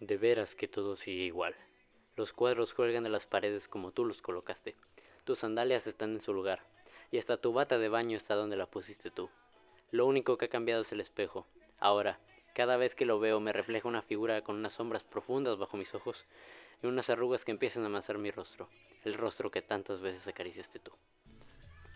[0.00, 1.54] De veras que todo sigue igual.
[2.16, 4.74] Los cuadros cuelgan de las paredes como tú los colocaste.
[5.24, 6.60] Tus sandalias están en su lugar.
[7.10, 9.30] Y hasta tu bata de baño está donde la pusiste tú.
[9.90, 11.46] Lo único que ha cambiado es el espejo.
[11.78, 12.18] Ahora,
[12.54, 15.94] cada vez que lo veo me refleja una figura con unas sombras profundas bajo mis
[15.94, 16.24] ojos
[16.82, 18.68] y unas arrugas que empiezan a amasar mi rostro.
[19.04, 20.92] El rostro que tantas veces acariciaste tú.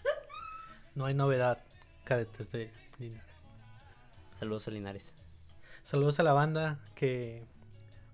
[0.94, 1.62] No hay novedad,
[2.04, 3.24] cadetes de Linares.
[4.38, 5.14] Saludos a Linares.
[5.84, 7.44] Saludos a la banda que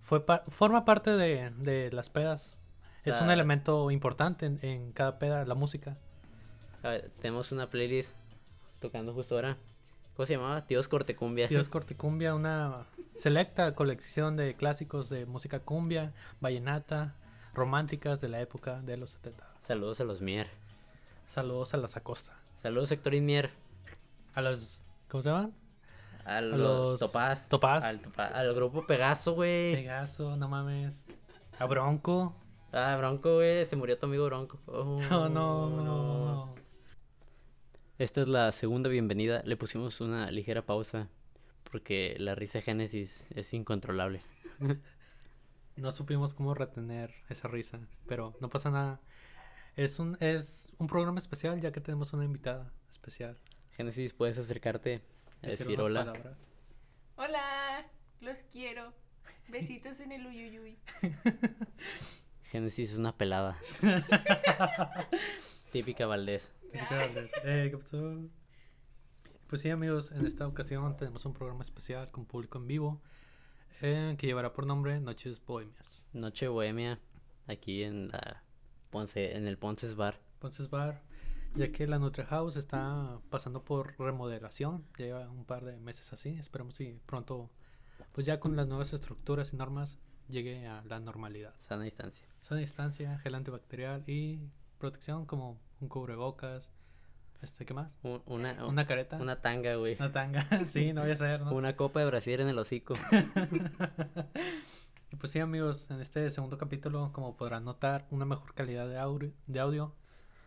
[0.07, 2.55] fue pa- forma parte de, de las pedas.
[3.05, 5.97] Es un elemento importante en, en cada peda, la música.
[6.83, 8.19] A ver, tenemos una playlist
[8.81, 9.57] tocando justo ahora.
[10.17, 10.65] ¿Cómo se llamaba?
[10.67, 11.47] Tíos Cortecumbia.
[11.47, 17.15] Dios Corticumbia, una selecta colección de clásicos de música cumbia, vallenata,
[17.55, 19.45] románticas de la época de los 70.
[19.63, 20.49] Saludos a los Mier.
[21.27, 22.33] Saludos a los Acosta.
[22.63, 23.51] Saludos Héctorín Mier.
[24.35, 24.81] A los.
[25.09, 25.53] ¿Cómo se llaman?
[26.27, 27.49] A los, los Topaz.
[27.49, 27.85] Topaz.
[27.85, 29.75] Al, Topa- al grupo Pegaso, güey.
[29.75, 31.05] Pegaso, no mames.
[31.59, 32.35] A Bronco.
[32.73, 33.65] Ah, Bronco, güey.
[33.65, 34.59] Se murió tu amigo Bronco.
[34.67, 36.53] Oh, Oh, no.
[37.99, 39.43] Esta es la segunda bienvenida.
[39.45, 41.09] Le pusimos una ligera pausa
[41.71, 44.21] porque la risa Génesis es incontrolable.
[45.77, 48.99] No supimos cómo retener esa risa, pero no pasa nada.
[49.77, 53.37] Es un, es un programa especial ya que tenemos una invitada especial.
[53.73, 55.03] Génesis, puedes acercarte
[55.43, 56.05] a Decir hola.
[56.05, 56.45] palabras.
[57.17, 57.87] Hola,
[58.21, 58.93] los quiero.
[59.49, 60.79] Besitos en el uyuyuy.
[62.51, 63.59] Génesis es una pelada.
[65.73, 66.55] Típica Valdés.
[67.45, 68.19] Eh, ¿qué pasó?
[69.47, 73.01] Pues sí, amigos, en esta ocasión tenemos un programa especial con público en vivo
[73.83, 76.05] eh, que llevará por nombre Noches Bohemias.
[76.13, 76.99] Noche bohemia
[77.47, 78.43] aquí en la
[78.91, 80.21] Ponce, en el Ponce's Bar.
[80.35, 81.03] Entonces, Bar,
[81.57, 86.31] ya que la Nutri House está pasando por remodelación, lleva un par de meses así,
[86.31, 87.51] esperemos si pronto,
[88.13, 91.55] pues ya con las nuevas estructuras y normas, llegue a la normalidad.
[91.59, 92.27] Sana distancia.
[92.43, 94.41] Sana distancia, gel antibacterial y
[94.79, 96.73] protección como un cubrebocas,
[97.43, 97.97] este, ¿qué más?
[98.03, 99.97] Un- Una, Una careta, una, una tanga, güey.
[100.13, 101.53] tanga, sí, no voy a ser, ¿no?
[101.55, 102.95] Una copa de brasier en el hocico.
[105.13, 108.99] Y pues sí, amigos, en este segundo capítulo, como podrán notar, una mejor calidad de
[108.99, 109.95] audio, de audio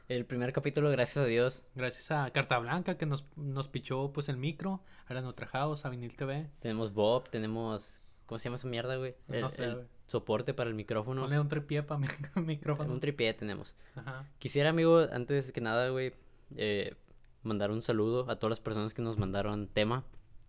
[0.10, 4.28] El primer capítulo, gracias a Dios, gracias a Carta Blanca que nos, nos pichó pues
[4.28, 6.50] el micro, a la Nutra House, a Vinil TV.
[6.62, 8.02] tenemos Bob, tenemos...
[8.26, 9.14] ¿Cómo se llama esa mierda, güey?
[9.28, 9.86] El, No sé, el güey.
[10.08, 11.22] soporte para el micrófono.
[11.22, 12.08] Ponle un tripié para mi
[12.44, 12.92] micrófono.
[12.92, 13.76] Un tripié tenemos.
[13.96, 14.26] Ajá.
[14.40, 16.14] Quisiera, amigo, antes que nada, güey,
[16.56, 16.96] eh,
[17.44, 20.06] mandar un saludo a todas las personas que nos mandaron tema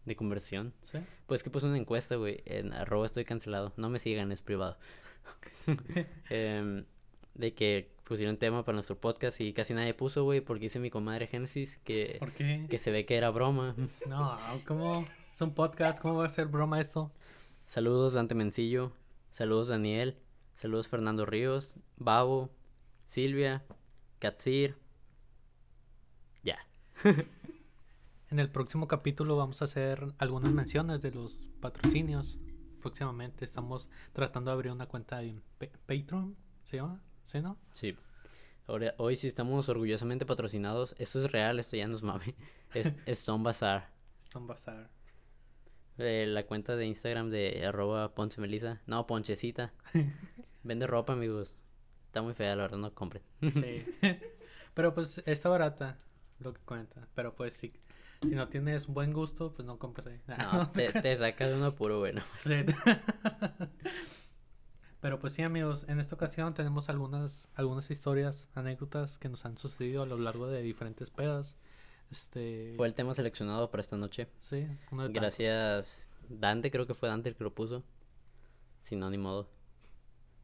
[0.07, 0.73] de conversión.
[0.85, 1.01] ¿Sí?
[1.27, 3.75] Pues que puse una encuesta, güey, en arroba estoy cancelado.
[3.77, 4.79] No me sigan, es privado.
[6.31, 6.87] Em,
[7.35, 10.91] de que pusieron tema para nuestro podcast y casi nadie puso, güey, porque hice mi
[10.91, 12.67] comadre Génesis que, ¿Por qué?
[12.69, 13.77] que se ve que era broma.
[14.09, 15.07] No, ¿cómo?
[15.33, 17.13] Es un podcast, ¿cómo va a ser broma esto?
[17.67, 18.91] Saludos Dante Mencillo,
[19.31, 20.17] saludos Daniel,
[20.57, 22.51] saludos Fernando Ríos, Babo,
[23.05, 23.63] Silvia,
[24.19, 24.75] Katsir.
[26.43, 26.59] Ya.
[28.33, 32.41] En el próximo capítulo vamos a hacer algunas menciones de los patrocinios.
[32.81, 36.35] Próximamente estamos tratando de abrir una cuenta en Pa- Patreon,
[36.65, 37.01] ¿se llama?
[37.31, 37.57] ¿Sí, no?
[37.75, 37.97] Sí.
[38.67, 40.97] Ahora, hoy sí estamos orgullosamente patrocinados.
[40.99, 42.35] Esto es real, esto ya nos mame.
[42.75, 43.89] Es, es Stone Bazaar.
[44.23, 44.91] Stone Bazaar.
[45.99, 48.81] Eh, la cuenta de Instagram de arroba Ponce Melisa.
[48.87, 49.73] No, Ponchecita.
[50.63, 51.55] Vende ropa, amigos.
[52.07, 53.23] Está muy fea, la verdad, no compren.
[53.41, 53.85] Sí.
[54.75, 55.99] Pero pues está barata
[56.41, 57.07] lo que cuenta.
[57.15, 57.73] Pero pues sí,
[58.23, 60.21] si no tienes buen gusto, pues no compres ahí.
[60.39, 62.23] No, te, te saca de uno puro bueno.
[62.39, 62.65] Sí.
[65.01, 69.57] Pero pues sí, amigos, en esta ocasión tenemos algunas, algunas historias, anécdotas que nos han
[69.57, 71.55] sucedido a lo largo de diferentes pedas.
[72.11, 74.29] Este, Fue el tema seleccionado para esta noche.
[74.41, 75.13] sí, uno de tantos.
[75.15, 76.11] Gracias.
[76.29, 77.83] Dante, creo que fue Dante el que lo puso.
[78.83, 79.49] Si no, ni modo.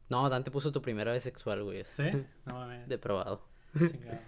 [0.09, 1.83] No, Dante puso tu primera vez sexual, güey.
[1.83, 2.03] Sí,
[2.45, 2.87] no mames.
[2.87, 3.45] Depravado.
[3.77, 4.19] chingado.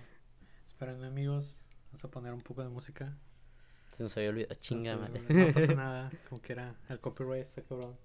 [0.68, 1.60] Espérenme, amigos.
[1.88, 3.18] Vamos a poner un poco de música.
[3.92, 4.56] Se nos había olvidado.
[4.56, 7.98] Chinga, no, no pasa nada, como que era el copyright está cabrón.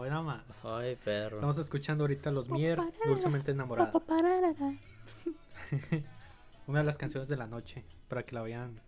[0.00, 0.44] Hoy nada más.
[0.64, 1.38] Ay, perro.
[1.38, 3.90] Estamos escuchando ahorita Los Mier, Dulcemente Enamorada.
[6.68, 8.80] Una de las canciones de la noche, para que la vean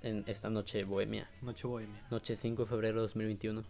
[0.00, 1.28] En esta noche bohemia.
[1.40, 2.06] Noche Bohemia.
[2.08, 3.64] Noche 5 de febrero de 2021.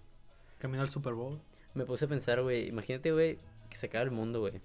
[0.58, 1.40] Camino al Super Bowl.
[1.72, 2.68] Me puse a pensar, güey.
[2.68, 3.38] Imagínate, güey,
[3.70, 4.60] que se acaba el mundo, güey.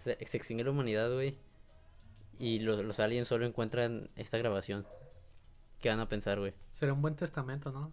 [0.00, 1.38] Se, se extingue la humanidad, güey.
[2.38, 4.86] Y los, los aliens solo encuentran esta grabación.
[5.80, 6.52] ¿Qué van a pensar, güey?
[6.72, 7.90] Será un buen testamento, ¿no?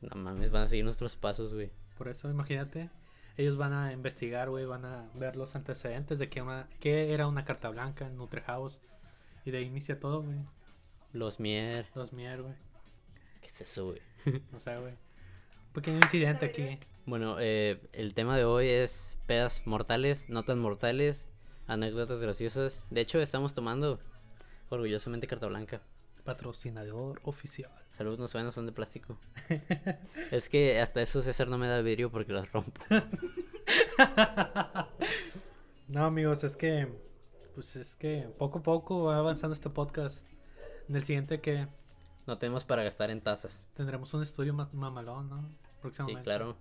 [0.00, 1.70] No mames, van a seguir nuestros pasos, güey.
[1.96, 2.90] Por eso, imagínate.
[3.36, 7.26] Ellos van a investigar, güey, van a ver los antecedentes de que, una, que era
[7.26, 8.78] una carta blanca en Nutre House.
[9.44, 10.38] Y de ahí inicia todo, güey.
[11.12, 11.86] Los Mier.
[11.94, 12.54] Los Mier, güey.
[13.40, 14.00] ¿Qué es eso, güey?
[14.54, 14.94] O sea, güey.
[15.72, 16.78] pequeño incidente aquí.
[17.06, 21.28] Bueno, eh, el tema de hoy es pedas mortales, no tan mortales,
[21.66, 22.84] anécdotas graciosas.
[22.90, 23.98] De hecho, estamos tomando
[24.68, 25.80] orgullosamente carta blanca.
[26.24, 27.81] Patrocinador oficial.
[28.02, 29.16] Salud, no suenan, son de plástico.
[30.32, 32.80] es que hasta eso César no me da vidrio porque las rompo.
[35.86, 36.88] No, amigos, es que.
[37.54, 40.18] Pues es que poco a poco va avanzando este podcast.
[40.88, 41.68] En el siguiente que
[42.26, 43.68] No tenemos para gastar en tazas.
[43.74, 45.42] tendremos un estudio más mamalón, ¿no?
[45.42, 45.48] Sí,
[45.80, 46.22] Próximamente.
[46.24, 46.56] claro.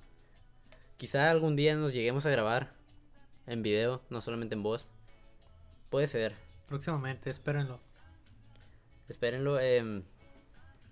[0.97, 2.73] Quizá algún día nos lleguemos a grabar
[3.47, 4.89] en video, no solamente en voz.
[5.89, 6.35] Puede ser.
[6.67, 7.79] Próximamente, espérenlo.
[9.07, 9.59] Espérenlo.
[9.59, 10.03] em,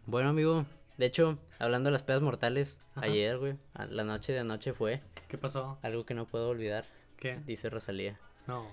[0.10, 0.66] Bueno, amigo.
[0.98, 3.06] De hecho, hablando de las pedas mortales, Ajá.
[3.06, 3.58] ayer, güey,
[3.90, 5.78] la noche de anoche fue ¿Qué pasó?
[5.84, 6.86] algo que no puedo olvidar,
[7.16, 7.40] ¿Qué?
[7.46, 8.20] dice Rosalía.
[8.48, 8.66] No.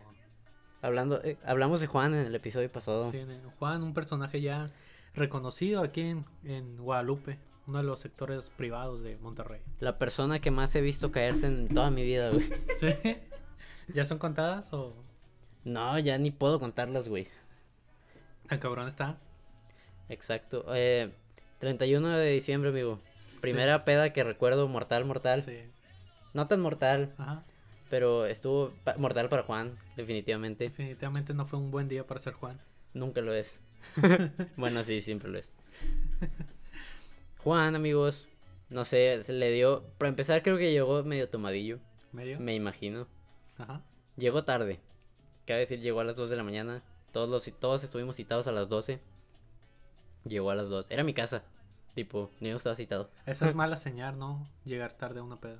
[0.80, 3.10] Hablando, eh, hablamos de Juan en el episodio pasado.
[3.12, 3.22] Sí,
[3.58, 4.70] Juan, un personaje ya
[5.14, 9.60] reconocido aquí en, en Guadalupe, uno de los sectores privados de Monterrey.
[9.80, 12.48] La persona que más he visto caerse en toda mi vida, güey.
[12.80, 12.88] ¿Sí?
[13.88, 14.94] ¿Ya son contadas o
[15.64, 17.28] No, ya ni puedo contarlas, güey.
[18.48, 19.18] tan cabrón está?
[20.08, 20.64] Exacto.
[20.74, 21.12] Eh,
[21.58, 23.00] 31 de diciembre, amigo.
[23.40, 25.42] Primera peda que recuerdo mortal, mortal.
[25.42, 25.58] Sí.
[26.34, 27.44] No tan mortal, Ajá.
[27.90, 30.64] pero estuvo pa- mortal para Juan, definitivamente.
[30.64, 32.60] Definitivamente no fue un buen día para ser Juan.
[32.94, 33.60] Nunca lo es.
[34.56, 35.52] bueno, sí, siempre lo es.
[37.38, 38.26] Juan, amigos,
[38.70, 39.84] no sé, se le dio.
[39.98, 41.78] Para empezar, creo que llegó medio tomadillo,
[42.12, 42.40] ¿Medio?
[42.40, 43.06] me imagino.
[43.58, 43.82] Ajá.
[44.16, 44.80] Llegó tarde.
[45.46, 46.82] Cabe decir, llegó a las 2 de la mañana.
[47.12, 48.98] Todos, los, todos estuvimos citados a las 12.
[50.26, 50.86] Llegó a las 2.
[50.90, 51.42] Era mi casa.
[51.94, 53.10] Tipo, ni yo estaba citado.
[53.24, 54.46] Esa es mala señal, ¿no?
[54.64, 55.58] Llegar tarde a una peda.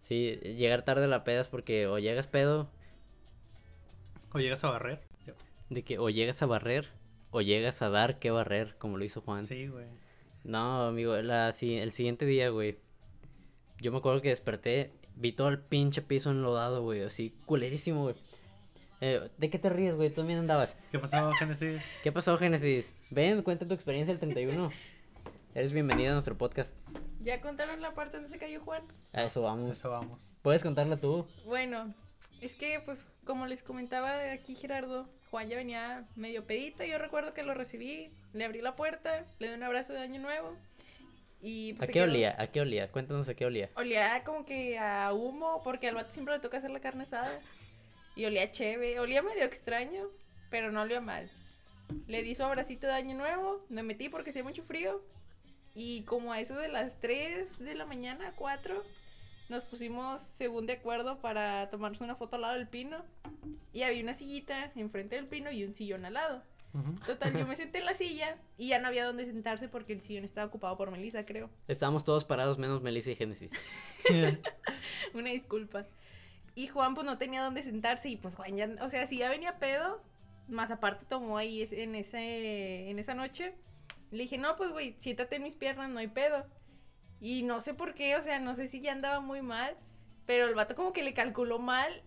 [0.00, 2.68] Sí, llegar tarde a la peda es porque o llegas pedo,
[4.32, 5.00] O llegas a barrer.
[5.70, 6.88] de que o llegas a barrer,
[7.30, 9.46] o llegas a dar que barrer, como lo hizo Juan.
[9.46, 9.86] Sí, güey.
[10.44, 12.78] No, amigo, la, si- el siguiente día, güey.
[13.80, 18.14] Yo me acuerdo que desperté, vi todo el pinche piso enlodado, güey, así, culerísimo, güey.
[19.06, 20.08] Eh, ¿De qué te ríes, güey?
[20.08, 20.78] Tú también andabas.
[20.90, 21.82] ¿Qué pasó, Genesis?
[22.02, 22.90] ¿Qué pasó, Génesis?
[23.10, 24.70] Ven, cuenta tu experiencia el 31.
[25.54, 26.74] Eres bienvenida a nuestro podcast.
[27.20, 28.82] ¿Ya contaron la parte donde se cayó Juan?
[29.12, 29.72] A eso vamos.
[29.72, 30.32] Eso vamos.
[30.40, 31.26] ¿Puedes contarla tú?
[31.44, 31.92] Bueno,
[32.40, 36.82] es que, pues, como les comentaba aquí Gerardo, Juan ya venía medio pedito.
[36.82, 40.18] Yo recuerdo que lo recibí, le abrí la puerta, le di un abrazo de año
[40.22, 40.56] nuevo.
[41.42, 42.36] Y ¿A pues, se qué quedó- olía?
[42.38, 42.90] ¿A qué olía?
[42.90, 43.68] Cuéntanos a qué olía.
[43.76, 47.38] Olía como que a humo, porque al vato siempre le toca hacer la carne asada.
[48.16, 50.08] Y olía chévere, olía medio extraño,
[50.50, 51.30] pero no olía mal.
[52.06, 55.02] Le di su abracito de año nuevo, me metí porque hacía mucho frío.
[55.74, 58.84] Y como a eso de las 3 de la mañana, 4,
[59.48, 63.04] nos pusimos según de acuerdo para tomarnos una foto al lado del pino.
[63.72, 66.42] Y había una sillita enfrente del pino y un sillón al lado.
[67.06, 70.02] Total, yo me senté en la silla y ya no había dónde sentarse porque el
[70.02, 71.50] sillón estaba ocupado por Melissa, creo.
[71.68, 73.52] Estábamos todos parados menos Melissa y Génesis.
[75.14, 75.86] Una disculpa.
[76.54, 79.28] Y Juan pues no tenía dónde sentarse y pues Juan ya, o sea, si ya
[79.28, 80.02] venía pedo,
[80.48, 83.54] más aparte tomó ahí en ese en esa noche.
[84.10, 86.46] Le dije, "No, pues güey, siéntate en mis piernas, no hay pedo."
[87.20, 89.76] Y no sé por qué, o sea, no sé si ya andaba muy mal,
[90.26, 92.02] pero el vato como que le calculó mal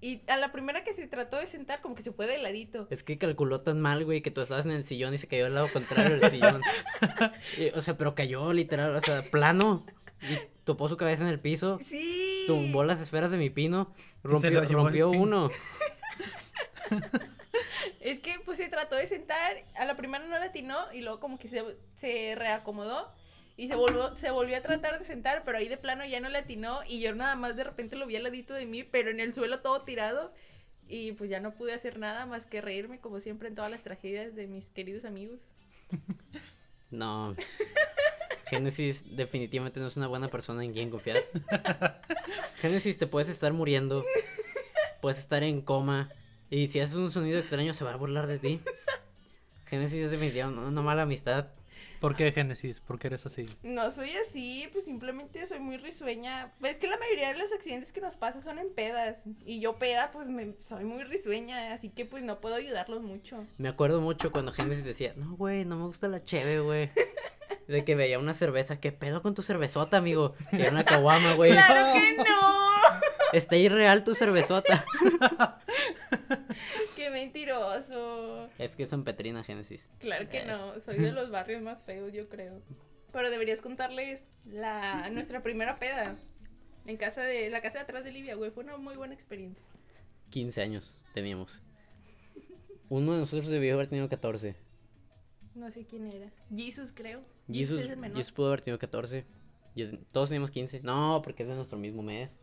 [0.00, 2.86] y a la primera que se trató de sentar como que se fue de ladito.
[2.90, 5.46] Es que calculó tan mal, güey, que tú estabas en el sillón y se cayó
[5.46, 6.62] al lado contrario del sillón.
[7.58, 9.84] Y, o sea, pero cayó literal, o sea, plano.
[10.22, 11.78] Y topó su cabeza en el piso.
[11.82, 12.44] Sí.
[12.46, 13.90] Tumbó las esferas de mi pino.
[14.22, 15.48] Rompió, rompió uno.
[18.00, 21.20] Es que pues se trató de sentar, a la primera no le atinó y luego
[21.20, 21.62] como que se,
[21.96, 23.12] se reacomodó
[23.56, 26.28] y se volvió, se volvió a tratar de sentar, pero ahí de plano ya no
[26.28, 29.10] le atinó y yo nada más de repente lo vi al ladito de mí, pero
[29.10, 30.32] en el suelo todo tirado
[30.86, 33.82] y pues ya no pude hacer nada más que reírme como siempre en todas las
[33.82, 35.40] tragedias de mis queridos amigos.
[36.90, 37.36] No.
[38.50, 41.24] Génesis definitivamente no es una buena persona en quien confiar.
[42.60, 44.04] Génesis, te puedes estar muriendo.
[45.00, 46.10] Puedes estar en coma.
[46.50, 48.60] Y si haces un sonido extraño, se va a burlar de ti.
[49.66, 51.48] Génesis es definitivamente una mala amistad.
[52.00, 52.80] ¿Por qué, Génesis?
[52.80, 53.46] ¿Por qué eres así?
[53.62, 56.52] No soy así, pues simplemente soy muy risueña.
[56.60, 59.18] Ves que la mayoría de los accidentes que nos pasan son en pedas.
[59.44, 63.44] Y yo peda, pues me, soy muy risueña, así que pues no puedo ayudarlos mucho.
[63.58, 66.88] Me acuerdo mucho cuando Génesis decía, no, güey, no me gusta la cheve, güey.
[67.68, 68.80] De que veía una cerveza.
[68.80, 70.34] ¿Qué pedo con tu cervezota, amigo?
[70.52, 71.52] Y Era una caguama, güey.
[71.52, 72.58] ¡Claro que no!
[73.32, 74.84] Está irreal tu cervezota.
[76.96, 78.48] ¡Qué mentiroso!
[78.58, 79.86] Es que es San Petrina, Génesis.
[80.00, 80.46] Claro que Eh.
[80.46, 82.60] no, soy de los barrios más feos, yo creo.
[83.12, 86.16] Pero deberías contarles la nuestra primera peda.
[86.86, 89.62] En casa de la casa de atrás de Livia, güey, fue una muy buena experiencia.
[90.30, 91.60] 15 años teníamos.
[92.88, 94.56] Uno de nosotros debió haber tenido 14.
[95.54, 96.30] No sé quién era.
[96.54, 97.22] Jesus, creo.
[97.50, 98.16] Jesus, es el menor.
[98.16, 99.24] Jesus pudo haber tenido 14.
[99.74, 100.80] Yo- todos tenemos 15.
[100.82, 102.36] No, porque es de nuestro mismo mes.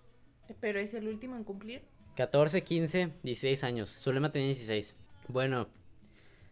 [0.60, 1.84] Pero es el último en cumplir.
[2.16, 3.96] 14, 15, 16 años.
[4.00, 4.96] Zulema tenía 16.
[5.28, 5.68] Bueno,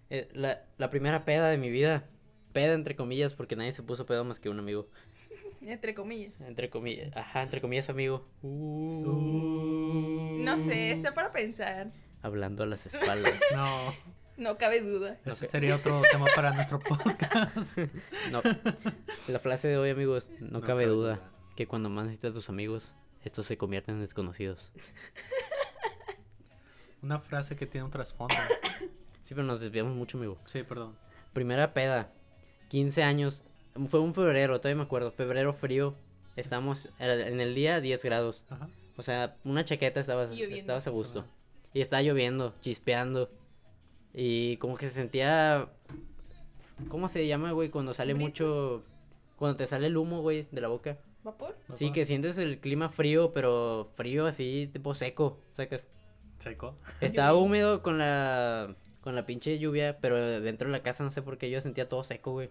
[0.09, 2.07] eh, la, la primera peda de mi vida.
[2.53, 4.87] Peda entre comillas, porque nadie se puso pedo más que un amigo.
[5.61, 6.33] Entre comillas.
[6.41, 8.27] Entre comillas, ajá, entre comillas, amigo.
[8.43, 9.07] No
[10.57, 11.91] sé, está para pensar.
[12.21, 13.39] Hablando a las espaldas.
[13.55, 13.93] No,
[14.37, 15.19] No cabe duda.
[15.25, 17.77] ese sería otro tema para nuestro podcast.
[18.31, 18.41] No.
[19.27, 21.31] La frase de hoy, amigos, no, No cabe cabe duda duda.
[21.55, 24.71] que cuando más necesitas a tus amigos, estos se convierten en desconocidos.
[27.01, 28.33] Una frase que tiene un trasfondo.
[29.21, 30.37] Sí, pero nos desviamos mucho, amigo.
[30.45, 30.95] Sí, perdón.
[31.33, 32.11] Primera peda,
[32.69, 33.43] 15 años.
[33.89, 35.11] Fue un febrero, todavía me acuerdo.
[35.11, 35.95] Febrero frío.
[36.35, 38.43] Estamos en el día 10 grados.
[38.49, 38.67] Ajá.
[38.95, 41.25] O sea, una chaqueta estabas, estabas a gusto.
[41.73, 43.29] Y estaba lloviendo, chispeando.
[44.13, 45.67] Y como que se sentía.
[46.89, 47.69] ¿Cómo se llama, güey?
[47.69, 48.27] Cuando sale Brisa.
[48.27, 48.83] mucho.
[49.37, 50.97] Cuando te sale el humo, güey, de la boca.
[51.23, 51.55] ¿Vapor?
[51.75, 55.87] Sí, que sientes el clima frío, pero frío así, tipo seco, sacas.
[56.39, 56.75] Seco.
[57.01, 61.21] Estaba húmedo con la con la pinche lluvia, pero dentro de la casa no sé
[61.21, 62.49] por qué yo sentía todo seco, güey.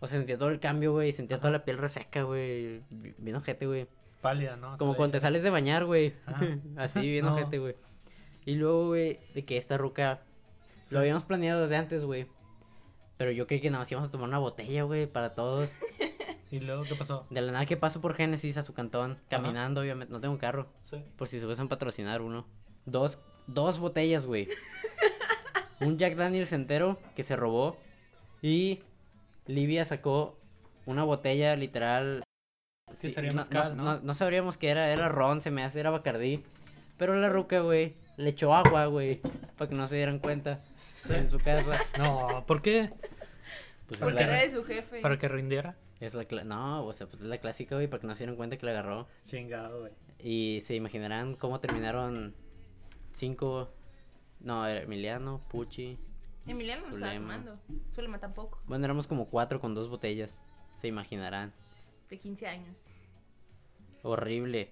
[0.00, 2.80] O sea, sentía todo el cambio, güey, sentía toda la piel reseca, güey.
[2.90, 3.86] bi- Bien ojete, güey.
[4.20, 4.76] Pálida, ¿no?
[4.76, 6.14] Como cuando te sales de bañar, güey.
[6.26, 6.46] Ajá.
[6.76, 7.34] Así, bien No.
[7.34, 7.74] ojete, güey.
[8.44, 10.22] Y luego, güey, de que esta ruca
[10.92, 12.26] lo habíamos planeado desde antes, güey.
[13.16, 15.76] Pero yo creí que nada más íbamos a tomar una botella, güey, para todos.
[16.50, 17.26] ¿Y luego qué pasó?
[17.30, 20.12] De la nada que paso por Génesis a su cantón, caminando, obviamente.
[20.12, 20.68] No tengo carro.
[20.82, 21.02] Sí.
[21.16, 22.46] Por si se a patrocinar uno.
[22.84, 24.48] Dos, dos botellas, güey.
[25.80, 27.78] Un Jack Daniels entero que se robó.
[28.42, 28.80] Y
[29.46, 30.38] Livia sacó
[30.84, 32.22] una botella literal.
[32.98, 34.14] Sí, sería no, no- ¿no?
[34.14, 36.44] sabríamos que era, era ron, se me hace, era Bacardí.
[36.98, 39.20] Pero la ruca, güey, le echó agua, güey.
[39.56, 40.62] Para que no se dieran cuenta.
[41.08, 41.78] En su casa.
[41.98, 42.90] No, ¿por qué?
[43.86, 45.00] Pues es ¿Por Porque la, era de su jefe.
[45.00, 45.76] ¿Para que rindiera?
[46.00, 48.20] es la cla- No, o sea, pues es la clásica, güey, para que no se
[48.20, 49.06] dieran cuenta que la agarró.
[49.24, 49.92] Chingado, güey.
[50.18, 52.34] Y se imaginarán cómo terminaron
[53.16, 53.70] cinco.
[54.40, 55.98] No, era Emiliano, Pucci.
[56.46, 57.58] Emiliano no estaba tomando.
[57.94, 58.60] Zulema tampoco.
[58.66, 60.40] Bueno, éramos como cuatro con dos botellas.
[60.80, 61.52] Se imaginarán.
[62.10, 62.78] De 15 años.
[64.02, 64.70] Horrible.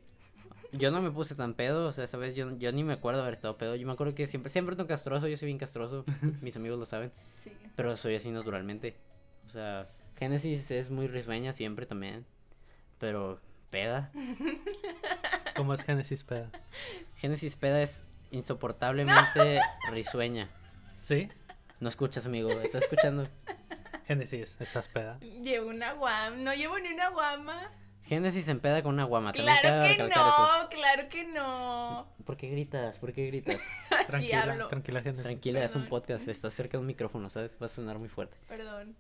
[0.72, 3.34] Yo no me puse tan pedo, o sea, sabes, yo, yo ni me acuerdo haber
[3.34, 3.74] estado pedo.
[3.74, 6.04] Yo me acuerdo que siempre, siempre ando castroso, yo soy bien castroso.
[6.40, 7.12] Mis amigos lo saben.
[7.36, 7.52] Sí.
[7.76, 8.96] Pero soy así naturalmente.
[9.46, 12.24] O sea, Génesis es muy risueña siempre también.
[12.98, 14.12] Pero peda.
[15.56, 16.50] ¿Cómo es Génesis Peda?
[17.16, 19.60] Génesis peda es insoportablemente
[19.90, 20.48] risueña.
[20.98, 21.28] ¿Sí?
[21.80, 22.50] No escuchas, amigo.
[22.50, 23.26] ¿Estás escuchando?
[24.06, 25.18] Génesis, ¿estás peda?
[25.20, 26.36] Llevo una guama.
[26.36, 27.70] No llevo ni una guama.
[28.10, 29.32] Génesis en peda con una guama.
[29.32, 30.08] También Claro que eso.
[30.08, 32.06] no, claro que no.
[32.24, 32.98] ¿Por qué gritas?
[32.98, 33.60] ¿Por qué gritas?
[33.90, 34.68] Así Tranquila, hablo.
[34.68, 35.22] tranquila Génesis.
[35.22, 35.88] Tranquila, es un Perdón.
[35.90, 36.26] podcast.
[36.28, 37.52] Estás cerca de un micrófono, ¿sabes?
[37.62, 38.36] Va a sonar muy fuerte.
[38.48, 38.96] Perdón.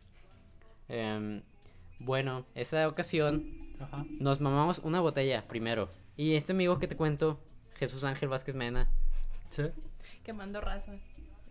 [0.88, 1.42] Em,
[1.98, 4.04] bueno, esa ocasión Ajá.
[4.20, 5.90] nos mamamos una botella primero.
[6.16, 7.40] Y este amigo que te cuento,
[7.78, 8.88] Jesús Ángel Vázquez Mena,
[9.50, 9.64] Sí.
[10.22, 10.92] Quemando raza.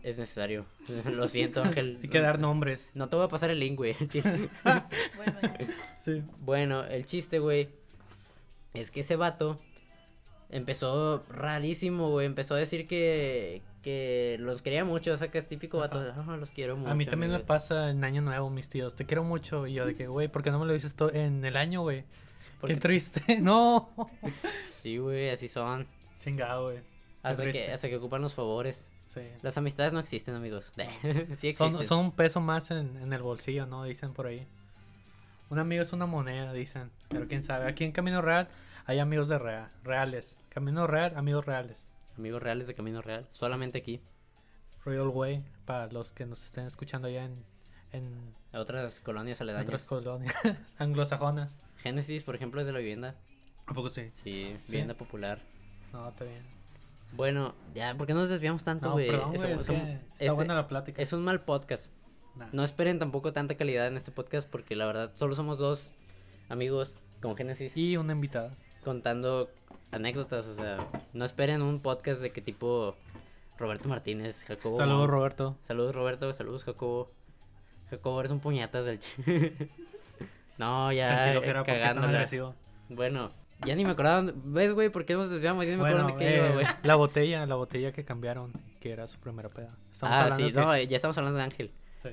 [0.04, 0.66] Es necesario.
[1.12, 1.98] Lo siento, Ángel.
[2.02, 2.92] Hay que dar nombres.
[2.94, 3.96] No te voy a pasar el link, güey.
[4.64, 5.40] Bueno.
[6.04, 6.24] Sí.
[6.40, 7.70] Bueno, el chiste, güey,
[8.74, 9.60] es que ese vato
[10.50, 12.26] empezó rarísimo, güey.
[12.26, 15.14] Empezó a decir que, que los quería mucho.
[15.14, 16.00] O sea, que es típico vato.
[16.00, 16.90] "Ah, los quiero mucho.
[16.92, 17.48] A mí también me amigos".
[17.48, 18.96] pasa en Año Nuevo, mis tíos.
[18.96, 19.68] Te quiero mucho.
[19.68, 21.82] Y yo de que, güey, ¿por qué no me lo dices to- en el año,
[21.82, 22.04] güey?
[22.62, 23.22] Porque- Qué triste.
[23.42, 23.90] No.
[24.82, 25.86] Sí, güey, así son.
[26.24, 26.78] Chingado, güey.
[27.22, 28.90] Hasta que, hasta que ocupan los favores.
[29.14, 29.22] Sí.
[29.42, 30.72] Las amistades no existen, amigos.
[31.36, 31.56] sí existen.
[31.74, 33.84] Son, son un peso más en, en el bolsillo, ¿no?
[33.84, 34.48] Dicen por ahí.
[35.50, 36.92] Un amigo es una moneda, dicen.
[37.10, 37.68] Pero quién sabe.
[37.68, 38.48] Aquí en Camino Real
[38.86, 40.38] hay amigos de real, reales.
[40.50, 41.86] Camino Real, amigos reales.
[42.18, 43.26] Amigos reales de Camino Real.
[43.32, 44.02] Solamente aquí.
[44.86, 47.44] Royal Way, para los que nos estén escuchando allá en,
[47.92, 49.66] en Otras colonias aledañas.
[49.68, 50.36] otras colonias
[50.78, 51.58] anglosajonas.
[51.78, 53.16] Génesis, por ejemplo, es de la vivienda.
[53.66, 54.12] ¿A poco sí?
[54.24, 54.72] Sí, Sí.
[54.72, 55.40] vivienda popular.
[55.94, 56.42] No, está bien.
[57.14, 59.08] Bueno, ya, ¿por qué nos desviamos tanto, No, güey?
[59.10, 59.74] perdón, Es- está
[60.14, 61.02] este- buena la plática.
[61.02, 61.88] Es un mal podcast.
[62.36, 62.48] Nah.
[62.54, 65.92] No esperen tampoco tanta calidad en este podcast porque la verdad solo somos dos
[66.48, 68.54] amigos con Génesis Y una invitada.
[68.84, 69.50] contando
[69.92, 70.46] anécdotas.
[70.46, 70.78] O sea,
[71.14, 72.96] no esperen un podcast de que tipo
[73.58, 74.78] Roberto Martínez, Jacobo.
[74.78, 75.10] Saludos.
[75.10, 75.58] Roberto.
[75.68, 77.12] Saludos Roberto, saludos Jacobo.
[77.90, 79.00] Jacobo, eres un puñatas del
[80.58, 82.28] no, ya eh, Jera, ¿por qué cagándola.
[82.90, 83.32] Bueno,
[83.66, 84.32] ya ni me acordaba.
[84.44, 84.90] ¿Ves, güey?
[84.90, 85.66] ¿Por qué nos desviamos?
[85.66, 86.66] Ya ni me acuerdo Bueno, dónde qué iba, eh, güey.
[86.84, 89.76] la botella, la botella que cambiaron, que era su primera peda.
[89.92, 91.72] Estamos Ah, hablando sí, que- no, ya estamos hablando de Ángel.
[92.04, 92.10] sí.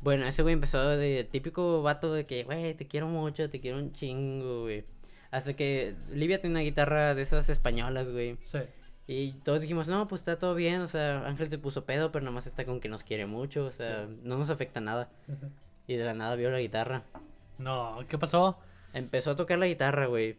[0.00, 3.78] Bueno, ese güey empezó de típico vato de que, güey, te quiero mucho, te quiero
[3.78, 4.84] un chingo, güey.
[5.30, 8.36] Hasta que Livia tiene una guitarra de esas españolas, güey.
[8.40, 8.58] Sí.
[9.06, 12.24] Y todos dijimos, no, pues está todo bien, o sea, Ángel se puso pedo, pero
[12.24, 14.20] nomás está con que nos quiere mucho, o sea, Sí.
[14.24, 15.08] no nos afecta nada.
[15.86, 17.02] Y de la nada vio la guitarra.
[17.58, 18.58] No, ¿qué pasó?
[18.92, 20.36] Empezó a tocar la guitarra, güey.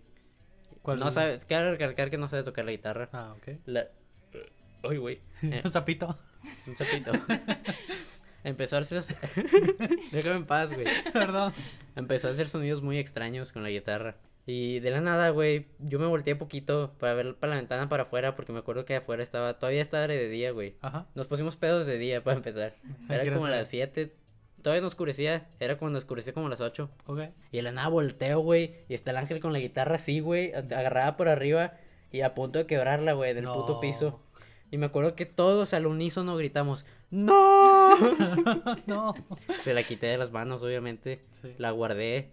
[0.84, 1.14] ¿Cuál No es?
[1.16, 3.10] sabes, quiero recalcar que no sabe tocar la guitarra.
[3.12, 3.58] Ah, ok.
[3.66, 3.88] La...
[4.84, 5.22] Ay, güey.
[5.42, 6.20] Eh, Un sapito.
[6.68, 7.12] un sapito.
[8.44, 9.02] Empezó a hacer...
[10.12, 10.86] Déjame en paz, güey.
[11.14, 11.54] Perdón.
[11.96, 14.18] Empezó a hacer sonidos muy extraños con la guitarra.
[14.46, 18.04] Y de la nada, güey, yo me volteé poquito para ver para la ventana para
[18.04, 20.76] afuera porque me acuerdo que afuera estaba, todavía estaba de día, güey.
[20.82, 21.08] Ajá.
[21.16, 22.76] Nos pusimos pedos de día para empezar.
[23.08, 24.14] Era como a las 7.
[24.64, 26.90] Todavía no oscurecía, era cuando oscurecía como a las 8.
[27.06, 27.20] Ok.
[27.52, 30.54] Y de la nada volteo, güey, y está el ángel con la guitarra así, güey,
[30.54, 31.74] agarrada por arriba
[32.12, 33.80] y a punto de quebrarla, güey, del puto No.
[33.80, 34.20] piso.
[34.72, 37.94] Y me acuerdo que todos al unísono gritamos, ¡No!
[38.88, 39.14] no.
[39.60, 41.22] Se la quité de las manos, obviamente.
[41.30, 41.54] Sí.
[41.60, 42.32] La guardé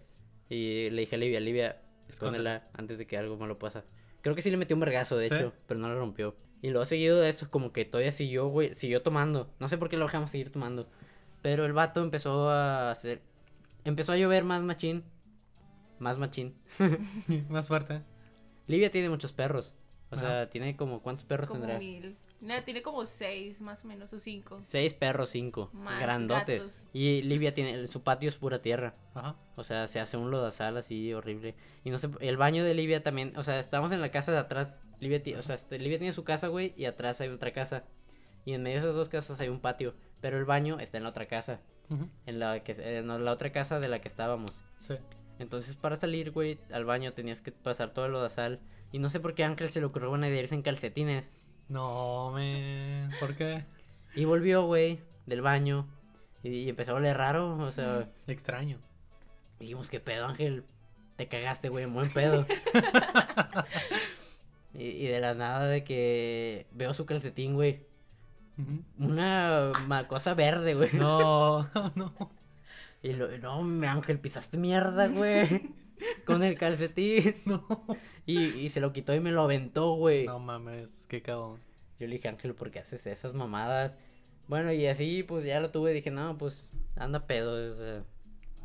[0.49, 3.85] y le dije a Livia, Livia, escóndela antes de que algo malo pasa.
[4.23, 5.35] Creo que sí le metió un vergazo, de ¿Sí?
[5.35, 6.35] hecho, pero no la rompió.
[6.63, 9.51] Y luego seguido de eso, como que todavía siguió, güey, siguió tomando.
[9.59, 10.89] No sé por qué lo dejamos seguir tomando.
[11.43, 13.23] Pero el vato empezó a hacer...
[13.85, 15.05] Empezó a llover más machín.
[15.99, 16.55] Más machín.
[17.49, 18.03] Más fuerte.
[18.67, 19.75] Livia tiene muchos perros.
[20.11, 20.25] O Ajá.
[20.27, 21.03] sea, tiene como...
[21.03, 21.79] ¿Cuántos perros Como tendrá?
[21.79, 22.17] mil.
[22.41, 24.61] No, tiene como seis, más o menos, o cinco.
[24.63, 25.69] Seis perros, cinco.
[25.75, 26.65] Más grandotes.
[26.69, 26.83] gatos.
[26.95, 27.87] Y Livia tiene...
[27.87, 28.95] Su patio es pura tierra.
[29.15, 29.37] Ajá.
[29.57, 31.55] O sea, se hace un lodazal así horrible.
[31.85, 34.39] Y no sé, el baño de Livia también, o sea, estamos en la casa de
[34.39, 34.79] atrás.
[35.01, 37.85] Livia, ti- o sea, este, Livia tiene su casa, güey, y atrás hay otra casa.
[38.47, 39.95] Y en medio de esas dos casas hay un patio.
[40.21, 41.61] Pero el baño está en la otra casa.
[42.27, 44.61] En la que en la otra casa de la que estábamos.
[44.79, 44.95] Sí.
[45.41, 48.61] Entonces, para salir, güey, al baño tenías que pasar todo el lodazal.
[48.93, 51.35] Y no sé por qué a Ángel se le ocurrió buena idea irse en calcetines.
[51.69, 53.09] No, me.
[53.19, 53.65] ¿Por qué?
[54.15, 55.89] Y volvió, güey, del baño.
[56.43, 58.09] Y, y empezó a oler raro, o sea.
[58.27, 58.79] Extraño.
[59.59, 60.65] Dijimos, ¿qué pedo, Ángel?
[61.17, 62.47] Te cagaste, güey, en buen pedo.
[64.75, 67.90] y, y de la nada de que veo su calcetín, güey.
[68.99, 70.91] Una cosa verde, güey.
[70.93, 72.33] No, no.
[73.03, 75.71] Y lo, no, Ángel, pisaste mierda, güey.
[76.27, 77.35] Con el calcetín.
[77.47, 77.67] No.
[78.27, 80.27] Y, y se lo quitó y me lo aventó, güey.
[80.27, 81.61] No mames, qué cagón.
[81.99, 83.97] Yo le dije, Ángel, ¿por qué haces esas mamadas?
[84.49, 85.93] Bueno, y así, pues ya lo tuve.
[85.93, 87.71] Dije, no, pues anda pedo.
[87.71, 88.03] o sea,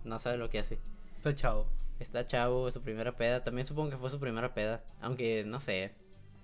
[0.03, 0.79] no sabe lo que hace.
[1.17, 1.67] Está chavo.
[1.99, 3.43] Está chavo, su primera peda.
[3.43, 4.83] También supongo que fue su primera peda.
[5.01, 5.93] Aunque no sé.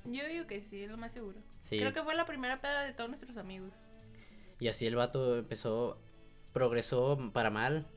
[0.06, 1.40] Yo digo que sí, es lo más seguro.
[1.62, 1.78] Sí.
[1.78, 3.72] Creo que fue la primera peda de todos nuestros amigos.
[4.60, 5.98] Y así el vato empezó.
[6.54, 7.88] Progresó para mal.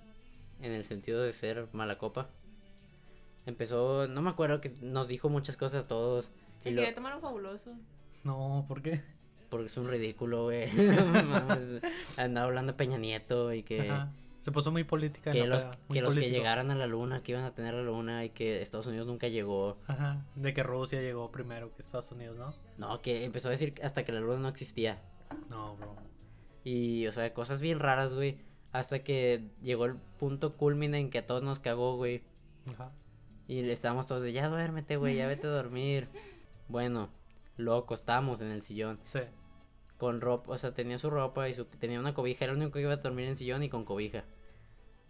[0.60, 2.30] En el sentido de ser mala copa.
[3.46, 4.06] Empezó.
[4.08, 6.30] No me acuerdo que nos dijo muchas cosas a todos.
[6.60, 7.74] Se y lo- quería tomar un fabuloso.
[8.22, 9.02] No, ¿por qué?
[9.50, 10.68] porque es un ridículo, güey.
[12.16, 13.88] Andaba hablando de Peña Nieto y que.
[13.88, 14.12] Ajá.
[14.44, 15.30] Se puso muy política.
[15.30, 17.72] en Que los, peda, que los que llegaran a la luna, que iban a tener
[17.72, 19.78] la luna y que Estados Unidos nunca llegó.
[19.86, 20.22] Ajá.
[20.34, 22.54] De que Rusia llegó primero que Estados Unidos, ¿no?
[22.76, 25.00] No, que empezó a decir hasta que la luna no existía.
[25.48, 25.96] No, bro.
[26.62, 28.36] Y, o sea, cosas bien raras, güey.
[28.70, 32.22] Hasta que llegó el punto culmine en que a todos nos cagó, güey.
[32.70, 32.92] Ajá.
[33.48, 36.08] Y le estábamos todos de, ya duérmete, güey, ya vete a dormir.
[36.66, 37.10] Bueno,
[37.58, 38.98] lo acostamos en el sillón.
[39.04, 39.20] Sí.
[39.98, 42.44] Con ropa, o sea, tenía su ropa y su, tenía una cobija.
[42.44, 44.24] Era el único que iba a dormir en sillón y con cobija.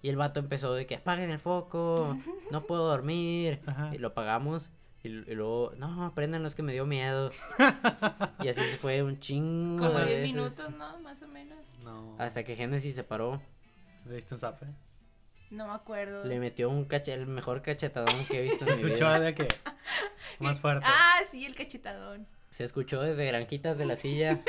[0.02, 2.18] Y el vato empezó de que apaguen el foco,
[2.50, 3.60] no puedo dormir.
[3.66, 3.94] Ajá.
[3.94, 4.70] Y lo apagamos.
[5.02, 7.30] Y, y luego, no, préndanlo, es que me dio miedo.
[8.40, 10.34] y así se fue un chingo Como de 10 veces.
[10.34, 10.98] minutos, ¿no?
[11.00, 11.58] Más o menos.
[11.82, 12.16] No.
[12.18, 13.40] Hasta que Genesis se paró.
[14.06, 14.66] ¿Le diste un zape?
[15.50, 16.24] No me acuerdo.
[16.24, 19.20] Le metió un cache el mejor cachetadón que he visto en mi Escuchó vida.
[19.20, 19.48] de que.
[20.40, 20.86] Más fuerte.
[20.88, 22.26] Ah, sí, el cachetadón.
[22.50, 24.40] Se escuchó desde Granjitas de la Silla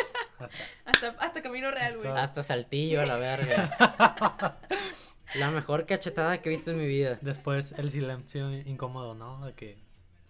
[0.86, 2.10] Hasta- Hasta, Camino Real, güey.
[2.10, 4.58] Hasta Saltillo a la verga.
[5.36, 7.18] La mejor cachetada que he visto en mi vida.
[7.22, 9.46] Después el silencio incómodo, ¿no?
[9.46, 9.78] De que.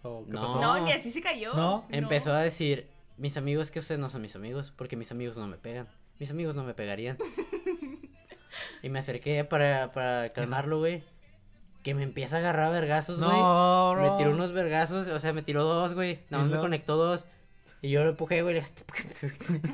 [0.02, 0.40] o ¿qué No.
[0.42, 0.60] pasó?
[0.60, 1.52] No, ni así se cayó.
[1.54, 1.84] No.
[1.90, 5.46] Empezó a decir, mis amigos que ustedes no son mis amigos, porque mis amigos no
[5.46, 5.86] me pegan.
[6.18, 7.18] Mis amigos no me pegarían.
[8.82, 11.02] y me acerqué para, para calmarlo, güey.
[11.82, 13.30] Que me empieza a agarrar vergazos, güey.
[13.38, 13.94] No.
[13.94, 16.20] Me tiró unos vergazos, o sea, me tiró dos, güey.
[16.30, 17.26] Nada más ¿Y me conectó dos.
[17.82, 18.62] Y yo lo empujé, güey.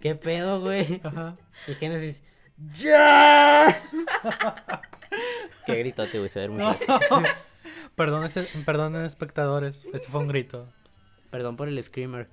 [0.00, 1.00] ¿Qué pedo, güey?
[1.04, 1.36] Ajá.
[1.68, 2.20] Y Genesis,
[2.76, 3.82] ¡Ya!
[5.66, 6.74] Qué gritote, güey, se ve No.
[6.74, 7.30] fuerte.
[7.96, 9.86] Perdón, ese- perdonen espectadores.
[9.92, 10.68] Ese fue un grito.
[11.30, 12.28] Perdón por el screamer.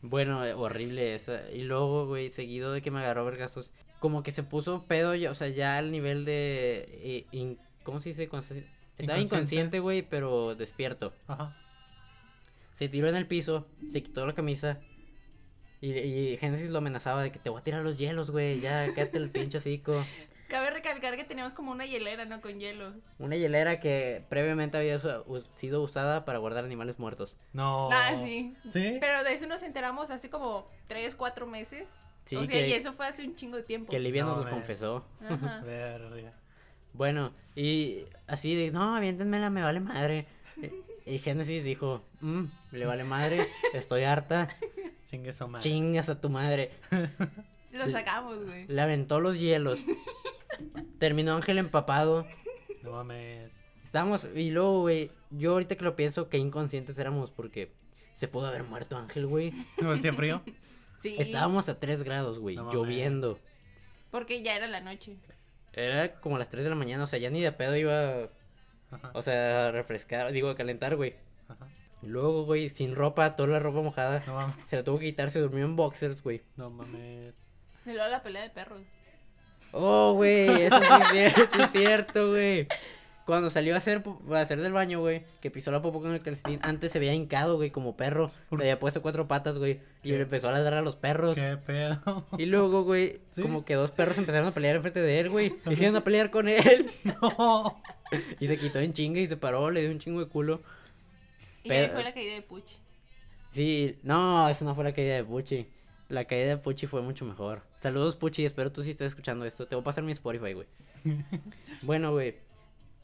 [0.00, 1.50] bueno, horrible esa.
[1.50, 5.30] Y luego, güey, seguido de que me agarró vergazos, como que se puso pedo, ya,
[5.30, 6.88] o sea, ya al nivel de...
[7.02, 8.24] eh, in- ¿Cómo se dice?
[8.24, 9.22] Estaba Inconsciente.
[9.22, 11.12] inconsciente, güey, pero despierto.
[11.26, 11.56] Ajá.
[12.72, 14.80] Se tiró en el piso, se quitó la camisa.
[15.80, 18.60] Y, y Genesis lo amenazaba de que te voy a tirar los hielos, güey.
[18.60, 20.04] Ya, quédate el pinche hocico.
[20.48, 22.40] Cabe recalcar que teníamos como una hielera, ¿no?
[22.42, 22.92] Con hielo.
[23.18, 27.38] Una hielera que previamente había us- sido usada para guardar animales muertos.
[27.54, 27.88] No.
[27.90, 28.54] Ah, sí.
[28.70, 28.98] ¿Sí?
[29.00, 31.88] Pero de eso nos enteramos hace como 3, 4 meses.
[32.26, 33.90] Sí, o sea, que, y eso fue hace un chingo de tiempo.
[33.90, 35.04] que Livia nos No, lo confesó.
[35.26, 35.62] Ajá.
[35.64, 36.32] Verga.
[36.92, 40.26] Bueno, y así de, no, aviéntenmela, me vale madre.
[41.06, 44.48] Y Génesis dijo, "Mm, le vale madre, estoy harta,
[45.10, 45.62] Chingue su madre.
[45.68, 46.70] chingas a tu madre.
[47.72, 48.66] Lo sacamos, güey.
[48.66, 49.80] Le aventó los hielos.
[50.98, 52.26] Terminó Ángel empapado.
[52.82, 53.50] No mames.
[53.84, 57.72] Estábamos, y luego, güey, yo ahorita que lo pienso, qué inconscientes éramos porque
[58.14, 59.52] se pudo haber muerto Ángel, güey.
[59.80, 60.42] ¿No hacía frío?
[61.00, 61.16] Sí.
[61.18, 63.38] Estábamos a 3 grados, güey, No lloviendo.
[64.10, 65.16] Porque ya era la noche.
[65.72, 68.28] Era como las 3 de la mañana, o sea, ya ni de pedo iba,
[68.92, 69.10] Ajá.
[69.14, 71.14] o sea, refrescar, digo, calentar, güey.
[71.48, 71.66] Ajá.
[72.02, 74.22] Y Luego, güey, sin ropa, toda la ropa mojada.
[74.26, 74.56] No mames.
[74.66, 76.42] Se la tuvo que quitar, se durmió en boxers, güey.
[76.56, 77.34] No mames.
[77.86, 78.80] Y luego la pelea de perros.
[79.72, 82.66] Oh, güey, eso sí es cierto, es cierto, güey.
[83.24, 84.02] Cuando salió a hacer,
[84.32, 87.14] a hacer del baño, güey, que pisó la popó con el calcetín, antes se había
[87.14, 88.28] hincado, güey, como perro.
[88.28, 90.16] Se había puesto cuatro patas, güey, y ¿Qué?
[90.16, 91.36] le empezó a ladrar a los perros.
[91.36, 92.26] ¿Qué pedo?
[92.36, 93.42] Y luego, güey, ¿Sí?
[93.42, 95.50] como que dos perros empezaron a pelear enfrente de él, güey.
[95.64, 96.90] Se hicieron a pelear con él.
[97.04, 97.80] No.
[98.40, 100.62] Y se quitó en chinga y se paró, le dio un chingo de culo.
[101.64, 102.72] Y Pero- ahí fue la caída de Puch.
[103.50, 105.66] Sí, no, eso no fue la caída de Puchi.
[106.08, 107.62] La caída de Puchi fue mucho mejor.
[107.80, 109.66] Saludos, Puchi, espero tú sí estés escuchando esto.
[109.66, 110.66] Te voy a pasar mi Spotify, güey.
[111.82, 112.36] bueno, güey,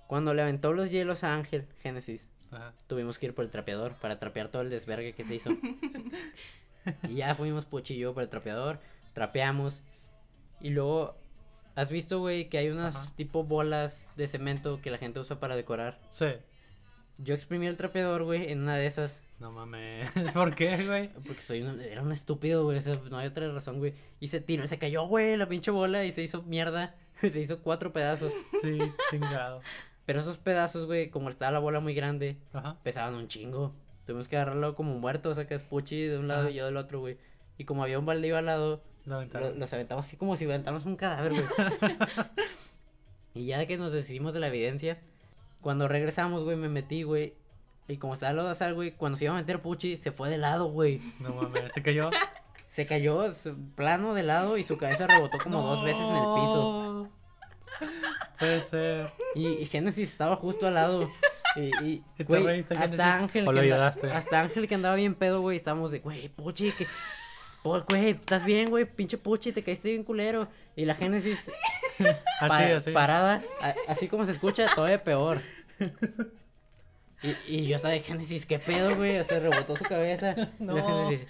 [0.06, 2.72] cuando le aventó los hielos a Ángel, Génesis, Ajá.
[2.86, 5.50] tuvimos que ir por el trapeador para trapear todo el desvergue que se hizo.
[7.08, 8.80] y ya fuimos Puchi y yo por el trapeador,
[9.12, 9.82] trapeamos.
[10.60, 11.16] Y luego,
[11.78, 13.16] ¿has visto, güey, que hay unas Ajá.
[13.16, 15.98] tipo bolas de cemento que la gente usa para decorar?
[16.10, 16.26] Sí.
[17.18, 19.20] Yo exprimí el trapeador, güey, en una de esas.
[19.40, 20.10] No mames.
[20.34, 21.08] ¿Por qué, güey?
[21.26, 22.78] Porque soy un, era un estúpido, güey.
[22.78, 23.94] o sea, no hay otra razón, güey.
[24.20, 26.94] Y se tiró, se cayó, güey, la pinche bola y se hizo mierda.
[27.20, 28.32] Se hizo cuatro pedazos.
[28.62, 28.78] Sí,
[29.10, 29.60] chingado.
[30.06, 32.78] Pero esos pedazos, güey, como estaba la bola muy grande, Ajá.
[32.84, 33.74] pesaban un chingo.
[34.06, 36.50] Tuvimos que agarrarlo como muerto, o sea, que es Puchi de un lado Ajá.
[36.50, 37.18] y yo del otro, güey.
[37.58, 40.84] Y como había un baldío al lado, La lo- los aventamos así como si aventáramos
[40.86, 41.44] un cadáver, güey.
[43.34, 44.98] y ya que nos deshicimos de la evidencia,
[45.60, 47.34] cuando regresamos, güey, me metí, güey.
[47.88, 50.28] Y como estaba lo de sal, güey, cuando se iba a meter Puchi, se fue
[50.28, 51.00] de lado, güey.
[51.20, 51.70] No mames.
[51.72, 52.10] ¿Se cayó?
[52.68, 56.34] Se cayó su- plano de lado y su cabeza rebotó como dos veces en el
[56.34, 57.08] piso.
[57.08, 57.08] No.
[58.38, 59.10] Puede ser.
[59.34, 61.08] Y, y Génesis estaba justo al lado.
[61.56, 62.04] Y, y,
[62.78, 64.10] hasta Ángel, ¿O lo que anda- ayudaste?
[64.12, 66.86] hasta Ángel que andaba bien pedo, güey, estábamos de, güey, Puchi, que...
[67.68, 68.84] po- Güey, ¿estás bien, güey?
[68.84, 70.48] Pinche Puchi, te caíste bien culero.
[70.76, 71.50] Y la Génesis
[71.98, 72.90] Así, pa- así.
[72.92, 75.40] parada, a- así como se escucha, todavía peor.
[77.22, 79.18] Y, y yo estaba de Génesis, ¿qué pedo, güey?
[79.18, 80.34] O sea, rebotó su cabeza.
[80.60, 80.86] Y la No.
[81.06, 81.26] Génesis,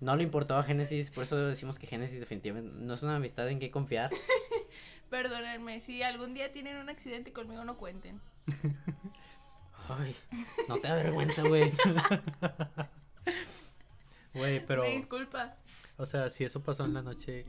[0.00, 3.48] No le importó a Génesis, por eso decimos que Génesis definitivamente no es una amistad
[3.48, 4.10] en que confiar.
[5.10, 8.20] Perdónenme, si algún día tienen un accidente conmigo, no cuenten.
[9.88, 10.14] Ay,
[10.68, 11.72] no te da vergüenza, güey.
[14.34, 14.82] Güey, pero.
[14.82, 15.56] Me disculpa.
[15.96, 17.46] O sea, si eso pasó en la noche.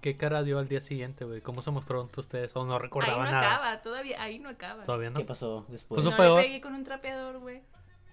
[0.00, 1.40] ¿Qué cara dio al día siguiente, güey?
[1.40, 2.54] ¿Cómo se mostraron ustedes?
[2.54, 3.54] ¿O no Ahí recordaban no nada?
[3.54, 4.84] acaba, todavía, ahí no acaba.
[4.84, 5.18] Todavía no.
[5.18, 6.02] ¿Qué pasó después?
[6.02, 6.38] Pues no peor.
[6.38, 7.62] le pegué con un trapeador, güey.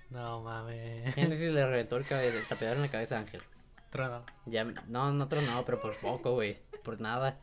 [0.09, 1.13] No mames.
[1.13, 3.43] Génesis le reventó el, tapeador en la cabeza a Ángel.
[3.91, 4.25] Trono.
[4.45, 6.57] Ya, no, no otro no, pero por poco, güey.
[6.83, 7.37] Por nada.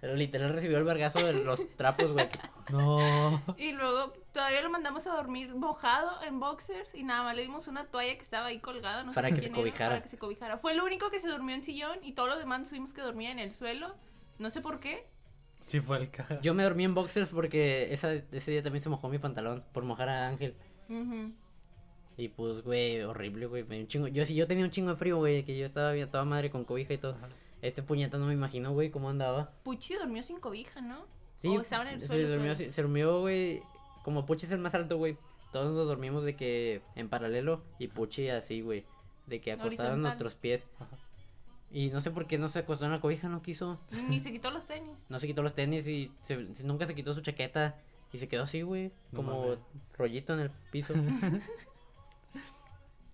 [0.00, 2.28] Pero literal recibió el vergazo de los trapos, güey.
[2.70, 3.42] No.
[3.58, 7.68] Y luego todavía lo mandamos a dormir mojado en boxers y nada más le dimos
[7.68, 9.04] una toalla que estaba ahí colgada.
[9.04, 9.90] No sé Para de que se era, cobijara.
[9.90, 10.56] Para que se cobijara.
[10.58, 13.02] Fue el único que se durmió en sillón y todos los demás nos tuvimos que
[13.02, 13.94] dormir en el suelo.
[14.38, 15.06] No sé por qué.
[15.66, 16.40] Sí fue el caja.
[16.40, 19.84] Yo me dormí en boxers porque esa, ese día también se mojó mi pantalón por
[19.84, 20.54] mojar a Ángel.
[20.88, 21.32] Ujú.
[22.16, 23.64] Y pues, güey, horrible, güey.
[23.64, 24.08] me dio un chingo.
[24.08, 26.50] Yo sí, yo tenía un chingo de frío, güey, que yo estaba bien toda madre
[26.50, 27.12] con cobija y todo.
[27.16, 27.28] Ajá.
[27.62, 29.50] Este puñeta no me imagino, güey, cómo andaba.
[29.62, 31.04] Puchi durmió sin cobija, ¿no?
[31.40, 32.28] Sí, O estaban en el se suelo.
[32.28, 32.72] durmió, solo.
[32.72, 33.62] se durmió, güey.
[34.04, 35.16] Como Puchi es el más alto, güey.
[35.52, 38.84] Todos nos dormimos de que en paralelo y Puchi así, güey.
[39.26, 40.00] De que Horizontal.
[40.00, 40.68] nuestros pies.
[40.78, 40.96] Ajá.
[41.72, 43.78] Y no sé por qué no se acostó en la cobija, no quiso.
[44.08, 44.90] Ni se quitó los tenis.
[45.08, 47.78] No se quitó los tenis y se- se- nunca se quitó su chaqueta.
[48.12, 48.90] Y se quedó así, güey.
[49.14, 49.56] Como
[49.96, 50.94] rollito en el piso.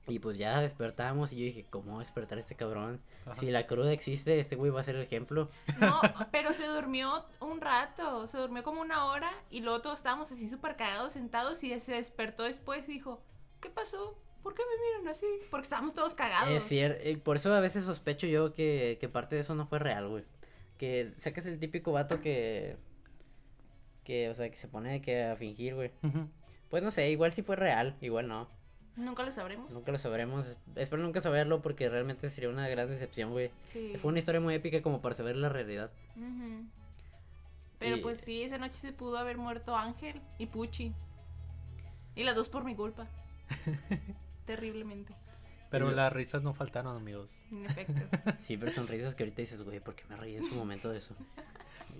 [0.08, 3.00] y pues ya despertamos y yo dije, ¿cómo va a despertar este cabrón?
[3.24, 3.40] Ajá.
[3.40, 5.50] Si la cruda existe, este güey va a ser el ejemplo.
[5.80, 8.28] No, pero se durmió un rato.
[8.28, 11.92] Se durmió como una hora y luego todos estábamos así súper cagados sentados y se
[11.94, 13.20] despertó después y dijo,
[13.60, 14.16] ¿qué pasó?
[14.44, 15.26] ¿Por qué me miran así?
[15.50, 16.50] Porque estábamos todos cagados.
[16.50, 19.80] Es cierto, por eso a veces sospecho yo que, que parte de eso no fue
[19.80, 20.24] real, güey.
[20.78, 22.76] Que sacas el típico vato que.
[24.04, 25.90] Que, o sea, que se pone que a fingir, güey.
[26.70, 28.48] Pues no sé, igual sí fue real, igual no.
[28.96, 29.70] Nunca lo sabremos.
[29.70, 30.56] Nunca lo sabremos.
[30.74, 33.50] Espero nunca saberlo porque realmente sería una gran decepción, güey.
[33.64, 33.92] Sí.
[34.00, 35.90] Fue una historia muy épica como para saber la realidad.
[37.78, 40.92] Pero Y- pues sí, esa noche se pudo haber muerto Ángel y Puchi.
[42.14, 43.06] Y las dos por mi culpa.
[44.46, 45.14] Terriblemente.
[45.70, 47.28] Pero las risas no faltaron, amigos.
[47.50, 48.00] En efecto.
[48.38, 50.88] Sí, pero son risas que ahorita dices, güey, ¿por qué me reí en su momento
[50.90, 51.14] de eso?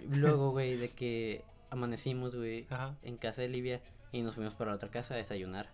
[0.09, 2.67] Luego, güey, de que amanecimos, güey,
[3.03, 3.81] en casa de Livia
[4.13, 5.69] y nos fuimos para la otra casa a desayunar.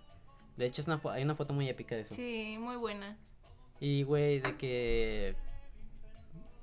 [0.57, 2.15] De hecho, es una hay una foto muy épica de eso.
[2.15, 3.17] Sí, muy buena.
[3.81, 5.35] Y, güey, de que...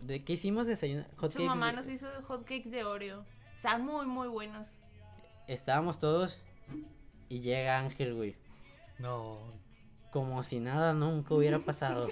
[0.01, 1.07] ¿De qué hicimos desayunar?
[1.17, 3.25] Hot Su mamá de- nos hizo hot cakes de Oreo.
[3.55, 4.65] Están muy, muy buenos.
[5.47, 6.41] Estábamos todos
[7.27, 8.35] y llega Ángel, güey.
[8.99, 9.37] No.
[10.11, 12.07] Como si nada nunca hubiera pasado.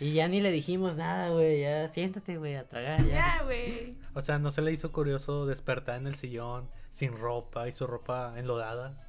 [0.00, 1.62] y ya ni le dijimos nada, güey.
[1.62, 3.38] Ya siéntate, güey, a tragar ya.
[3.38, 3.96] Ya, güey.
[4.14, 7.86] O sea, ¿no se le hizo curioso despertar en el sillón sin ropa y su
[7.86, 9.01] ropa enlodada?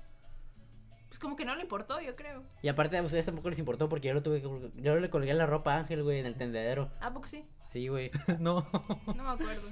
[1.13, 2.41] Pues como que no le importó, yo creo.
[2.63, 5.31] Y aparte a ustedes tampoco les importó porque yo lo tuve que Yo le colgué
[5.35, 6.89] la ropa a Ángel, güey, en el tendedero.
[7.01, 7.45] ¿A poco sí?
[7.67, 8.09] Sí, güey.
[8.39, 8.67] no.
[9.05, 9.67] No me acuerdo.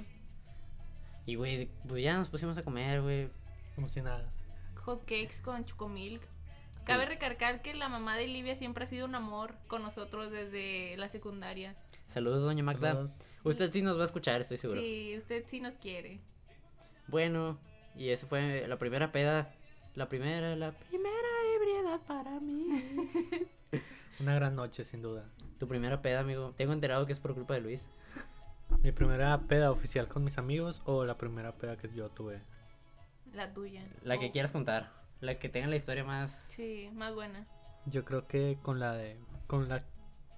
[1.26, 3.28] Y, güey, pues ya nos pusimos a comer, güey.
[3.74, 4.32] Como si nada.
[4.84, 6.22] Hot cakes con chocomilk.
[6.84, 10.96] Cabe recargar que la mamá de Livia siempre ha sido un amor con nosotros desde
[10.96, 11.74] la secundaria.
[12.06, 12.92] Saludos, doña Magda.
[12.92, 13.16] Saludos.
[13.42, 14.80] Usted sí nos va a escuchar, estoy seguro.
[14.80, 16.20] Sí, usted sí nos quiere.
[17.08, 17.58] Bueno,
[17.96, 19.52] y esa fue la primera peda.
[19.94, 22.66] La primera, la primera ebriedad para mí.
[24.20, 25.24] Una gran noche, sin duda.
[25.58, 26.54] tu primera peda, amigo.
[26.56, 27.88] Tengo enterado que es por culpa de Luis.
[28.82, 32.40] ¿Mi primera peda oficial con mis amigos o la primera peda que yo tuve?
[33.34, 33.82] La tuya.
[34.02, 34.90] La que Oh, quieras contar.
[35.20, 36.30] La que tenga la historia más.
[36.50, 37.46] Sí, más buena.
[37.86, 39.84] Yo creo que con la de con la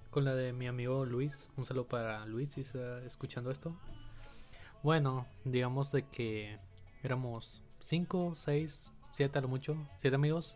[0.09, 1.49] con la de mi amigo Luis.
[1.57, 3.75] Un saludo para Luis si está escuchando esto.
[4.83, 6.57] Bueno, digamos de que
[7.03, 10.55] éramos 5, 6, 7 a lo mucho, 7 amigos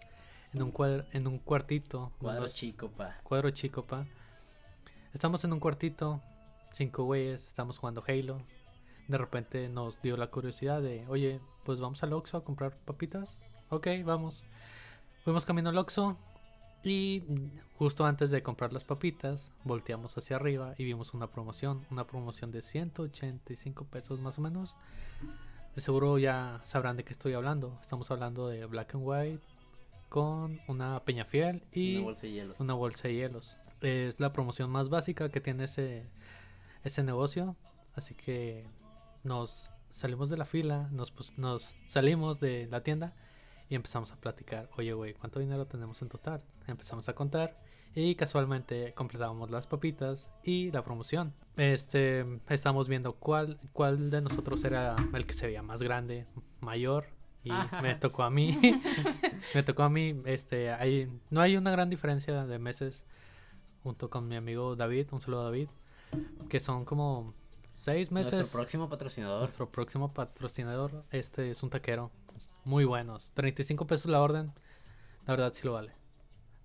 [0.53, 3.17] en un cuadro, en un cuartito, Cuadro unos- chico, pa.
[3.23, 4.05] cuadro chico, pa.
[5.13, 6.21] Estamos en un cuartito,
[6.73, 8.41] cinco güeyes, estamos jugando Halo.
[9.07, 13.37] De repente nos dio la curiosidad de, oye, pues vamos al Oxxo a comprar papitas.
[13.69, 14.43] Ok, vamos.
[15.23, 16.17] Fuimos camino al Oxxo
[16.83, 17.23] y
[17.77, 22.51] justo antes de comprar las papitas, volteamos hacia arriba y vimos una promoción, una promoción
[22.51, 24.75] de 185 pesos más o menos.
[25.75, 27.77] De seguro ya sabrán de qué estoy hablando.
[27.82, 29.43] Estamos hablando de Black and White
[30.10, 32.60] con una peña fiel y Una bolsa de hielos.
[32.60, 33.58] una bolsa de hielos.
[33.82, 36.10] Es la promoción más básica que tiene ese,
[36.84, 37.55] ese negocio.
[37.95, 38.65] Así que
[39.23, 43.13] nos salimos de la fila, nos, nos salimos de la tienda
[43.69, 44.69] y empezamos a platicar.
[44.77, 46.41] Oye, güey, ¿cuánto dinero tenemos en total?
[46.67, 47.55] Empezamos a contar
[47.99, 51.33] y casualmente completábamos las papitas y la promoción.
[51.57, 56.25] Este, estamos viendo cuál, cuál de nosotros era el que se veía más grande,
[56.62, 57.07] mayor.
[57.43, 58.57] Y me tocó a mí.
[59.53, 60.21] me tocó a mí.
[60.25, 63.05] Este, hay, no hay una gran diferencia de meses
[63.83, 65.07] junto con mi amigo David.
[65.12, 65.67] Un saludo a David.
[66.47, 67.33] Que son como
[67.75, 68.33] seis meses.
[68.33, 69.39] Nuestro próximo patrocinador.
[69.41, 72.12] Nuestro próximo patrocinador, este es un taquero.
[72.63, 73.31] Muy buenos.
[73.33, 74.53] 35 pesos la orden.
[75.25, 75.98] La verdad sí lo vale.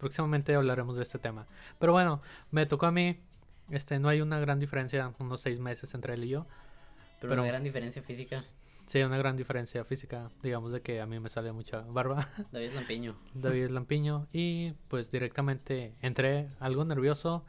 [0.05, 1.47] Próximamente hablaremos de este tema.
[1.79, 3.19] Pero bueno, me tocó a mí.
[3.71, 6.45] Este, no hay una gran diferencia, unos seis meses entre él y yo.
[7.23, 8.45] Pero, pero- una gran diferencia física.
[8.85, 10.29] Sí, una gran diferencia física.
[10.43, 12.29] Digamos de que a mí me sale mucha barba.
[12.53, 13.17] David Lampiño.
[13.33, 14.27] David Lampiño.
[14.31, 17.43] Y pues directamente entré algo nervioso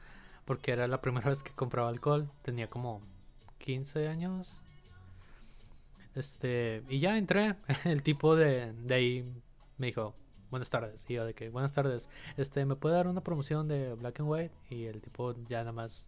[0.46, 2.32] porque era la primera vez que compraba alcohol.
[2.42, 3.02] Tenía como
[3.58, 4.62] 15 años.
[6.16, 7.56] Este, y ya entré.
[7.84, 9.34] El tipo de, de ahí
[9.78, 10.16] me dijo,
[10.56, 11.06] buenas tardes.
[11.10, 12.10] Y de que, buenas tardes.
[12.38, 14.54] Este, ¿me puede dar una promoción de Black and White?
[14.70, 16.08] Y el tipo ya nada más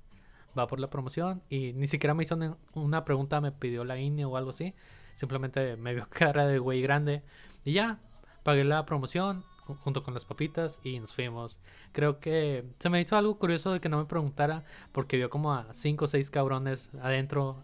[0.57, 1.41] va por la promoción.
[1.49, 2.37] Y ni siquiera me hizo
[2.73, 4.73] una pregunta, me pidió la INE o algo así.
[5.15, 7.23] Simplemente me vio cara de güey grande.
[7.65, 7.99] Y ya,
[8.43, 11.59] pagué la promoción ju- junto con las papitas y nos fuimos.
[11.91, 15.53] Creo que se me hizo algo curioso de que no me preguntara porque vio como
[15.53, 17.57] a cinco o seis cabrones adentro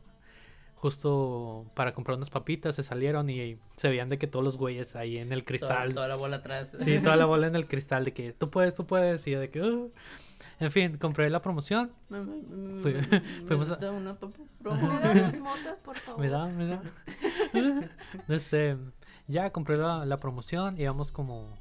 [0.83, 4.97] justo para comprar unas papitas, se salieron y se veían de que todos los güeyes
[4.97, 5.93] ahí en el cristal.
[5.93, 6.75] toda la bola atrás.
[6.77, 9.39] Sí, toda la bola en el cristal de que tú puedes, tú puedes y yo
[9.39, 9.91] de que "Uh".
[10.59, 11.91] En fin, compré la promoción.
[12.09, 14.17] Me- me- me- Fui- me- fuimos a- da una
[14.61, 16.19] ¿Me motas, por favor?
[16.21, 16.81] Me da, me da.
[18.27, 18.77] este,
[19.27, 21.57] ya compré la, la promoción, íbamos como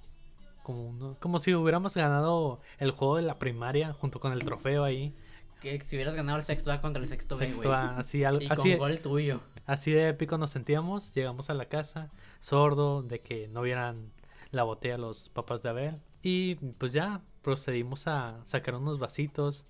[0.64, 4.82] como uno- como si hubiéramos ganado el juego de la primaria junto con el trofeo
[4.84, 5.14] ahí.
[5.62, 7.74] Que si hubieras ganado el sexto A contra el sexto B, Sexto güey.
[7.74, 9.40] A, así, al- Y así, con gol tuyo.
[9.66, 11.14] así de épico nos sentíamos.
[11.14, 14.10] Llegamos a la casa, sordo de que no vieran
[14.50, 15.96] la botella los papás de Abel.
[16.22, 19.64] Y pues ya procedimos a sacar unos vasitos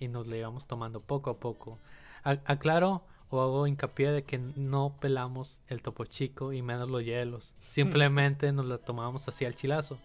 [0.00, 1.78] y nos le íbamos tomando poco a poco.
[2.24, 7.04] A- aclaro o hago hincapié de que no pelamos el topo chico y menos los
[7.04, 7.52] hielos.
[7.68, 9.98] Simplemente nos la tomábamos así al chilazo.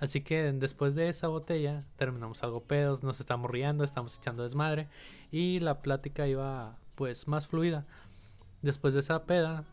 [0.00, 4.88] Así que después de esa botella terminamos algo pedos, nos estamos riendo, estamos echando desmadre
[5.30, 7.86] y la plática iba pues más fluida.
[8.62, 9.64] Después de esa peda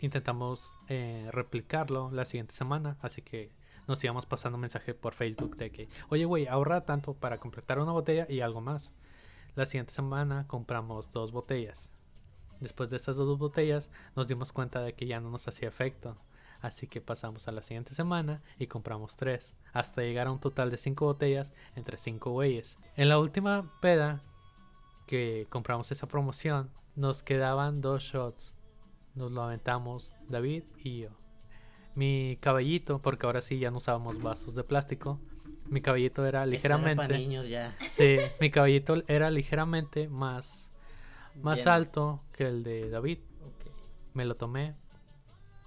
[0.00, 3.52] intentamos eh, replicarlo la siguiente semana, así que
[3.86, 7.92] nos íbamos pasando mensaje por Facebook de que, oye, güey, ahorra tanto para completar una
[7.92, 8.92] botella y algo más.
[9.54, 11.90] La siguiente semana compramos dos botellas.
[12.60, 16.16] Después de esas dos botellas nos dimos cuenta de que ya no nos hacía efecto.
[16.60, 20.70] Así que pasamos a la siguiente semana y compramos tres, hasta llegar a un total
[20.70, 22.78] de cinco botellas entre cinco güeyes.
[22.96, 24.22] En la última peda
[25.06, 28.54] que compramos esa promoción, nos quedaban dos shots.
[29.14, 31.10] Nos lo aventamos David y yo.
[31.94, 35.18] Mi caballito, porque ahora sí ya no usábamos vasos de plástico.
[35.66, 36.96] Mi caballito era ligeramente.
[36.96, 37.76] para niños ya.
[37.90, 40.70] Sí, mi caballito era ligeramente más,
[41.40, 43.18] más alto que el de David.
[44.12, 44.74] Me lo tomé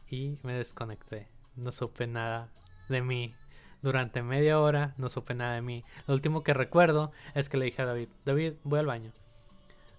[0.10, 1.28] y me desconecté.
[1.56, 2.50] No supe nada
[2.88, 3.36] de mí.
[3.82, 5.84] Durante media hora no supe nada de mí.
[6.08, 9.12] Lo último que recuerdo es que le dije a David, David, voy al baño.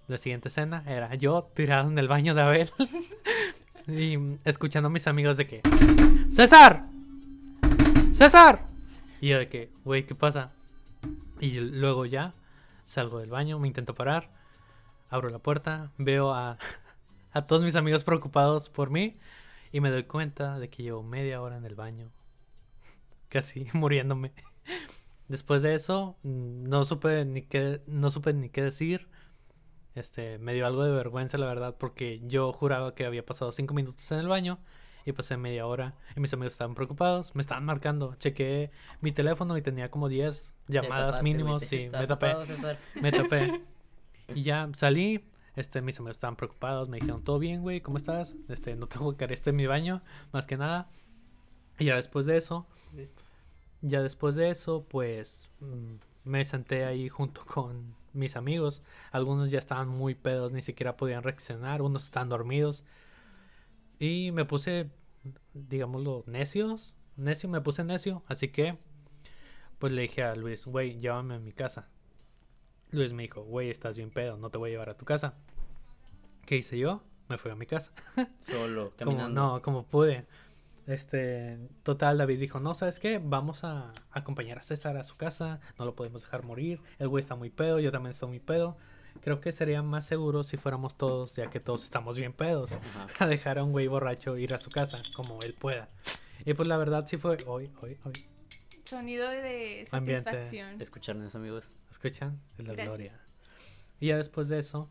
[0.07, 2.71] La siguiente escena era yo tirado en el baño de Abel
[3.87, 5.61] y escuchando a mis amigos de que,
[6.29, 6.85] César,
[8.11, 8.65] César.
[9.21, 10.51] Y yo de que, güey, ¿qué pasa?
[11.39, 12.33] Y luego ya
[12.83, 14.29] salgo del baño, me intento parar,
[15.09, 16.57] abro la puerta, veo a,
[17.31, 19.17] a todos mis amigos preocupados por mí
[19.71, 22.11] y me doy cuenta de que llevo media hora en el baño,
[23.29, 24.33] casi muriéndome.
[25.27, 29.07] Después de eso, mm, no supe ni qué, no supe ni qué decir.
[29.95, 33.73] Este, me dio algo de vergüenza, la verdad, porque yo juraba que había pasado cinco
[33.73, 34.59] minutos en el baño
[35.05, 38.15] y pasé media hora y mis amigos estaban preocupados, me estaban marcando.
[38.15, 42.35] Chequé mi teléfono y tenía como 10 Te llamadas mínimos, sí, me tapé.
[43.01, 43.61] Me tapé.
[44.33, 45.25] Y ya salí.
[45.55, 46.89] Este, mis amigos estaban preocupados.
[46.89, 47.81] Me dijeron, ¿todo bien, güey?
[47.81, 48.35] ¿Cómo estás?
[48.49, 50.89] Este, no tengo que este en mi baño, más que nada.
[51.79, 52.67] Y ya después de eso,
[53.81, 58.83] ya después de eso, pues mm, me senté ahí junto con mis amigos.
[59.11, 61.81] Algunos ya estaban muy pedos, ni siquiera podían reaccionar.
[61.81, 62.83] Unos estaban dormidos.
[63.99, 64.89] Y me puse,
[65.53, 66.95] digámoslo, necios.
[67.17, 68.23] Necio, me puse necio.
[68.27, 68.77] Así que,
[69.79, 71.89] pues le dije a Luis, güey, llévame a mi casa.
[72.91, 75.33] Luis me dijo, güey, estás bien pedo, no te voy a llevar a tu casa.
[76.45, 77.01] ¿Qué hice yo?
[77.29, 77.91] Me fui a mi casa.
[78.51, 79.41] Solo, Como, caminando.
[79.41, 80.25] no, como pude.
[80.87, 83.21] Este, total, David dijo, no, ¿sabes qué?
[83.23, 87.21] Vamos a acompañar a César a su casa, no lo podemos dejar morir, el güey
[87.21, 88.75] está muy pedo, yo también estoy muy pedo.
[89.23, 93.07] Creo que sería más seguro si fuéramos todos, ya que todos estamos bien pedos, Ajá.
[93.23, 95.87] a dejar a un güey borracho ir a su casa, como él pueda.
[96.45, 98.11] Y pues la verdad sí fue, hoy, hoy, hoy.
[98.99, 100.23] Sonido de Ambiente.
[100.31, 100.81] satisfacción.
[100.81, 101.67] Escucharon eso, amigos.
[101.89, 102.39] ¿Escuchan?
[102.57, 102.87] Es la Gracias.
[102.87, 103.19] gloria.
[103.99, 104.89] Y ya después de eso,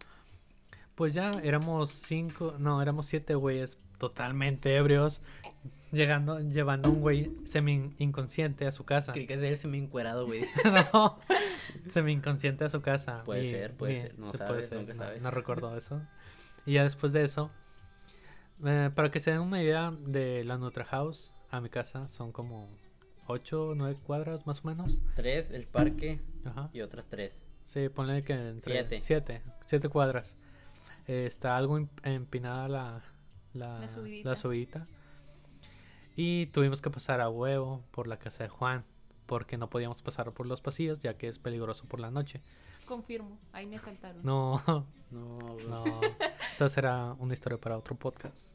[0.94, 5.20] pues ya éramos cinco, no, éramos siete güeyes totalmente ebrios,
[5.92, 9.12] llegando, llevando a un güey semi inconsciente a su casa.
[9.12, 10.44] Creí que es él se me encuerado, güey.
[10.94, 11.18] no,
[11.88, 13.22] semi inconsciente a su casa.
[13.24, 15.22] Puede Y- ser, puede y- ser, no se sabes, nunca no- sabes.
[15.22, 16.00] No, recuerdo eso.
[16.64, 17.50] Y ya después de eso,
[18.64, 22.32] eh, para que se den una idea de la Nutra House a mi casa, son
[22.32, 22.68] como
[23.30, 25.00] ocho o nueve cuadras más o menos.
[25.16, 26.70] Tres, el parque Ajá.
[26.72, 27.42] y otras tres.
[27.64, 29.00] Sí, ponle que entre Siete.
[29.00, 30.36] siete, siete cuadras.
[31.06, 33.02] Eh, está algo em- empinada la,
[33.54, 33.88] la, La
[34.24, 34.86] la subidita.
[36.16, 38.84] Y tuvimos que pasar a huevo por la casa de Juan,
[39.26, 42.42] porque no podíamos pasar por los pasillos, ya que es peligroso por la noche.
[42.86, 44.22] Confirmo, ahí me asaltaron.
[44.24, 44.62] No,
[45.10, 45.38] No,
[45.68, 45.84] no,
[46.52, 48.52] esa será una historia para otro podcast.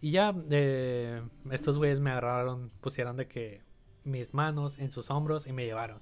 [0.00, 3.62] Y ya, eh, estos güeyes me agarraron, pusieron de que
[4.06, 6.00] mis manos en sus hombros y me llevaron.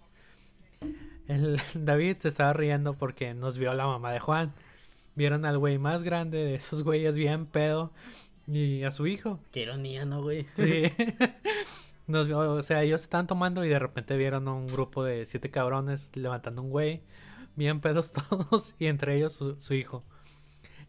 [1.27, 4.53] El David se estaba riendo porque nos vio la mamá de Juan.
[5.15, 7.93] Vieron al güey más grande de esos güeyes bien pedo
[8.47, 9.39] y a su hijo.
[9.53, 10.47] Qué ironía, ¿no, güey?
[10.55, 10.85] Sí.
[12.07, 15.25] Nos vio- o sea, ellos estaban tomando y de repente vieron a un grupo de
[15.27, 17.01] siete cabrones levantando un güey,
[17.57, 20.05] bien pedos todos, y entre ellos su, su hijo.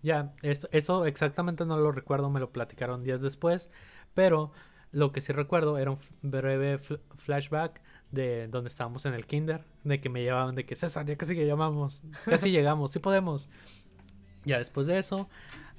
[0.04, 3.70] Ya, esto, esto exactamente no lo recuerdo, me lo platicaron días después,
[4.14, 4.52] pero
[4.96, 7.82] lo que sí recuerdo era un breve fl- flashback
[8.12, 11.36] de donde estábamos en el kinder, de que me llevaban, de que César, ya casi
[11.36, 13.50] que llamamos, casi llegamos, sí podemos.
[14.46, 15.28] Ya después de eso,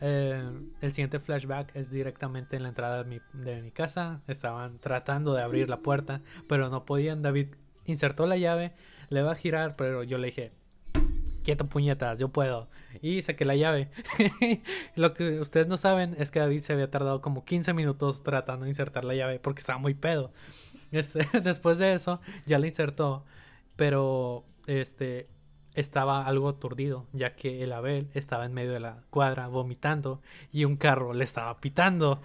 [0.03, 0.43] eh,
[0.83, 4.21] el siguiente flashback es directamente en la entrada de mi, de mi casa.
[4.27, 7.23] Estaban tratando de abrir la puerta, pero no podían.
[7.23, 7.55] David
[7.87, 8.73] insertó la llave,
[9.09, 10.53] le va a girar, pero yo le dije,
[11.47, 12.69] quieto puñetas, yo puedo.
[13.01, 13.89] Y saqué la llave.
[14.97, 18.65] Lo que ustedes no saben es que David se había tardado como 15 minutos tratando
[18.65, 20.33] de insertar la llave porque estaba muy pedo.
[20.93, 23.25] Este, después de eso, ya la insertó,
[23.75, 25.27] pero este
[25.75, 30.23] estaba algo aturdido, ya que el Abel estaba en medio de la cuadra vomitando
[30.53, 32.23] y un carro le estaba pitando.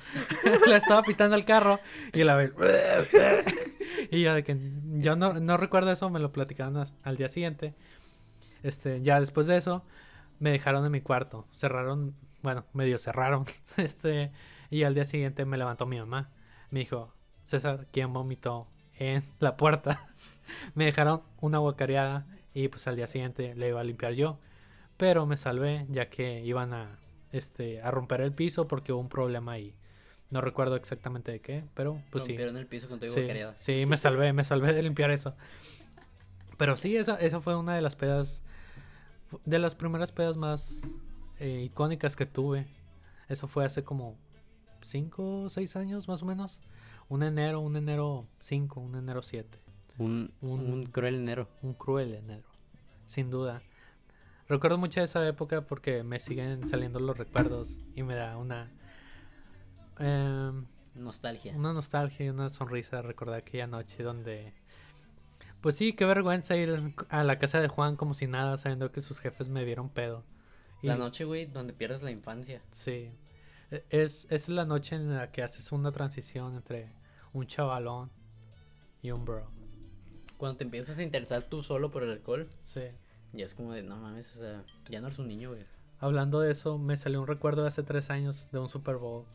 [0.67, 1.79] le estaba pitando al carro
[2.13, 2.53] y el Abel.
[4.11, 4.57] y yo de que
[4.99, 7.73] yo no, no recuerdo eso, me lo platicaron al día siguiente.
[8.63, 9.83] Este, ya después de eso,
[10.39, 11.47] me dejaron en mi cuarto.
[11.53, 13.45] Cerraron, bueno, medio cerraron.
[13.77, 14.31] Este,
[14.69, 16.29] y al día siguiente me levantó mi mamá.
[16.69, 17.13] Me dijo,
[17.45, 18.67] César, ¿quién vomitó
[19.01, 20.07] en la puerta.
[20.75, 24.39] me dejaron una guacareada y pues al día siguiente le iba a limpiar yo.
[24.97, 26.99] Pero me salvé ya que iban a,
[27.31, 29.73] este, a romper el piso porque hubo un problema ahí.
[30.29, 32.31] No recuerdo exactamente de qué, pero pues sí.
[32.31, 35.35] Rompieron el piso con tu Sí, sí, me salvé, me salvé de limpiar eso.
[36.57, 38.41] Pero sí, esa, esa fue una de las pedas,
[39.45, 40.79] de las primeras pedas más
[41.39, 42.67] eh, icónicas que tuve.
[43.29, 44.17] Eso fue hace como
[44.81, 46.59] 5 o 6 años más o menos.
[47.09, 49.59] Un enero, un enero 5, un enero 7.
[49.97, 51.47] Un, Un- un cruel enero.
[51.61, 52.47] Un cruel enero,
[53.05, 53.61] sin duda.
[54.47, 58.69] Recuerdo mucho de esa época porque me siguen saliendo los recuerdos y me da una...
[59.99, 60.65] em,
[60.95, 61.55] Nostalgia.
[61.55, 64.53] una nostalgia y una sonrisa recordar aquella noche donde...
[65.61, 66.75] Pues sí, qué vergüenza ir
[67.09, 70.23] a la casa de Juan como si nada, sabiendo que sus jefes me vieron pedo.
[70.81, 72.61] Y- La noche, güey, donde pierdes la infancia.
[72.71, 73.11] Sí.
[73.69, 76.89] E- Es, es la noche en la que haces una transición entre
[77.33, 78.09] un chavalón
[79.03, 79.45] y un bro.
[80.37, 82.81] Cuando te empiezas a interesar tú solo por el alcohol, Sí.
[83.33, 85.63] ya es como de, no mames, o sea, ya no eres un niño, güey.
[85.99, 89.25] Hablando de eso, me salió un recuerdo de hace tres años de un Super Bowl.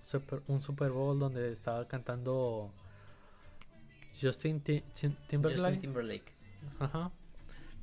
[0.00, 2.70] Super- un Super Bowl donde estaba cantando
[4.20, 5.60] Justin Ti- Tim- Timberlake.
[5.62, 6.32] Justin Timberlake.
[6.78, 7.10] Ajá.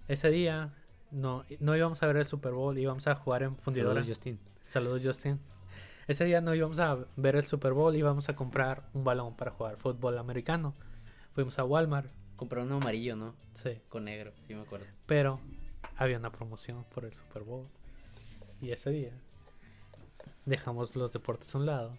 [0.08, 0.74] Ese día
[1.12, 3.96] no, no íbamos a ver el Super Bowl, íbamos a jugar en fundidora.
[4.02, 4.40] Saludos, Justin.
[4.64, 5.40] Saludos, Justin.
[6.08, 9.52] Ese día no íbamos a ver el Super Bowl, íbamos a comprar un balón para
[9.52, 10.74] jugar fútbol americano.
[11.34, 13.36] Fuimos a Walmart, Compró uno amarillo, ¿no?
[13.54, 14.86] sí, Con negro, sí me acuerdo.
[15.06, 15.40] pero
[15.98, 17.68] había una promoción por el Super Bowl.
[18.62, 19.12] Y ese día
[20.46, 21.98] dejamos los deportes a un lado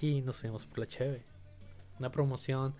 [0.00, 1.22] y nos fuimos por la cheve.
[1.98, 2.74] Una promoción.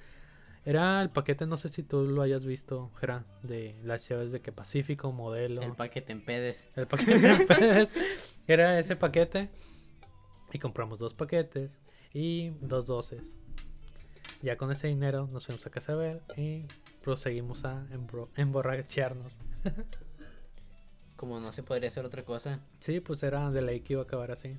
[0.65, 4.41] Era el paquete, no sé si tú lo hayas visto, Gerard, de las cheves de
[4.41, 5.61] que Pacífico, modelo.
[5.61, 6.71] El paquete en pedes.
[6.77, 7.95] El paquete de pedes
[8.47, 9.49] era ese paquete.
[10.53, 11.71] Y compramos dos paquetes
[12.13, 13.33] y dos doces.
[14.43, 16.67] Ya con ese dinero nos fuimos a Casabel y
[17.03, 17.87] proseguimos a
[18.37, 19.39] emborracharnos.
[21.17, 22.61] Como no se podría hacer otra cosa.
[22.81, 24.57] Sí, pues era de ley que iba a acabar así.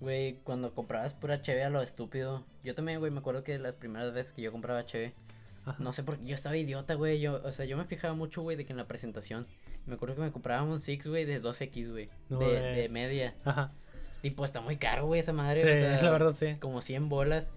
[0.00, 2.44] Güey, cuando comprabas pura cheve a lo estúpido.
[2.62, 5.14] Yo también, güey, me acuerdo que las primeras veces que yo compraba cheve.
[5.64, 5.76] Ajá.
[5.78, 7.20] No sé por qué, yo estaba idiota, güey.
[7.20, 9.46] Yo, o sea, yo me fijaba mucho, güey, de que en la presentación.
[9.86, 12.08] Me acuerdo que me compraba un Six, güey, de 2X, güey.
[12.28, 13.34] No de, media.
[13.44, 13.72] Ajá.
[14.22, 15.60] Tipo, está muy caro, güey, esa madre.
[15.60, 16.56] Sí, o sea, la verdad sí.
[16.60, 17.50] Como 100 bolas.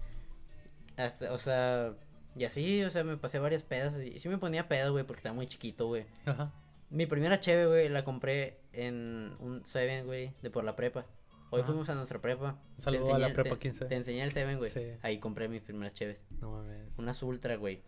[0.96, 1.94] Hasta- o sea,
[2.36, 3.94] y así, o sea, me pasé varias pedas.
[3.98, 6.06] Y sí me ponía pedo, güey, porque estaba muy chiquito, güey.
[6.26, 6.52] Ajá.
[6.90, 11.04] Mi primera cheve, güey, la compré en un Seven, güey, de por la prepa.
[11.50, 11.66] Hoy Ajá.
[11.68, 12.58] fuimos a nuestra prepa.
[12.76, 13.84] Un saludo Te a la enseñé- prepa te- 15.
[13.86, 14.70] Te enseñé el Seven, güey.
[14.70, 14.82] Sí.
[15.02, 16.22] Ahí compré mis primeras cheves.
[16.40, 16.98] No mames.
[16.98, 17.82] Unas ultra, güey.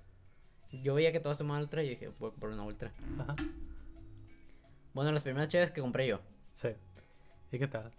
[0.73, 2.93] Yo veía que todos tomaban ultra y dije, voy por una ultra.
[3.19, 3.35] Ajá.
[4.95, 6.21] Bueno, las primeras cheves que compré yo.
[6.53, 6.69] Sí.
[7.53, 7.93] ¿Y qué tal?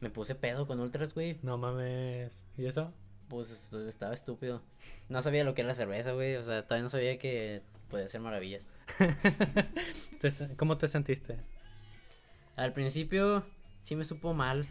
[0.00, 1.38] Me puse pedo con ultras, güey.
[1.42, 2.42] No mames.
[2.58, 2.92] ¿Y eso?
[3.28, 4.62] Pues est- estaba estúpido.
[5.08, 6.36] No sabía lo que era la cerveza, güey.
[6.36, 8.70] O sea, todavía no sabía que podía hacer maravillas.
[10.56, 11.36] ¿Cómo te sentiste?
[12.56, 13.44] Al principio
[13.82, 14.66] sí me supo mal.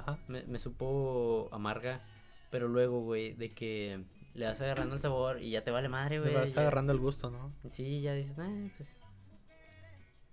[0.00, 0.18] Ajá.
[0.28, 2.02] Me, me supo amarga.
[2.50, 6.18] Pero luego, güey, de que le vas agarrando el sabor y ya te vale madre,
[6.20, 6.32] güey.
[6.34, 7.52] vas ya- agarrando el gusto, ¿no?
[7.70, 8.96] Sí, ya dices, ah, pues.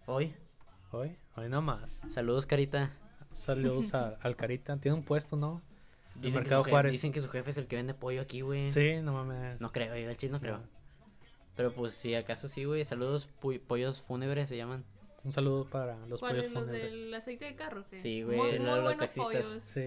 [0.07, 0.34] Hoy,
[0.91, 2.01] Hoy, hoy nomás.
[2.13, 2.91] saludos, carita.
[3.34, 4.78] Saludos a- al Carita.
[4.78, 5.61] Tiene un puesto, ¿no?
[6.16, 6.91] Dicen que, Mercado su je- Juárez.
[6.93, 8.70] dicen que su jefe es el que vende pollo aquí, güey.
[8.70, 9.59] Sí, no mames.
[9.59, 10.57] No creo, yo al chile no creo.
[10.59, 10.63] No.
[11.57, 12.86] Pero pues si acaso sí, güey.
[12.86, 13.28] Saludos,
[13.68, 14.86] pollos fúnebres se llaman.
[15.26, 17.84] Un saludo para los ¿Cuál pollos es los del aceite de carro?
[17.89, 17.97] qué?
[17.97, 19.26] Sí, güey, Muy, lo- muy los buenos taxistas.
[19.45, 19.63] pollos.
[19.73, 19.82] Sí.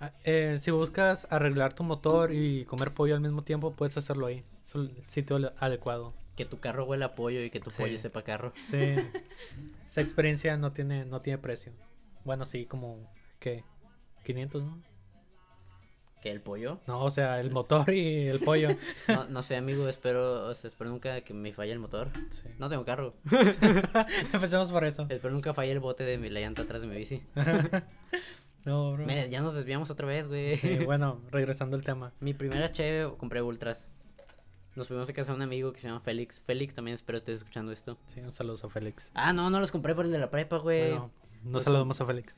[0.00, 4.26] Ah, eh, si buscas arreglar tu motor y comer pollo al mismo tiempo, puedes hacerlo
[4.26, 4.42] ahí.
[4.64, 6.12] Es el sitio adecuado.
[6.36, 7.80] Que tu carro huela a pollo y que tu Sí.
[7.82, 8.52] pollo sepa carro.
[8.58, 8.76] Sí.
[9.88, 11.72] Esa experiencia no tiene, no tiene precio.
[12.24, 13.62] Bueno, sí, como, ¿qué?
[14.24, 14.82] 500, ¿no?
[16.22, 16.78] ¿Que el pollo?
[16.86, 18.68] No, o sea, el motor y el pollo.
[19.08, 22.10] No, no sé, amigo, espero, o sea, espero nunca que me falle el motor.
[22.30, 22.48] Sí.
[22.58, 23.14] No tengo carro.
[24.32, 25.04] Empecemos por eso.
[25.08, 27.22] espero nunca falle el bote de mi, la llanta atrás de mi bici.
[28.64, 29.04] No, bro.
[29.06, 30.56] Me- ya nos desviamos otra vez, güey.
[30.56, 32.12] Sí, bueno, regresando al tema.
[32.20, 33.88] Mi primera cheve compré ultras.
[34.76, 36.38] Nos fuimos a casa de un amigo que se llama Félix.
[36.38, 37.98] Félix también espero estés escuchando esto.
[38.06, 39.10] Sí, un saludo a Félix.
[39.14, 40.90] Ah, no, no los compré por el de la prepa, güey.
[40.90, 41.10] Bueno,
[41.42, 42.36] no pues, saludamos a Félix.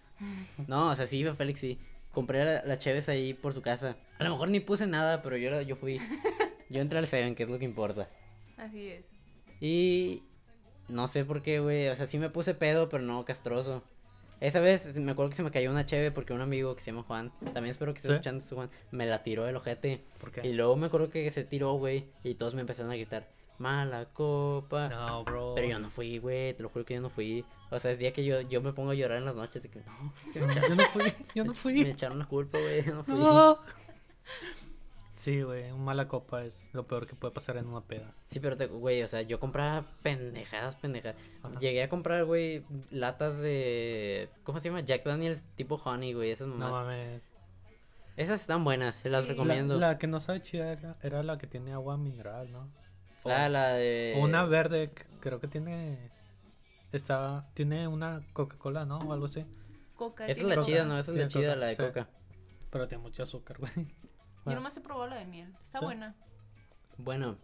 [0.66, 1.78] No, o sea, sí, Félix sí.
[2.14, 3.96] Compré la, la Cheves ahí por su casa.
[4.18, 5.98] A lo mejor ni puse nada, pero yo, yo fui.
[6.70, 8.08] Yo entré al Seven, que es lo que importa.
[8.56, 9.04] Así es.
[9.60, 10.22] Y
[10.88, 11.88] no sé por qué, güey.
[11.88, 13.82] O sea, sí me puse pedo, pero no castroso.
[14.40, 16.90] Esa vez me acuerdo que se me cayó una cheve porque un amigo que se
[16.90, 18.14] llama Juan, también espero que esté ¿Sí?
[18.14, 20.02] escuchando esto, Juan, me la tiró del ojete.
[20.18, 20.52] ¿Por Y qué?
[20.52, 23.28] luego me acuerdo que se tiró, güey, y todos me empezaron a gritar,
[23.64, 24.88] mala copa.
[24.88, 25.52] No, bro.
[25.54, 27.44] Pero yo no fui, güey, te lo juro que yo no fui.
[27.70, 29.68] O sea, es día que yo, yo me pongo a llorar en las noches de
[29.70, 31.54] que no, Yo no fui, yo no
[31.84, 33.14] me echaron la culpa, güey, yo no fui.
[33.14, 33.58] No.
[35.16, 38.12] Sí, güey, un mala copa es lo peor que puede pasar en una peda.
[38.26, 41.16] Sí, pero, te- güey, o sea, yo compraba pendejadas, pendejadas.
[41.42, 41.58] Ajá.
[41.60, 44.28] Llegué a comprar, güey, latas de.
[44.42, 44.80] ¿Cómo se llama?
[44.80, 46.30] Jack Daniels tipo honey, güey.
[46.30, 46.84] Esas No mamás.
[46.86, 47.22] mames.
[48.16, 49.28] Esas están buenas, se las Sí.
[49.28, 49.78] La, recomiendo.
[49.78, 52.68] la que no sabe chida era, era la que tiene agua mineral, ¿no?
[53.24, 54.14] La, la de.
[54.18, 56.10] una verde, creo que tiene.
[56.92, 58.98] Está, tiene una Coca-Cola, ¿no?
[58.98, 59.44] O algo así.
[59.96, 60.26] Coca.
[60.26, 60.66] Esa es la Coca.
[60.66, 60.98] chida, ¿no?
[60.98, 61.82] Esa es la chida, Coca, la de sí.
[61.82, 62.08] coca.
[62.70, 63.72] Pero tiene mucho azúcar, güey.
[64.46, 65.52] Yo nomás he probado la de miel.
[65.62, 65.84] Está ¿Sí?
[65.84, 66.14] buena.
[66.98, 67.38] Bueno,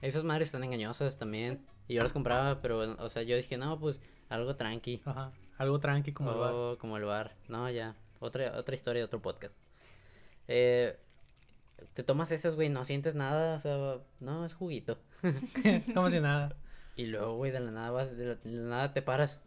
[0.00, 1.66] esas madres están engañosas también.
[1.88, 5.02] Y yo las compraba, pero, o sea, yo dije, no, pues algo tranqui.
[5.04, 5.32] Ajá.
[5.58, 6.52] Algo tranqui como el bar.
[6.54, 7.34] Oh, como el bar.
[7.48, 7.94] No, ya.
[8.20, 9.58] Otra, otra historia, otro podcast.
[10.48, 10.98] Eh,
[11.92, 13.56] te tomas esas, güey, no sientes nada.
[13.56, 14.98] O sea, no, es juguito.
[15.94, 16.54] como si nada.
[16.96, 19.40] Y luego, güey, de la nada vas, de la, de la nada te paras.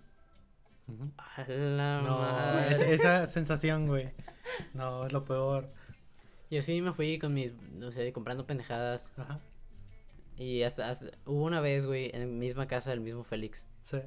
[1.17, 2.71] A la No, madre.
[2.71, 4.09] esa, esa sensación, güey.
[4.73, 5.69] No, es lo peor.
[6.49, 9.09] Y así me fui con mis, no sé, comprando pendejadas.
[9.17, 9.39] Ajá.
[10.37, 13.65] Y hasta, hasta- hubo una vez, güey, en la misma casa del mismo Félix.
[13.81, 13.97] Sí.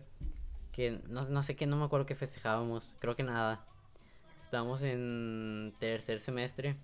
[0.73, 2.95] Que no, no sé qué, no me acuerdo qué festejábamos.
[2.99, 3.65] Creo que nada.
[4.43, 6.77] Estábamos en tercer semestre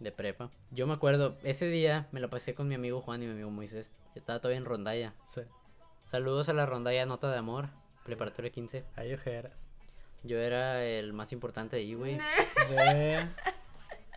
[0.00, 0.50] de prepa.
[0.70, 3.50] Yo me acuerdo, ese día me lo pasé con mi amigo Juan y mi amigo
[3.50, 3.92] Moisés.
[4.14, 5.14] Estaba todavía en rondalla.
[5.26, 5.42] Sí.
[6.04, 7.68] Saludos a la rondalla Nota de Amor,
[8.04, 8.84] preparatoria 15.
[8.96, 9.52] Hay ojeras.
[10.22, 12.18] Yo era el más importante ahí, güey.
[12.70, 13.28] Ve.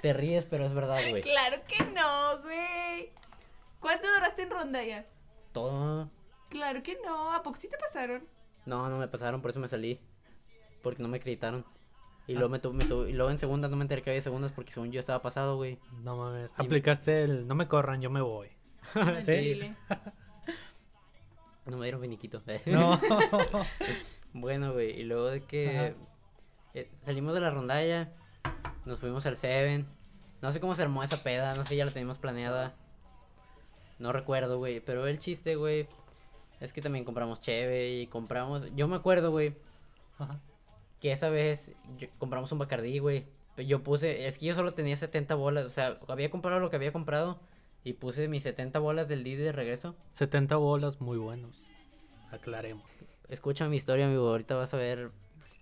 [0.01, 1.21] Te ríes, pero es verdad, güey.
[1.21, 3.11] Claro que no, güey.
[3.79, 5.05] ¿Cuánto duraste en rondalla?
[5.51, 6.09] Todo.
[6.49, 7.33] Claro que no.
[7.33, 8.27] ¿A poco sí te pasaron?
[8.65, 9.99] No, no me pasaron, por eso me salí.
[10.81, 11.65] Porque no me acreditaron.
[12.27, 14.21] Y luego, me tu- me tu- y luego en segunda no me enteré que había
[14.21, 15.79] segundas porque según yo estaba pasado, güey.
[16.03, 16.51] No mames.
[16.57, 18.49] Y- Aplicaste el no me corran, yo me voy.
[19.21, 19.73] ¿Sí?
[21.65, 22.41] No me dieron finiquito.
[22.65, 22.99] No.
[24.33, 25.93] Bueno, güey, y luego de que
[26.73, 28.13] eh, salimos de la rondalla,
[28.85, 29.85] nos fuimos al Seven.
[30.41, 32.73] No sé cómo se armó esa peda, no sé, ya la teníamos planeada.
[33.99, 35.85] No recuerdo, güey, pero el chiste, güey,
[36.61, 38.73] es que también compramos cheve y compramos...
[38.73, 39.53] Yo me acuerdo, güey,
[40.17, 40.39] Ajá.
[41.01, 43.25] Que esa vez yo- compramos un Bacardí, güey.
[43.57, 46.77] Yo puse, es que yo solo tenía 70 bolas, o sea, había comprado lo que
[46.77, 47.39] había comprado
[47.83, 49.95] y puse mis 70 bolas del Didi de regreso.
[50.13, 51.61] 70 bolas muy buenos.
[52.31, 52.89] Aclaremos.
[53.29, 55.11] Escucha mi historia, amigo, ahorita vas a ver...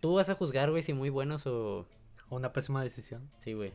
[0.01, 1.85] Tú vas a juzgar, güey, si muy buenos o...
[2.29, 3.27] Una pésima decisión.
[3.37, 3.73] Sí, güey.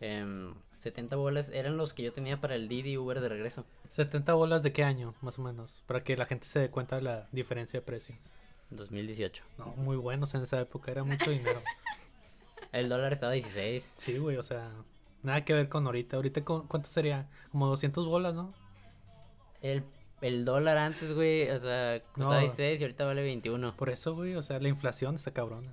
[0.00, 3.66] Em, 70 bolas eran los que yo tenía para el Didi Uber de regreso.
[3.90, 5.82] 70 bolas de qué año, más o menos.
[5.86, 8.14] Para que la gente se dé cuenta de la diferencia de precio.
[8.70, 9.42] 2018.
[9.58, 11.60] No, muy buenos en esa época, era mucho dinero.
[12.72, 13.96] El dólar estaba a 16.
[13.98, 14.70] Sí, güey, o sea,
[15.22, 16.16] nada que ver con ahorita.
[16.16, 17.28] Ahorita, cu- ¿cuánto sería?
[17.50, 18.52] Como 200 bolas, ¿no?
[19.60, 19.82] El,
[20.20, 22.40] el dólar antes, güey, o sea, costaba No.
[22.40, 23.76] 16 y ahorita vale 21.
[23.76, 25.72] Por eso, güey, o sea, la inflación está cabrona.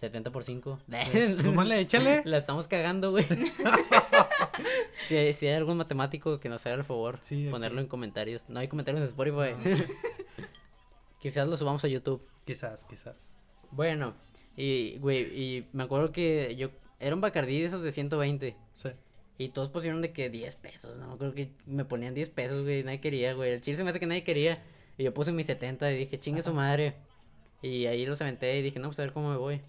[0.00, 0.78] 70 por 5.
[1.42, 2.20] Súmale, échale.
[2.26, 3.24] La estamos cagando, güey.
[5.08, 7.50] si, hay- si hay algún matemático que nos haga el favor, Sí, aquí.
[7.50, 8.42] ponerlo en comentarios.
[8.48, 9.54] No hay comentarios en Spotify.
[11.24, 12.22] Quizás lo subamos a YouTube.
[12.44, 13.16] Quizás, quizás.
[13.70, 14.12] Bueno,
[14.58, 16.68] y, güey, y me acuerdo que yo...
[17.00, 18.54] Era un Bacardí de esos de 120.
[18.74, 18.90] Sí.
[19.38, 21.16] Y todos pusieron de que 10 pesos, ¿no?
[21.16, 22.84] Creo que me ponían 10 pesos, güey.
[22.84, 23.52] Nadie quería, güey.
[23.52, 24.62] El chile se me hace que nadie quería.
[24.98, 26.94] Y yo puse mis 70 y dije, chingue su madre.
[27.62, 29.62] Y ahí los aventé y dije, no, pues a ver cómo me voy.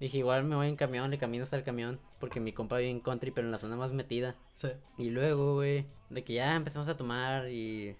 [0.00, 2.00] Dije, igual me voy en camión, le camino hasta el camión.
[2.20, 4.34] Porque mi compa vive en country, pero en la zona más metida.
[4.54, 4.68] Sí.
[4.96, 7.96] Y luego, güey, de que ya empezamos a tomar y.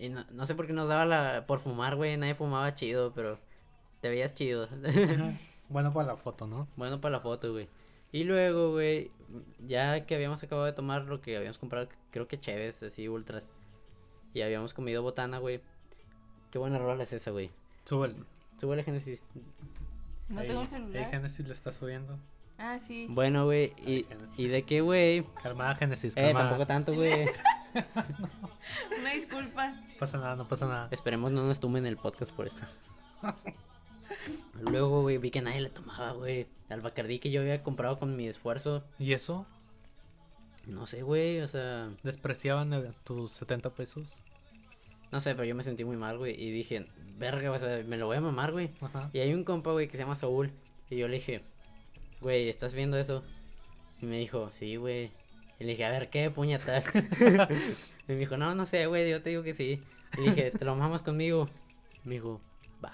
[0.00, 1.44] Y no, no sé por qué nos daba la.
[1.46, 2.16] Por fumar, güey.
[2.16, 3.38] Nadie fumaba chido, pero.
[4.00, 4.68] Te veías chido.
[5.68, 6.66] Bueno, para la foto, ¿no?
[6.76, 7.68] Bueno para la foto, güey.
[8.10, 9.12] Y luego, güey,
[9.68, 13.48] ya que habíamos acabado de tomar lo que habíamos comprado, creo que chéves, así, ultras.
[14.34, 15.60] Y habíamos comido botana, güey.
[16.50, 17.52] Qué buena rola es esa, güey.
[17.84, 18.16] Súbele.
[18.60, 19.22] Súbele, Génesis.
[20.28, 21.08] No Ahí- tengo el ahí celular.
[21.10, 22.18] Génesis lo está subiendo.
[22.58, 23.06] Ah, sí.
[23.08, 24.06] Bueno, güey, y, Ay,
[24.38, 25.24] y de qué, güey.
[25.40, 26.16] Calmada, Génesis.
[26.16, 26.48] Eh, Calmada.
[26.48, 27.26] tampoco tanto, güey.
[29.00, 29.70] Una disculpa.
[29.70, 30.88] No pasa nada, no pasa nada.
[30.90, 32.58] Esperemos no nos tumben el podcast por eso.
[34.70, 36.46] Luego, güey, vi que nadie le tomaba, güey.
[36.68, 38.82] Al Bacardí que yo había comprado con mi esfuerzo.
[38.98, 39.46] ¿Y eso?
[40.66, 41.88] No sé, güey, o sea.
[42.02, 44.08] ¿Despreciaban el- tus 70 pesos?
[45.12, 46.40] No sé, pero yo me sentí muy mal, güey.
[46.40, 46.84] Y dije,
[47.18, 48.70] verga, o sea, me lo voy a mamar, güey.
[48.80, 49.10] Ajá.
[49.12, 50.50] Y hay un compa, güey, que se llama Saúl.
[50.88, 51.42] Y yo le dije,
[52.20, 53.24] güey, ¿estás viendo eso?
[54.00, 55.10] Y me dijo, sí, güey.
[55.60, 56.90] Y le dije, a ver, ¿qué puñetas?
[56.94, 59.80] y me dijo, no, no sé, güey, yo te digo que sí.
[60.16, 61.48] Y le dije, ¿te lo mamas conmigo?
[62.04, 62.40] Me dijo,
[62.82, 62.92] va.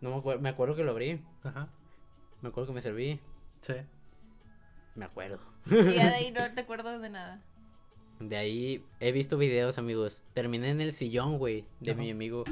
[0.00, 1.20] No me acuerdo, me acuerdo que lo abrí.
[1.42, 1.68] Ajá.
[2.42, 3.18] Me acuerdo que me serví.
[3.60, 3.74] Sí.
[4.94, 5.40] Me acuerdo.
[5.66, 7.42] Y ya de ahí no te acuerdas de nada.
[8.20, 10.22] De ahí he visto videos, amigos.
[10.32, 12.00] Terminé en el sillón, güey, de Ajá.
[12.00, 12.44] mi amigo.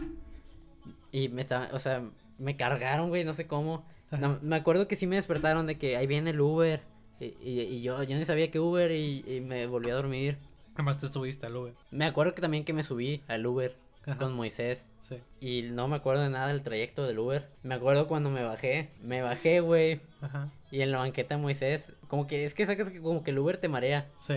[1.12, 2.02] Y me estaba, o sea,
[2.38, 3.86] me cargaron, güey, no sé cómo.
[4.10, 6.82] No, me acuerdo que sí me despertaron de que ahí viene el Uber.
[7.20, 10.38] Y, y, y yo, yo ni sabía que Uber y, y me volví a dormir.
[10.74, 11.74] Además te subiste al Uber.
[11.90, 14.18] Me acuerdo que también que me subí al Uber Ajá.
[14.18, 14.88] con Moisés.
[15.00, 15.18] Sí.
[15.40, 17.48] Y no me acuerdo de nada del trayecto del Uber.
[17.62, 18.90] Me acuerdo cuando me bajé.
[19.02, 20.00] Me bajé, güey.
[20.20, 20.50] Ajá.
[20.70, 23.58] Y en la banqueta Moisés, como que es que sacas que como que el Uber
[23.58, 24.10] te marea.
[24.18, 24.34] Sí.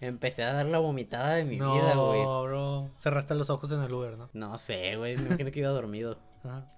[0.00, 2.22] Empecé a dar la vomitada de mi no, vida, güey.
[2.22, 2.90] bro.
[2.96, 4.30] Cerraste los ojos en el Uber, ¿no?
[4.32, 5.16] No sé, güey.
[5.16, 6.18] Me imagino que iba dormido.
[6.44, 6.70] Ajá.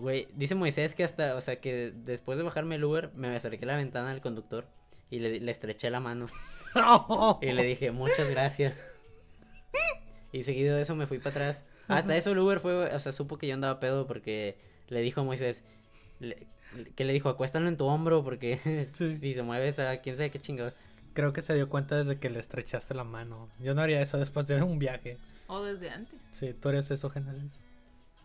[0.00, 3.64] Güey, dice Moisés que hasta, o sea, que después de bajarme el Uber, me acerqué
[3.64, 4.66] a la ventana del conductor
[5.10, 6.26] y le, le estreché la mano.
[7.42, 8.82] Y le dije, muchas gracias.
[10.32, 11.64] Y seguido de eso me fui para atrás.
[11.86, 14.56] Hasta eso el Uber fue, o sea, supo que yo andaba pedo porque
[14.88, 15.62] le dijo a Moisés,
[16.18, 16.46] le-
[16.96, 19.16] que le dijo, acuéstalo en tu hombro porque Sí.
[19.16, 20.74] si se mueve a quién sabe qué chingados.
[21.14, 23.48] Creo que se dio cuenta desde que le estrechaste la mano.
[23.60, 25.16] Yo no haría eso después de un viaje.
[25.46, 26.20] O desde antes.
[26.32, 27.60] Sí, tú eres eso, Génesis.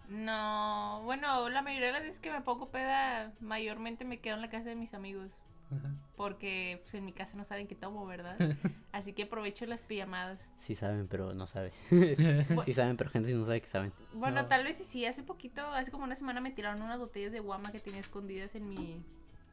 [0.10, 4.42] No, bueno, la mayoría de las veces que me pongo peda, mayormente me quedo en
[4.42, 5.30] la casa de mis amigos.
[5.72, 5.94] Ajá.
[6.18, 8.36] Porque pues, en mi casa no saben que tomo, ¿verdad?
[8.92, 10.40] Así que aprovecho las pijamadas.
[10.58, 11.72] Sí saben, pero no saben.
[12.66, 13.94] sí saben, pero gente no sabe que saben.
[14.14, 14.48] Bueno, No.
[14.48, 15.06] tal vez sí, sí.
[15.06, 18.56] Hace poquito, hace como una semana me tiraron unas botellas de guama que tenía escondidas
[18.56, 19.04] en mi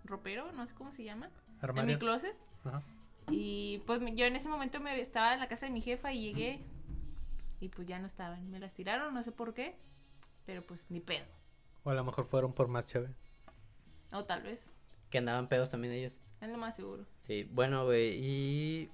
[0.05, 1.29] ropero, no sé cómo se llama.
[1.75, 2.35] En mi closet.
[2.65, 2.83] Ajá.
[3.31, 6.23] Y pues yo en ese momento me estaba en la casa de mi jefa y
[6.23, 6.61] llegué
[7.61, 8.51] y pues ya no estaban.
[8.51, 9.75] Me las tiraron, no sé por qué,
[10.45, 11.25] pero pues ni pedo.
[11.85, 13.15] O a lo mejor fueron por más chévere.
[14.13, 14.65] O tal vez,
[15.11, 16.17] Que andaban pedos también ellos.
[16.41, 17.05] es lo más seguro.
[17.23, 18.91] Sí, bueno, güey, y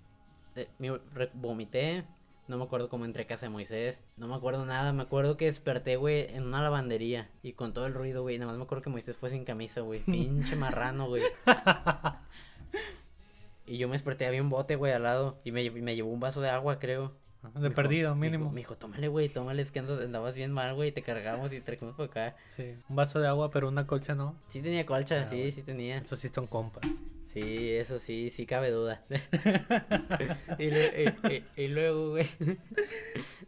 [0.57, 0.91] eh, me
[1.35, 2.05] vomité.
[2.49, 4.03] No me acuerdo cómo entré a casa de Moisés.
[4.17, 4.93] No me acuerdo nada.
[4.93, 7.31] Me acuerdo que desperté, güey, en una lavandería.
[7.43, 8.37] Y con todo el ruido, güey.
[8.39, 10.01] Nada más me acuerdo que Moisés fue sin camisa, güey.
[10.01, 11.23] Pinche marrano, güey.
[13.73, 15.41] Y yo me desperté, había un bote, güey, al lado.
[15.45, 17.17] Y me, me llevó un vaso de agua, creo.
[17.55, 18.51] Me De perdido, dijo- mínimo.
[18.53, 20.93] Me dijo, tómale, güey, tómale, es que andas- andabas bien mal, güey.
[20.93, 22.37] Te cargamos y te trajimos por acá.
[22.55, 22.75] Sí.
[22.91, 24.37] Un vaso de agua, pero una colcha no.
[24.51, 25.99] Sí tenía colcha, Ah, sí, sí tenía.
[25.99, 26.83] Eso sí son compas.
[27.33, 29.03] Sí, eso sí, sí cabe duda.
[30.59, 32.29] y, le- y- y- y luego, güey,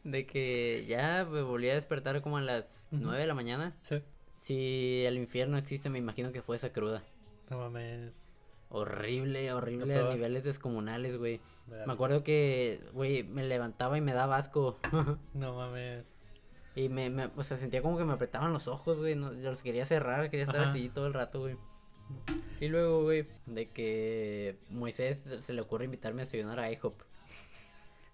[0.05, 2.89] de que ya me volví a despertar como a las.
[2.91, 3.75] 9 de la mañana.
[3.83, 4.01] Sí.
[4.39, 7.03] Si el infierno existe, me imagino que fue esa cruda.
[7.51, 8.13] No mames.
[8.77, 11.41] Horrible, horrible, a niveles descomunales, güey.
[11.87, 14.79] Me acuerdo que, güey, me levantaba y me daba asco.
[15.33, 16.11] No mames.
[16.75, 19.15] y me, me, o sea, sentía como que me apretaban los ojos, güey.
[19.15, 20.71] No, yo los quería cerrar, quería estar Ajá.
[20.71, 21.57] así todo el rato, güey.
[22.61, 27.01] Y luego, güey, de que Moisés se le ocurre invitarme a desayunar a IHOP.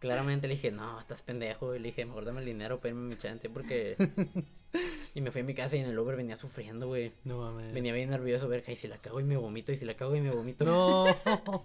[0.00, 1.74] Claramente le dije, no, estás pendejo.
[1.74, 3.96] Y le dije, mejor dame el dinero, pédeme mi chante, porque...
[5.14, 7.12] y me fui a mi casa y en el Uber venía sufriendo, güey.
[7.24, 7.72] No mames.
[7.74, 10.16] Venía bien nervioso, ver, y si la cago y me vomito, y si la cago
[10.16, 10.64] y me vomito.
[10.64, 11.04] No.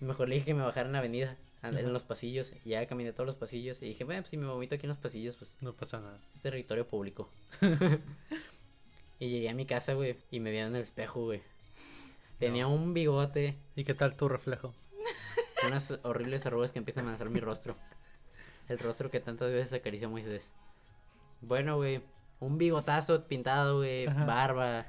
[0.00, 1.80] Mejor le dije que me bajara en la avenida, en Ajá.
[1.80, 2.52] en los pasillos.
[2.66, 3.80] Y ya caminé todos los pasillos.
[3.80, 6.18] Y dije, bueno, pues si me vomito aquí en los pasillos, pues No pasa nada.
[6.34, 7.30] es territorio público.
[9.18, 11.40] y llegué a mi casa, güey, y me vi en el espejo, güey.
[12.38, 14.74] Tenía un bigote, ¿Y qué tal tu reflejo?
[15.66, 17.76] Unas horribles arrugas que empiezan a amenazar mi rostro.
[18.68, 20.52] El rostro que tantas veces acarició Moisés.
[21.40, 22.02] Bueno, güey,
[22.40, 24.86] un bigotazo pintado, güey, barba.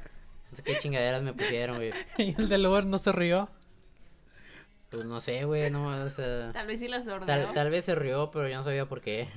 [0.52, 1.92] No sé qué chingaderas me pusieron, güey.
[2.18, 3.50] ¿Y el del Uber no se rió?
[4.90, 6.52] Pues no sé, güey, no, o sea...
[6.54, 7.26] Tal vez sí la sordeó.
[7.26, 9.28] Tal, tal vez se rió, pero yo no sabía por qué.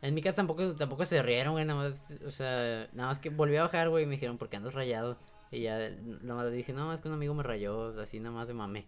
[0.00, 3.28] en mi casa tampoco, tampoco se rieron, güey, nada más, o sea, nada más que
[3.28, 5.18] volví a bajar, güey, y me dijeron, ¿por qué andas rayado?
[5.50, 5.90] Y ya,
[6.22, 8.86] nada más dije, no, es que un amigo me rayó, así nada más de mame.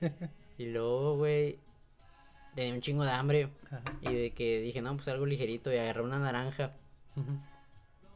[0.58, 1.58] y luego, güey,
[2.54, 3.82] tenía un chingo de hambre, Ajá.
[4.02, 6.72] y de que dije, no, pues algo ligerito, y agarré una naranja.
[7.16, 7.38] Ujú.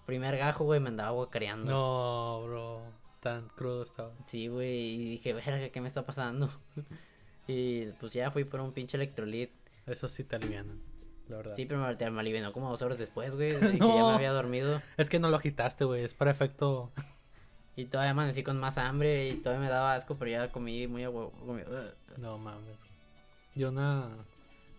[0.07, 1.71] Primer gajo, güey, me andaba guacareando.
[1.71, 2.83] No, bro.
[3.21, 4.13] Tan crudo estaba.
[4.27, 6.51] Sí, güey, y dije, verga, ¿qué me está pasando?
[7.49, 9.51] y pues ya fui por un pinche electrolit.
[9.87, 10.81] Eso sí te alivianan.
[11.29, 11.55] La verdad.
[11.57, 13.51] Sí, pero me, me alivianó como dos horas después, güey.
[13.53, 14.09] de que ya No.
[14.11, 14.81] me había dormido.
[14.97, 16.05] Es que no lo agitaste, güey.
[16.05, 16.93] Es para efecto.
[17.77, 21.05] Y todavía amanecí con más hambre y todavía me daba asco, pero ya comí muy
[21.05, 21.31] agua.
[21.47, 21.93] comí- ugh.
[22.19, 22.81] No mames.
[23.55, 24.09] Yo una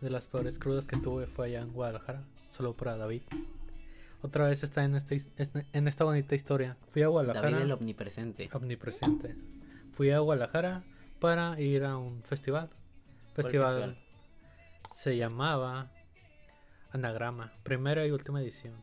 [0.02, 2.24] de las peores crudas que tuve fue allá en Guadalajara.
[2.50, 3.22] Solo para David.
[4.24, 6.76] Otra vez está en, este, este- en esta bonita historia.
[6.92, 7.52] Fui a Guadalajara.
[7.52, 8.50] David el omnipresente.
[8.52, 9.36] Omnipresente.
[9.94, 10.84] Fui a Guadalajara
[11.20, 12.70] para ir a un festival.
[13.36, 13.98] Festival, festival?
[14.92, 15.92] se llamaba
[16.92, 18.74] Anagrama, primera y última edición.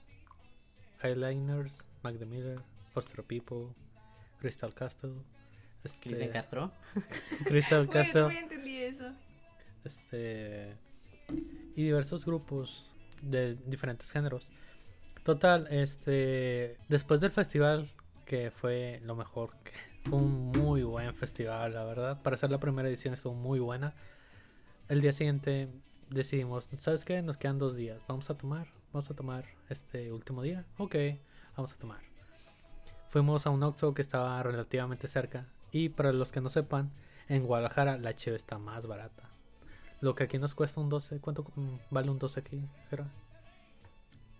[1.02, 2.60] Highliners, Mac the Miller,
[2.92, 3.74] Foster People,
[4.38, 5.12] Crystal Castle.
[5.82, 6.72] este, Cristian Castro.
[7.44, 9.12] Crystal también entendí eso.
[9.84, 10.76] este
[11.76, 12.90] y diversos grupos
[13.22, 14.50] de diferentes géneros.
[15.24, 17.90] Total, este después del festival
[18.24, 19.72] que fue lo mejor, que
[20.08, 22.22] fue un muy buen festival, la verdad.
[22.22, 23.94] Para ser la primera edición estuvo muy buena.
[24.88, 25.68] El día siguiente
[26.10, 27.22] decidimos, ¿sabes qué?
[27.22, 28.02] Nos quedan dos días.
[28.06, 30.64] Vamos a tomar, vamos a tomar este último día.
[30.78, 30.96] Ok,
[31.56, 32.13] vamos a tomar.
[33.14, 36.90] Fuimos a un Oxxo que estaba relativamente cerca Y para los que no sepan,
[37.28, 39.30] en Guadalajara la cheve está más barata.
[40.00, 42.60] Lo que aquí nos cuesta un 12, ¿cuánto mm, vale un 12 aquí?
[42.90, 43.06] Jera?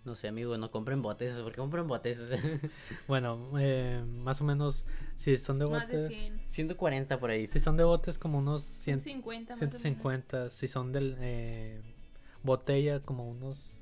[0.03, 1.39] No sé, amigo, no compren botes.
[1.39, 2.19] ¿Por qué compren botes?
[3.07, 4.83] Bueno, eh, más o menos,
[5.15, 6.41] si son de Más de botes, 100.
[6.49, 7.47] 140 por ahí.
[7.47, 9.81] si son de botes como unos 100, 150 más o menos.
[9.81, 11.81] 150, si son de eh,
[12.43, 13.73] botella como unos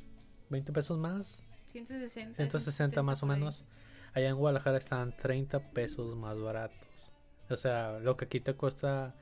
[0.52, 1.42] 20 pesos más,
[1.72, 2.36] 160.
[2.36, 3.44] 160 más o por ahí.
[4.14, 6.78] Allá en Guadalajara están 30 pesos más baratos.
[7.50, 9.16] O sea, lo que aquí te cuesta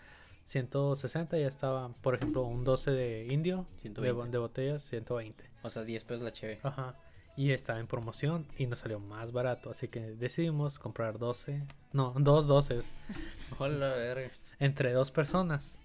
[0.46, 4.12] 160 ya estaba, por ejemplo, un 12 de indio de, 120.
[4.12, 5.44] bo- de botellas 120.
[5.64, 6.60] O sea, 10 pesos la cheve.
[6.64, 6.96] Ajá.
[7.38, 11.64] Y estaba en promoción y nos salió más barato, así que decidimos comprar 12,
[11.94, 12.82] no, dos 12
[13.60, 14.30] Hola, verga.
[14.60, 15.80] entre dos personas.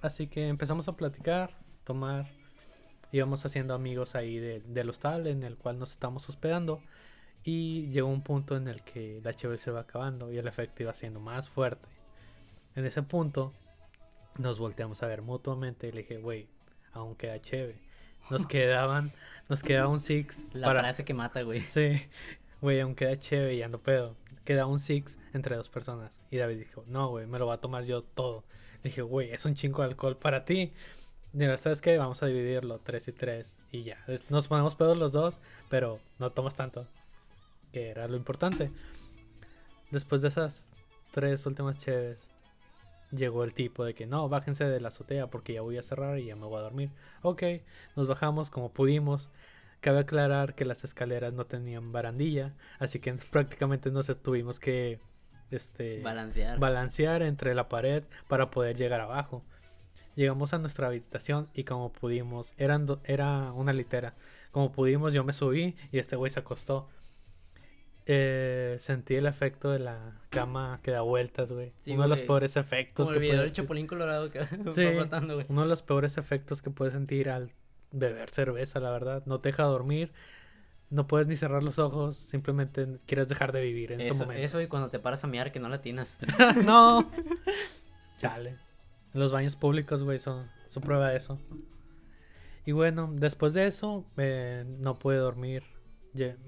[0.00, 1.50] Así que empezamos a platicar,
[1.84, 2.26] tomar,
[3.12, 6.80] íbamos haciendo amigos ahí de- del hostal en el cual nos estamos hospedando.
[7.46, 10.82] Y llegó un punto en el que la cheve se va acabando y el efecto
[10.82, 11.86] iba siendo más fuerte.
[12.74, 13.52] En ese punto
[14.36, 16.48] nos volteamos a ver mutuamente y le dije, güey,
[16.92, 17.78] aún queda cheve.
[18.30, 19.12] Nos quedaban,
[19.48, 20.80] nos quedaba un six La para...
[20.80, 21.60] frase que mata, güey.
[21.68, 22.02] Sí,
[22.60, 24.16] güey, aún queda chévere y ando pedo.
[24.44, 26.10] Queda un six entre dos personas.
[26.32, 28.42] Y David dijo, no, güey, me lo voy a tomar yo todo.
[28.82, 30.72] Dije, güey, es un chingo de alcohol para ti.
[31.32, 31.96] Mira, ¿sabes qué?
[31.96, 33.56] Vamos a dividirlo, tres y tres.
[33.70, 35.38] Y ya, nos ponemos pedos los dos,
[35.68, 36.88] pero no tomas tanto.
[37.76, 38.70] Que era lo importante.
[39.90, 40.64] Después de esas
[41.10, 42.26] tres últimas cheves,
[43.10, 46.18] llegó el tipo de que no, bájense de la azotea porque ya voy a cerrar
[46.18, 46.88] y ya me voy a dormir.
[47.20, 47.42] Ok,
[47.94, 49.28] nos bajamos como pudimos.
[49.82, 54.98] Cabe aclarar que las escaleras no tenían barandilla, así que prácticamente nos tuvimos que
[55.50, 56.58] este, Balancear.
[56.58, 59.44] balancear entre la pared para poder llegar abajo.
[60.14, 64.14] Llegamos a nuestra habitación y como pudimos, eran do- era una litera,
[64.50, 66.88] como pudimos yo me subí y este güey se acostó.
[68.08, 71.72] Eh, sentí el efecto de la cama que da vueltas, güey.
[71.78, 74.38] Sí, Uno de los peores efectos Como el que video puede del Chapulín Colorado que
[74.64, 74.86] va Sí.
[74.92, 75.46] flotando, güey.
[75.48, 77.50] uno de los peores efectos que puedes sentir al
[77.90, 79.22] beber cerveza, la verdad.
[79.26, 80.12] No te deja dormir,
[80.88, 84.42] no puedes ni cerrar los ojos, simplemente quieres dejar de vivir en ese Eso, momento.
[84.42, 86.16] eso y cuando te paras a miar que no latinas.
[86.64, 87.10] no.
[88.18, 88.56] Chale.
[89.14, 91.40] Los baños públicos, güey, son, son prueba de eso.
[92.64, 95.62] Y bueno, después de eso, eh, no pude dormir.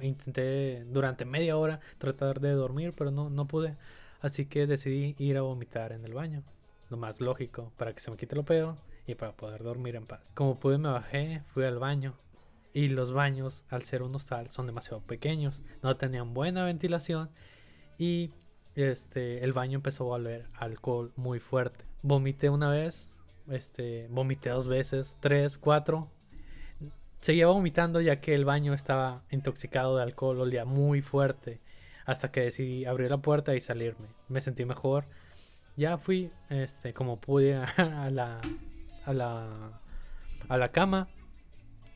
[0.01, 3.77] Intenté durante media hora tratar de dormir, pero no, no pude.
[4.21, 6.43] Así que decidí ir a vomitar en el baño.
[6.91, 10.07] Lo más lógico, para que se me quite lo pedo y para poder dormir en
[10.07, 10.31] paz.
[10.35, 12.15] Como pude, me bajé, fui al baño.
[12.73, 15.63] Y los baños, al ser un hostal, son demasiado pequeños.
[15.83, 17.31] No tenían buena ventilación.
[17.99, 18.31] Y
[18.75, 21.85] este, el baño empezó a oler a alcohol muy fuerte.
[22.03, 23.11] Vomité una vez,
[23.49, 26.09] este, vomité dos veces, tres, cuatro.
[27.21, 31.61] Seguía vomitando ya que el baño estaba intoxicado de alcohol, olía muy fuerte.
[32.05, 34.07] Hasta que decidí abrir la puerta y salirme.
[34.29, 35.05] Me sentí mejor.
[35.77, 38.41] Ya fui, este, como pude a la,
[39.05, 39.81] a la,
[40.49, 41.09] a la cama.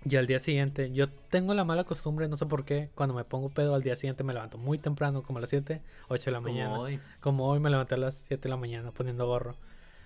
[0.04, 3.22] Y al día siguiente, yo tengo la mala costumbre, no sé por qué, cuando me
[3.22, 6.30] pongo pedo al día siguiente me levanto muy temprano, como a las 7, 8 de
[6.32, 6.70] la mañana.
[6.70, 7.00] Como hoy.
[7.20, 9.54] Como hoy me levanté a las 7 de la mañana poniendo gorro.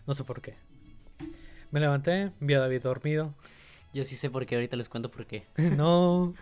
[0.07, 0.57] No sé por qué.
[1.71, 3.35] Me levanté, vi a David dormido.
[3.97, 5.47] Yo sí sé por qué, ahorita les cuento por qué.
[5.57, 6.35] no.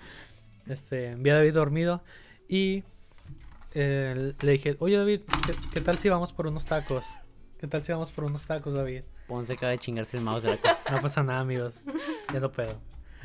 [0.66, 2.02] Este, vi a David dormido
[2.48, 2.82] y
[3.74, 7.04] eh, le dije, oye David, ¿qué, qué tal si vamos por unos tacos?
[7.58, 9.02] ¿Qué tal si vamos por unos tacos, David?
[9.28, 10.78] Ponce acaba de chingarse el mouse de la cosa.
[10.90, 11.80] No pasa nada, amigos.
[12.32, 12.74] Ya no pedo.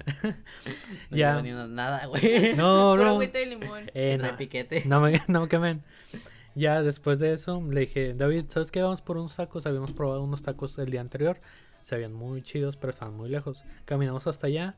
[1.09, 1.39] No Ya.
[1.39, 2.53] una- nada, güey.
[2.55, 3.09] No, Puro no.
[3.11, 3.89] agüita de limón.
[3.95, 4.37] Eh, no.
[4.37, 4.83] piquete.
[4.85, 5.83] No me, no me quemen.
[6.55, 8.81] Ya después de eso le dije, David, ¿sabes qué?
[8.83, 9.65] Vamos por unos tacos.
[9.65, 11.41] Habíamos probado unos tacos el día anterior.
[11.89, 13.63] Se veían muy chidos, pero estaban muy lejos.
[13.85, 14.75] Caminamos hasta allá.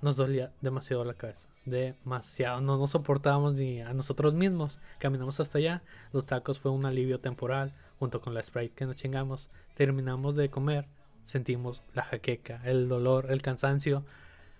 [0.00, 1.48] Nos dolía demasiado la cabeza.
[1.64, 2.60] Demasiado.
[2.60, 4.78] No nos soportábamos ni a nosotros mismos.
[5.00, 5.82] Caminamos hasta allá.
[6.12, 7.74] Los tacos fue un alivio temporal.
[7.98, 9.50] Junto con la Sprite que nos chingamos.
[9.74, 10.86] Terminamos de comer.
[11.24, 14.04] Sentimos la jaqueca, el dolor, el cansancio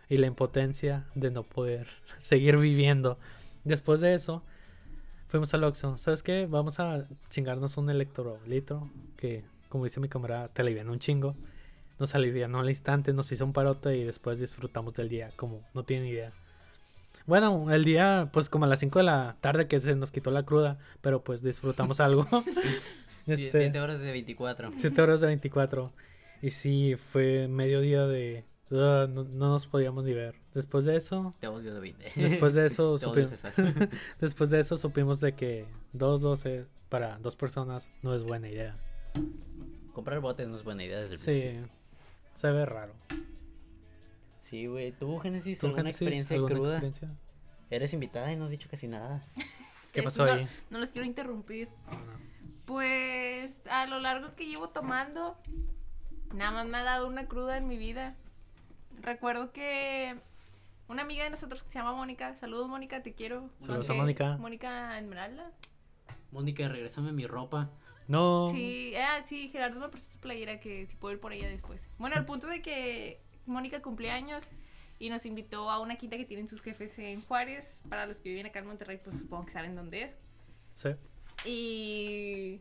[0.09, 1.87] y la impotencia de no poder
[2.19, 3.17] seguir viviendo.
[3.63, 4.43] Después de eso,
[5.29, 5.99] fuimos al Oxxo.
[5.99, 6.49] ¿Sabes qué?
[6.51, 11.37] Vamos a chingarnos un electrolitro que, como dice mi camarada, te alivian un chingo.
[12.01, 15.85] Nos alivianó al instante, nos hizo un parote y después disfrutamos del día, como no
[15.85, 16.33] tienen idea.
[17.27, 20.31] Bueno, el día, pues como a las 5 de la tarde que se nos quitó
[20.33, 22.27] la cruda, pero pues disfrutamos algo.
[23.27, 24.73] Sí, Este, siete horas de 24.
[24.77, 25.93] 7 horas de 24.
[26.43, 28.45] Y sí, fue mediodía de...
[28.73, 30.35] ah, no, no nos podíamos ni ver.
[30.55, 31.97] Después de eso, Te odio, David.
[32.17, 33.53] después de eso, Te odio, supi- César.
[34.21, 38.75] después de eso supimos de que 2.12 para dos personas no es buena idea.
[39.93, 41.80] Comprar botes no es buena idea desde el principio.
[42.41, 42.95] Se ve raro.
[44.45, 44.93] Sí, güey.
[44.93, 46.71] ¿Tú, Génesis, ¿Tú, alguna experiencia alguna cruda?
[46.79, 47.11] experiencia?
[47.69, 49.23] Eres invitada y no has dicho casi nada.
[49.93, 50.49] ¿Qué pasó no, ahí?
[50.71, 51.69] No los quiero interrumpir.
[52.65, 55.37] Pues a lo largo que llevo tomando,
[56.35, 58.17] nada más me ha dado una cruda en mi vida.
[59.03, 60.17] Recuerdo que
[60.89, 63.51] una amiga de nosotros que se llama Mónica, saludos Mónica, te quiero.
[63.61, 64.39] Saludos a Mónica.
[64.39, 65.53] Mónica Esmeralda.
[66.33, 67.69] Mónica, regrésame mi ropa.
[68.11, 68.49] No.
[68.49, 71.89] Sí, ah, sí, Gerardo me prestó su playera que si puedo ir por ella después.
[71.97, 74.43] Bueno, el punto de que Mónica cumple años
[74.99, 77.81] y nos invitó a una quinta que tienen sus jefes en Juárez.
[77.89, 80.17] Para los que viven acá en Monterrey, pues supongo que saben dónde es.
[80.75, 80.89] Sí.
[81.45, 82.61] Y.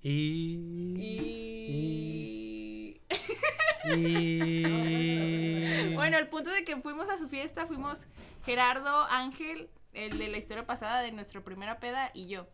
[0.00, 0.60] Y.
[0.96, 3.00] Y.
[3.96, 4.62] Y.
[5.96, 8.06] Bueno, el punto de que fuimos a su fiesta, fuimos
[8.44, 12.46] Gerardo, Ángel, el de la historia pasada de nuestra primera peda y yo.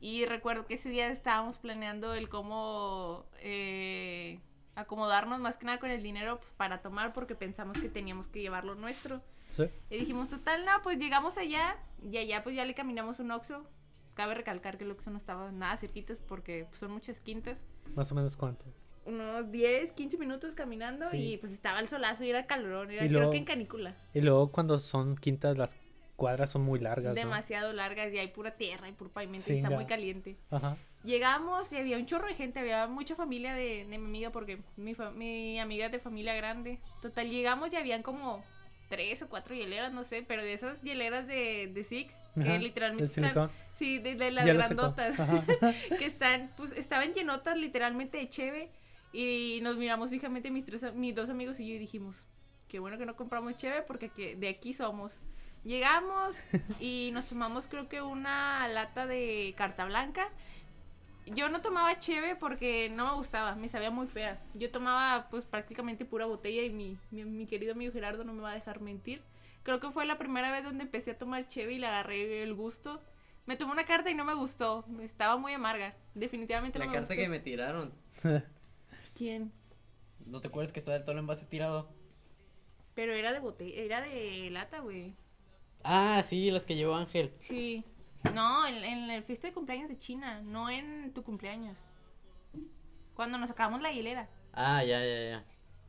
[0.00, 4.40] Y recuerdo que ese día estábamos planeando el cómo eh,
[4.74, 8.40] acomodarnos más que nada con el dinero pues, para tomar porque pensamos que teníamos que
[8.40, 9.20] llevar lo nuestro.
[9.50, 9.64] Sí.
[9.90, 13.66] Y dijimos, total, no, pues llegamos allá y allá pues ya le caminamos un Oxxo.
[14.14, 17.58] Cabe recalcar que el Oxxo no estaba nada cerquitas porque pues, son muchas quintas
[17.94, 18.64] Más o menos cuánto.
[19.04, 21.32] unos 10, 15 minutos caminando Sí.
[21.34, 23.94] y pues estaba el solazo y era calorón, era Y creo que en canícula.
[24.14, 25.76] Y luego cuando son quintas, las
[26.20, 27.08] cuadras son muy largas.
[27.08, 27.14] ¿no?
[27.14, 29.68] Demasiado largas y hay pura tierra y puro pavimento y Chinga.
[29.68, 30.36] está muy caliente.
[30.50, 30.76] Ajá.
[31.02, 34.60] Llegamos y había un chorro de gente, había mucha familia de, de mi amiga porque
[34.76, 36.78] mi, mi amiga es de familia grande.
[37.00, 38.44] Total, llegamos y habían como
[38.90, 42.58] tres o cuatro hieleras, no sé, pero de esas hieleras de, de Six, que Ajá,
[42.58, 43.50] literalmente de están...
[43.76, 45.16] Sí, de, de las Ya grandotas.
[45.98, 48.68] Que están, pues estaban llenotas literalmente de cheve
[49.12, 52.22] y nos miramos fijamente mis, tres, mis dos amigos y yo y dijimos,
[52.68, 55.14] qué bueno que no compramos cheve porque que de aquí somos.
[55.64, 56.36] Llegamos
[56.80, 60.28] y nos tomamos creo que una lata de carta blanca.
[61.26, 64.40] Yo no tomaba cheve porque no me gustaba, me sabía muy fea.
[64.54, 68.42] Yo tomaba pues prácticamente pura botella y mi, mi, mi querido amigo Gerardo no me
[68.42, 69.22] va a dejar mentir.
[69.62, 72.54] Creo que fue la primera vez donde empecé a tomar cheve y le agarré el
[72.54, 73.00] gusto.
[73.46, 75.94] Me tomé una carta y no me gustó, estaba muy amarga.
[76.14, 77.22] Definitivamente La no me carta gustó.
[77.22, 77.92] que me tiraron.
[79.14, 79.52] ¿Quién?
[80.26, 81.88] ¿No te acuerdas que estaba el envase tirado?
[82.94, 85.14] Pero era de botella, era de lata, güey.
[85.84, 87.32] Ah, sí, las que llevó Ángel.
[87.38, 87.84] Sí.
[88.34, 91.76] No, en, en el fiesta de cumpleaños de China, no en tu cumpleaños.
[93.14, 94.28] Cuando nos sacamos la hilera.
[94.52, 95.44] Ah, ya, ya, ya.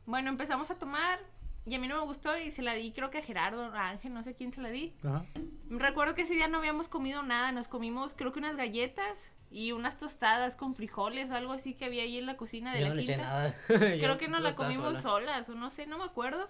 [0.06, 1.18] Bueno, empezamos a tomar
[1.66, 3.88] y a mí no me gustó y se la di creo que a Gerardo, a
[3.88, 4.94] Ángel, no sé quién se la di.
[5.04, 5.24] Ajá.
[5.70, 9.72] Recuerdo que ese día no habíamos comido nada, nos comimos creo que unas galletas y
[9.72, 12.84] unas tostadas con frijoles o algo así que había ahí en la cocina de Yo
[12.84, 13.28] la no le eché quinta.
[13.28, 13.56] nada.
[13.66, 15.02] Creo Yo que nos la comimos sola.
[15.02, 16.48] solas, o no sé, no me acuerdo.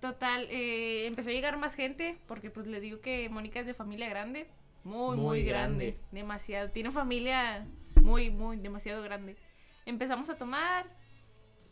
[0.00, 3.74] Total, eh, empezó a llegar más gente, porque pues le digo que Mónica es de
[3.74, 4.46] familia grande,
[4.82, 5.90] muy, muy, Muy grande.
[5.92, 6.00] grande.
[6.10, 6.70] demasiado.
[6.70, 9.36] Tiene familia muy, muy, demasiado grande.
[9.84, 10.86] Empezamos a tomar,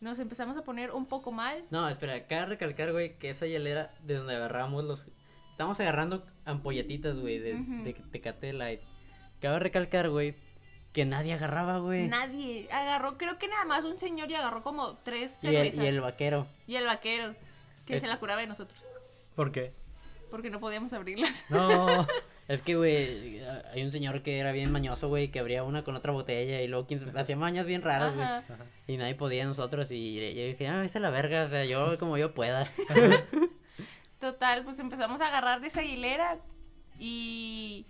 [0.00, 1.64] nos empezamos a poner un poco mal.
[1.70, 5.08] No, espera, acá recalcar, güey, que esa hielera de donde agarramos los...
[5.50, 8.80] Estamos agarrando ampolletitas, güey, de, Tecate Light.
[9.40, 10.36] Cabe recalcar, güey,
[10.92, 12.06] que nadie agarraba, güey.
[12.06, 15.84] Nadie agarró, creo que nada más un señor y agarró como tres Y el, cervezas.
[15.84, 16.46] y el vaquero.
[16.68, 17.34] Y el vaquero,
[17.88, 18.78] que Es- se la curaba de nosotros,
[19.34, 19.72] ¿Por qué?
[20.30, 21.44] porque no podíamos abrirlas.
[21.50, 22.06] No.
[22.48, 23.40] Es que, güey,
[23.74, 26.66] hay un señor que era bien mañoso, güey, que abría una con otra botella y
[26.68, 28.26] luego quien se- hacía mañas bien raras, güey.
[28.86, 31.98] Y nadie podía nosotros y yo dije, ah, esa es la verga, o sea, yo
[31.98, 32.66] como yo pueda.
[34.18, 36.38] Total, pues empezamos a agarrar de esa hilera
[36.98, 37.86] y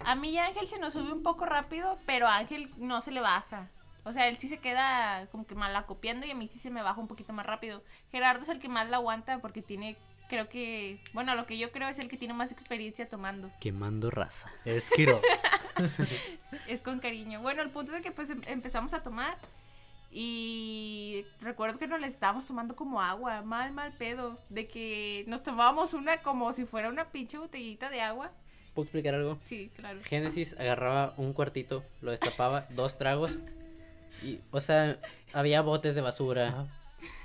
[0.00, 3.00] a mí y a Ángel se nos sube un poco rápido, pero a Ángel no
[3.02, 3.68] se le baja.
[4.04, 6.70] O sea, él sí se queda como que mal acopiando y a mí sí se
[6.70, 7.82] me baja un poquito más rápido.
[8.10, 9.96] Gerardo es el que más la aguanta porque tiene,
[10.28, 13.50] creo que, bueno, lo que yo creo es el que tiene más experiencia tomando.
[13.60, 14.50] Quemando raza.
[14.64, 15.20] Es Kiro.
[16.66, 17.40] Es con cariño.
[17.40, 19.38] Bueno, el punto es de que pues em- empezamos a tomar
[20.12, 25.42] y recuerdo que nos la estábamos tomando como agua, mal, mal pedo, de que nos
[25.42, 28.32] tomábamos una como si fuera una pinche botellita de agua.
[28.74, 29.38] ¿Puedo explicar algo?
[29.44, 30.00] Sí, claro.
[30.04, 33.38] Génesis agarraba un cuartito, lo destapaba, dos tragos
[34.22, 34.98] y, o sea,
[35.32, 36.48] había botes de basura.
[36.48, 36.66] Ajá.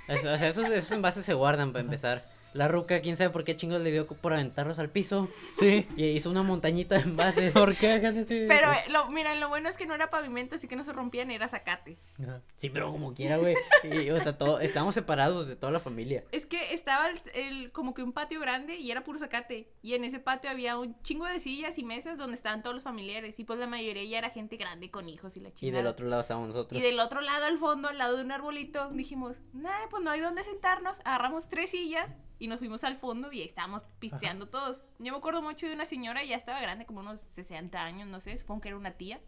[0.08, 2.24] O sea, esos, esos envases se guardan para empezar.
[2.56, 5.28] La ruca, quién sabe por qué chingos le dio por aventarlos al piso
[5.58, 5.86] Sí.
[5.96, 7.52] y hizo una montañita de envases.
[7.54, 8.00] ¿Por qué?
[8.48, 10.92] Pero eh, lo, mira, lo bueno es que no era pavimento, así que no se
[10.92, 11.98] rompían, era zacate.
[12.22, 12.40] Ajá.
[12.56, 13.54] Sí, pero como quiera, güey.
[13.84, 16.24] Y, O sea, todo, estábamos separados de toda la familia.
[16.32, 19.68] Es que estaba el, el- como que un patio grande y era puro zacate.
[19.82, 22.82] Y en ese patio había un chingo de sillas y mesas donde estaban todos los
[22.84, 23.38] familiares.
[23.38, 25.82] Y pues la mayoría ya era gente grande con hijos y la Y chingada.
[25.82, 26.80] del otro lado estábamos nosotros.
[26.80, 30.10] Y del otro lado, al fondo, al lado de un arbolito, dijimos, nah, pues no
[30.10, 30.98] hay dónde sentarnos.
[31.04, 32.08] Agarramos tres sillas
[32.38, 34.82] y nos fuimos al fondo y estábamos pisteando todos.
[34.98, 38.20] Yo me acuerdo mucho de una señora, ya estaba grande, como unos 60 años, no
[38.20, 39.20] sé, supongo que era una tía.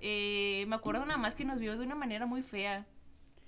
[0.00, 2.86] Eh, me acuerdo nada más que nos vio de una manera muy fea.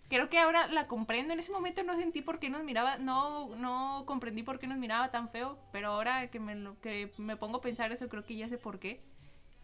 [0.08, 1.34] Creo que ahora la comprendo.
[1.34, 4.78] En ese momento no sentí por qué nos miraba, no, no comprendí por qué nos
[4.78, 5.58] miraba tan feo.
[5.72, 8.78] Pero ahora que me, que me pongo a pensar eso, creo que ya sé por
[8.78, 9.02] qué.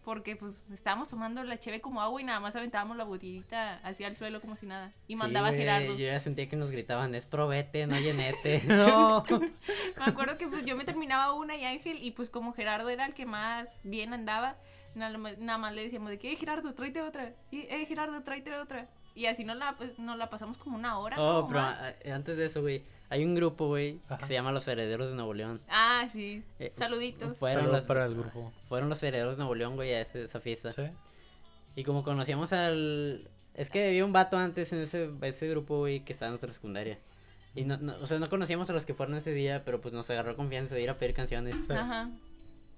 [0.05, 4.07] Porque pues estábamos tomando la cheve como agua y nada más aventábamos la botellita hacia
[4.09, 4.93] el suelo como si nada.
[5.09, 5.99] Y mandaba Sí, a güey, Gerardo.
[5.99, 8.63] Yo ya sentía que nos gritaban, es probete, no llenete.
[8.69, 9.25] No.
[9.31, 13.07] Me acuerdo que pues yo me terminaba una y Ángel, y pues como Gerardo era
[13.07, 14.57] el que más bien andaba,
[14.95, 17.33] nada, más- nada más le decíamos de que, eh, Gerardo, tráete otra.
[17.51, 18.87] Y, eh, Gerardo, tráete otra.
[19.15, 21.17] Y así nos la, pues, nos la pasamos como una hora.
[21.21, 21.79] Oh, pero más.
[21.79, 25.15] a- antes de eso, güey, hay un grupo, güey, que se llama Los Herederos de
[25.15, 25.61] Nuevo León.
[25.69, 26.43] Ah, sí.
[26.59, 27.39] Eh, Saluditos.
[27.39, 28.53] Fueron, Saludos las- para el grupo.
[28.69, 30.71] fueron los Herederos de Nuevo León, güey, a ese- esa fiesta.
[30.71, 30.83] Sí.
[31.77, 33.29] Y como conocíamos al...
[33.55, 36.51] Es que había un vato antes en ese, ese grupo, güey, que estaba en nuestra
[36.51, 36.99] secundaria.
[37.55, 39.95] Y no, no- o sea, no conocíamos a los que fueron ese día, pero pues
[39.95, 41.55] nos agarró confianza de ir a pedir canciones.
[41.67, 41.73] Sí.
[41.73, 42.11] Ajá.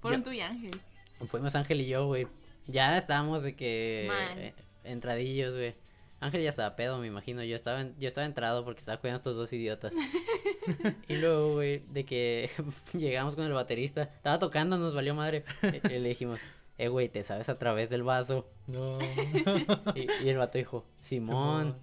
[0.01, 0.81] Fueron Yo- tú y Ángel.
[1.29, 2.27] Fuimos Ángel y yo, güey.
[2.67, 4.05] Ya estábamos de que...
[4.09, 4.39] Mal.
[4.39, 4.55] eh,
[4.85, 5.75] entradillos, güey.
[6.21, 7.43] Ángel ya estaba pedo, me imagino.
[7.45, 9.93] Yo estaba, en- yo estaba entrado porque estaba cuidando a estos dos idiotas.
[11.09, 12.51] y luego, güey, de que
[12.95, 14.03] llegamos con el baterista.
[14.03, 15.45] Estaba tocando, nos valió madre.
[15.63, 16.41] Y, y le dijimos,
[16.79, 18.49] eh, güey, ¿te sabes a través del vaso?
[18.67, 18.99] No.
[19.95, 21.63] Y, y el vato dijo, Simón.
[21.75, 21.77] Simón.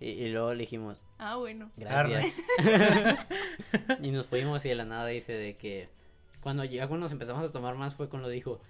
[0.00, 1.70] Y, y luego le dijimos, Ah, bueno.
[1.76, 2.34] gracias.
[4.02, 5.88] y nos fuimos y de la nada dice de que...
[6.42, 8.60] Cuando ya cuando nos empezamos a tomar más fue cuando dijo...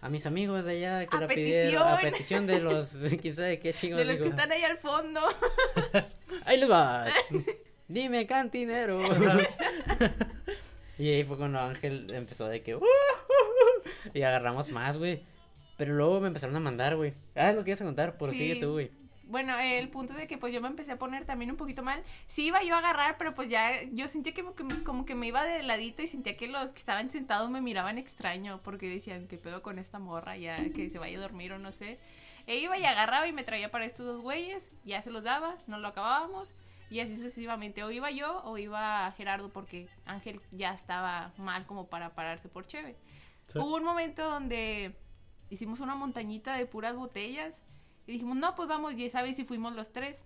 [0.00, 2.12] A mis amigos de allá que A la pidieron a petición.
[2.12, 5.20] petición de los quién sabe qué chingos De los que están ahí al fondo.
[6.44, 7.06] Ahí les va.
[7.88, 8.98] Dime, cantinero.
[10.98, 12.74] y ahí fue cuando Ángel empezó de que.
[12.76, 15.22] "Uh, uh, uh", y agarramos más, güey.
[15.76, 17.14] Pero luego me empezaron a mandar, güey.
[17.34, 18.36] Ah, es lo que ibas a contar, por Sí.
[18.38, 18.90] sigue tú, güey.
[19.28, 22.02] Bueno, el punto de que pues yo me empecé a poner también un poquito mal.
[22.28, 25.26] Sí iba yo a agarrar, pero pues ya yo sentía que, que- como que me
[25.26, 29.26] iba de ladito y sentía que los que estaban sentados me miraban extraño porque decían,
[29.26, 30.36] ¿qué pedo con esta morra?
[30.36, 31.98] Ya que se vaya a dormir o no sé.
[32.46, 35.56] E iba y agarraba y me traía para estos dos güeyes, ya se los daba,
[35.66, 36.48] no lo acabábamos.
[36.88, 41.88] Y así sucesivamente, o iba yo o iba Gerardo porque Ángel ya estaba mal como
[41.88, 42.94] para pararse por cheve.
[43.48, 43.58] Sí.
[43.58, 44.94] Hubo un momento donde
[45.50, 47.60] hicimos una montañita de puras botellas
[48.06, 50.22] y dijimos, no, pues vamos, ya sabes, y fuimos los tres.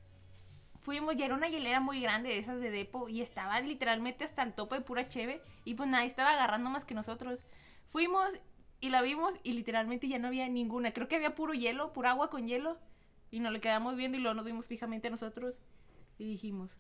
[0.81, 4.43] Fuimos, y era una hielera muy grande de esas de depo y estaba literalmente hasta
[4.43, 7.41] el tope de pura cheve y pues nadie estaba agarrando más que nosotros.
[7.87, 8.33] Fuimos
[8.81, 10.93] y la vimos y literalmente ya no había ninguna.
[10.93, 12.79] Creo que había puro hielo, pura agua con hielo
[13.31, 15.55] y nos le quedamos viendo y luego nos vimos fijamente a nosotros
[16.19, 16.71] y dijimos,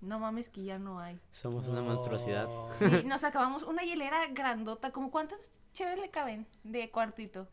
[0.00, 1.18] no mames que ya no hay.
[1.32, 2.46] Somos una monstruosidad.
[2.46, 2.68] No.
[2.78, 7.48] Sí, nos acabamos una hielera grandota, como cuántas cheves le caben de cuartito.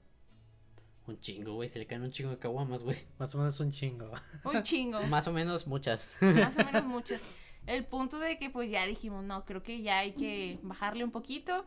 [1.07, 1.69] Un chingo, güey.
[1.69, 2.97] Se le caen un chingo de caguamas, güey.
[3.19, 4.11] Más o menos un chingo.
[4.43, 5.01] Un chingo.
[5.07, 6.11] Más o menos muchas.
[6.19, 7.21] más o menos muchas.
[7.67, 11.11] El punto de que pues ya dijimos, no, creo que ya hay que bajarle un
[11.11, 11.65] poquito.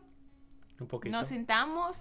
[0.81, 1.17] Un poquito.
[1.17, 1.99] Nos sentamos,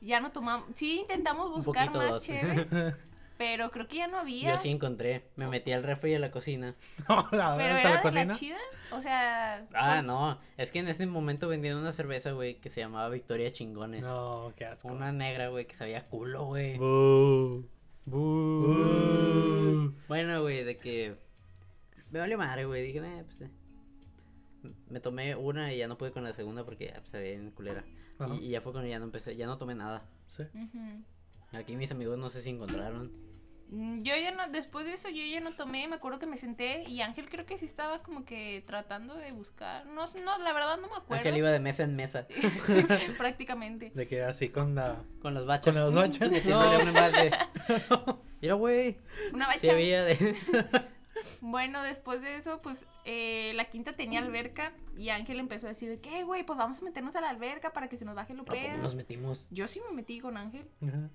[0.00, 2.22] ya no tomamos, sí intentamos buscar más dos.
[2.24, 2.96] chévere,
[3.38, 4.50] pero creo que ya no había.
[4.50, 5.28] Yo sí encontré.
[5.36, 6.74] Me metí al refri de la cocina.
[7.08, 8.24] No, la pero ¿Hasta era la de cocina?
[8.24, 8.58] la chida,
[8.92, 10.38] o sea, Ah, no.
[10.56, 14.02] Es que en ese momento vendían una cerveza, güey, que se llamaba Victoria Chingones.
[14.02, 14.88] No, qué asco.
[14.88, 16.78] Una negra, güey, que sabía culo, güey.
[20.08, 21.16] Bueno, güey, de que.
[22.10, 22.82] Me valió madre, güey.
[22.86, 23.40] Dije, eh, pues.
[23.42, 23.50] eh.
[24.88, 27.38] Me tomé una y ya no pude con la segunda porque ya pues, se veía
[27.38, 27.84] bien culera.
[28.40, 30.04] Y, y ya fue cuando ya no empecé, ya no tomé nada.
[30.28, 30.42] Sí.
[31.52, 33.12] Aquí mis amigos no sé si encontraron.
[33.68, 36.36] Mm, Yo ya no, después de eso yo ya no tomé, me acuerdo que me
[36.36, 40.52] senté y Ángel creo que sí estaba como que tratando de buscar, no, no, la
[40.52, 41.16] verdad no me acuerdo.
[41.16, 42.26] Ángel iba de mesa en mesa
[43.18, 43.90] Prácticamente.
[43.94, 45.02] De que así con la.
[45.20, 45.74] con los bachas.
[45.74, 46.30] Con los bachas.
[46.30, 47.30] Metiéndole un envase.
[48.40, 48.98] Mira, güey.
[49.32, 49.72] Una bacha.
[49.72, 50.36] había de.
[51.40, 55.88] Bueno, después de eso, pues eh, la quinta tenía alberca y Ángel empezó a decir
[55.88, 58.34] de que, güey, pues vamos a meternos a la alberca para que se nos baje
[58.34, 58.76] lo ¿A poco pedo.
[58.78, 59.46] nos metimos?
[59.50, 60.68] Yo sí me metí con Ángel.
[60.86, 61.08] Ajá.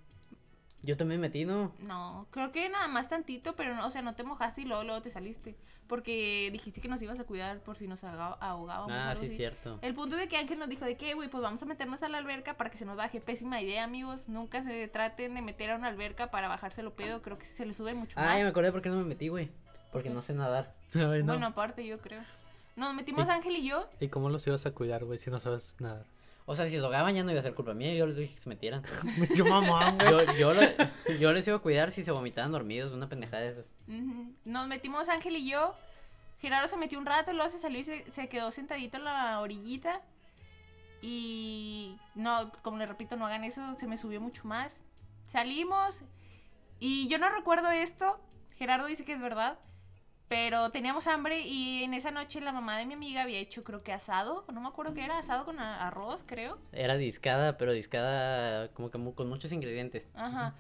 [0.84, 1.72] Yo también me metí, ¿no?
[1.80, 4.84] No, creo que nada más tantito, pero no, o sea, no te mojaste y luego,
[4.84, 5.56] luego te saliste.
[5.88, 8.90] Porque dijiste que nos ibas a cuidar por si nos ahogábamos.
[8.92, 9.36] Ah, sí, así.
[9.36, 9.78] cierto.
[9.82, 12.08] El punto de que Ángel nos dijo de que, güey, pues vamos a meternos a
[12.10, 13.20] la alberca para que se nos baje.
[13.22, 14.28] Pésima idea, amigos.
[14.30, 17.22] Nunca se traten de meter a una alberca para bajarse lo pedo.
[17.22, 18.52] Creo que se le sube mucho Ah, ya me más.
[18.52, 19.52] acordé por qué no me metí, güey.
[19.92, 20.74] Porque no sé nadar.
[20.96, 21.34] Ay, no.
[21.34, 22.22] Bueno, aparte, yo creo.
[22.78, 23.88] Nos metimos Y- Ángel y yo.
[24.00, 26.06] ¿Y cómo los ibas a cuidar, güey, si no sabes nadar?
[26.46, 28.34] O sea, si se ahogaban ya no iba a ser culpa mía, yo les dije
[28.36, 28.84] que se metieran.
[29.36, 30.10] Yo mamón, güey.
[30.10, 33.50] Yo, yo, lo- yo les iba a cuidar si se vomitaban dormidos, una pendejada de
[33.52, 33.72] esas.
[34.46, 35.76] Nos metimos Ángel y yo.
[36.40, 39.40] Gerardo se metió un rato, luego se salió y se, se quedó sentadito en la
[39.40, 40.02] orillita.
[41.02, 44.80] Y no, como le repito, no hagan eso, se me subió mucho más.
[45.26, 46.02] Salimos
[46.80, 48.20] y yo no recuerdo esto.
[48.58, 49.58] Gerardo dice que es verdad.
[50.32, 53.84] Pero teníamos hambre y en esa noche la mamá de mi amiga había hecho, creo
[53.84, 54.46] que asado.
[54.54, 56.58] No me acuerdo qué era, asado con arroz, creo.
[56.72, 60.08] Era discada, pero discada como que con muchos ingredientes.
[60.14, 60.56] Ajá.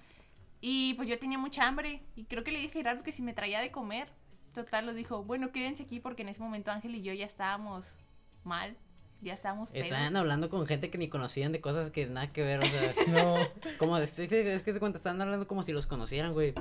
[0.59, 3.22] Y pues yo tenía mucha hambre y creo que le dije a Gerardo que si
[3.22, 4.09] me traía de comer.
[4.53, 7.95] Total, lo dijo, bueno, quédense aquí porque en ese momento Ángel y yo ya estábamos
[8.43, 8.76] mal.
[9.22, 9.86] Ya estábamos pedos.
[9.86, 12.93] Estaban hablando con gente que ni conocían de cosas que nada que ver, o sea,
[13.07, 13.36] No.
[13.78, 16.51] como es que es que se cuenta, estaban hablando como si los conocieran, güey.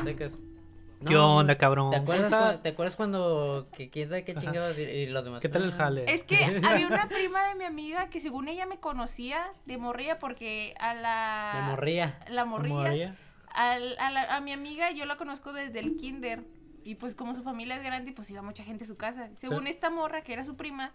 [1.06, 1.90] ¿Qué No, onda, cabrón?
[1.90, 2.58] ¿Te ¿Cómo acuerdas, estás?
[2.58, 5.40] cua- ¿Te acuerdas cuando que quién sabe qué chingados y, y los demás?
[5.40, 6.04] ¿Qué tal el jale?
[6.12, 6.36] Es que
[6.68, 10.94] había una prima de mi amiga que según ella me conocía de morría porque a
[10.94, 11.52] la...
[11.54, 12.18] Me morría.
[12.28, 12.74] La morría.
[12.74, 13.16] Moría.
[13.54, 16.44] Al- a, la- a mi amiga yo la conozco desde el kinder.
[16.84, 19.30] Y pues como su familia es grande, pues iba mucha gente a su casa.
[19.36, 19.70] Según Sí.
[19.70, 20.92] esta morra, que era su prima,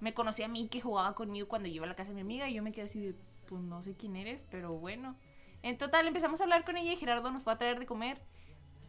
[0.00, 2.20] me conocía a mí que jugaba conmigo cuando yo iba a la casa de mi
[2.22, 2.48] amiga.
[2.48, 3.14] Y yo me quedé así de,
[3.48, 5.16] pues no sé quién eres, pero bueno.
[5.62, 8.20] En total empezamos a hablar con ella y Gerardo nos fue a traer de comer.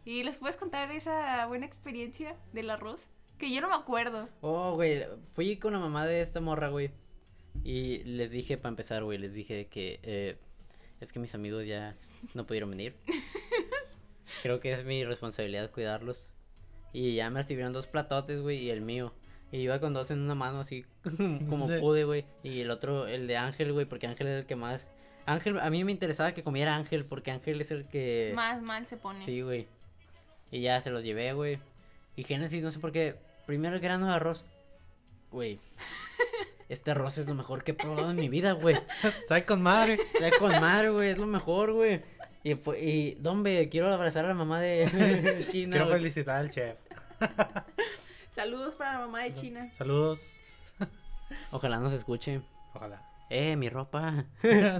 [0.08, 3.10] Y les puedes contar esa buena experiencia del arroz.
[3.36, 4.26] Que yo no me acuerdo.
[4.40, 5.04] Oh, güey,
[5.34, 6.92] fui con la mamá de esta morra, güey.
[7.62, 10.38] Y les dije, para empezar, güey, les dije que eh,
[11.00, 11.94] es que mis amigos ya
[12.32, 12.96] no pudieron venir.
[14.42, 16.26] Creo que es mi responsabilidad cuidarlos.
[16.94, 19.12] Y ya me estuvieron dos platotes, güey, y el mío.
[19.52, 20.86] Y iba con dos en una mano, así
[21.50, 21.74] como Sí.
[21.80, 22.24] pude, güey.
[22.42, 24.90] Y el otro, el de Ángel, güey, porque Ángel es el que más...
[25.26, 28.32] Ángel, a mí me interesaba que comiera Ángel, porque Ángel es el que...
[28.34, 29.22] Más mal se pone.
[29.22, 29.68] Sí, güey.
[30.50, 31.58] Y ya se los llevé, güey.
[32.16, 33.16] Y Génesis, no sé por qué.
[33.46, 34.44] Primero el grano de arroz.
[35.30, 35.60] Güey.
[36.68, 38.76] Este arroz es lo mejor que he probado en mi vida, güey.
[39.26, 39.94] ¿Sabes con madre?
[39.94, 41.08] Está con madre, güey.
[41.08, 42.02] Es lo mejor, güey.
[42.44, 45.76] Y, y, dombe, quiero abrazar a la mamá de China.
[45.76, 46.76] Quiero felicitar al chef.
[48.30, 49.70] Saludos para la mamá de China.
[49.72, 50.34] Saludos.
[51.52, 52.42] Ojalá nos escuche.
[52.74, 53.02] Ojalá.
[53.30, 54.26] Eh, mi ropa.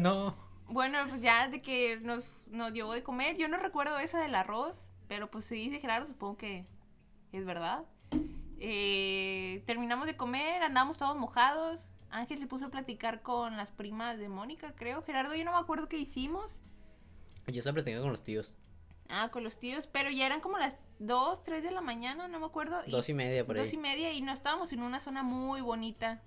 [0.01, 0.37] no.
[0.69, 3.37] Bueno, pues ya de que nos, nos llevó de comer.
[3.39, 6.66] Yo no recuerdo eso del arroz, pero pues si dice Gerardo, supongo que
[7.32, 7.84] es verdad.
[8.61, 11.88] Eh, terminamos de comer, andamos todos mojados.
[12.11, 15.02] Ángel se puso a platicar con las primas de Mónica, creo.
[15.02, 16.61] Gerardo, yo no me acuerdo qué hicimos.
[17.46, 18.54] Yo estaba platicando con los tíos.
[19.11, 22.40] Ah, con los tíos, pero ya eran como las 2, 3 de la mañana, no
[22.40, 22.82] me acuerdo.
[22.88, 23.62] Dos y media por ahí.
[23.62, 26.20] Dos y media y no estábamos en una zona muy bonita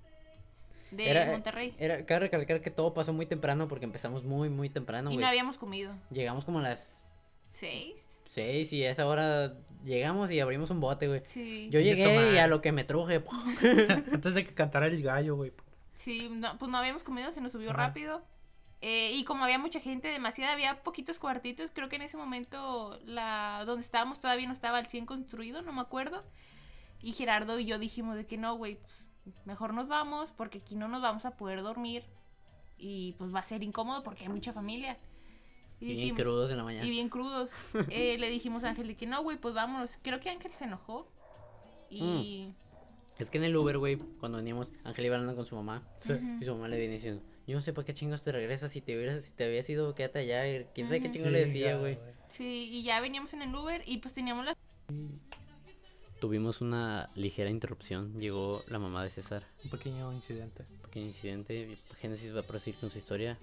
[0.90, 1.76] de Era- Monterrey.
[1.78, 5.24] Era, cabe recalcar que todo pasó muy temprano porque empezamos muy, muy temprano, y güey.
[5.24, 5.94] no habíamos comido.
[6.10, 7.04] Llegamos como a las
[7.50, 8.11] ¿Seis?
[8.32, 9.54] Seis y a esa hora
[9.84, 11.22] llegamos y abrimos un bote, güey.
[11.26, 11.70] Sí.
[11.72, 12.38] Yo Y llegué y man.
[12.38, 13.24] a lo que me truje.
[14.14, 15.52] Antes de que cantara el gallo, güey.
[15.96, 17.88] Sí, no, pues no habíamos comido, se nos subió Ajá.
[17.88, 18.24] rápido.
[18.82, 23.00] Eh, y como había mucha gente, demasiada, había poquitos cuartitos, creo que en ese momento
[23.06, 26.24] la donde estábamos todavía no estaba al 100 construido, no me acuerdo.
[27.02, 30.76] Y Gerardo y yo dijimos de que no, güey, pues mejor nos vamos porque aquí
[30.76, 32.04] no nos vamos a poder dormir
[32.78, 34.98] y pues va a ser incómodo porque hay mucha familia.
[35.82, 36.86] Y Bien dijimos- crudos en la mañana.
[36.86, 37.50] y bien crudos.
[37.90, 39.98] Eh, le dijimos a Ángel de que no, güey, pues vámonos.
[40.02, 41.08] Creo que Ángel se enojó.
[41.90, 42.54] Y...
[43.18, 45.84] Es que en el Uber, güey, cuando veníamos, Ángel iba hablando con su mamá.
[46.02, 46.14] Sí.
[46.40, 48.82] Y su mamá le viene diciendo, yo no sé para qué chingos te regresas si
[48.82, 50.48] te hubieras, si te habías ido, quédate allá.
[50.48, 51.98] y quién sabe qué chingo le decía, güey.
[52.30, 54.56] Sí, y ya veníamos en el Uber y pues teníamos la...
[56.20, 58.20] Tuvimos una ligera interrupción.
[58.20, 59.44] Llegó la mamá de César.
[59.64, 60.64] Un pequeño incidente.
[60.84, 61.78] Pequeño incidente.
[62.00, 63.38] Génesis va a proseguir con su historia.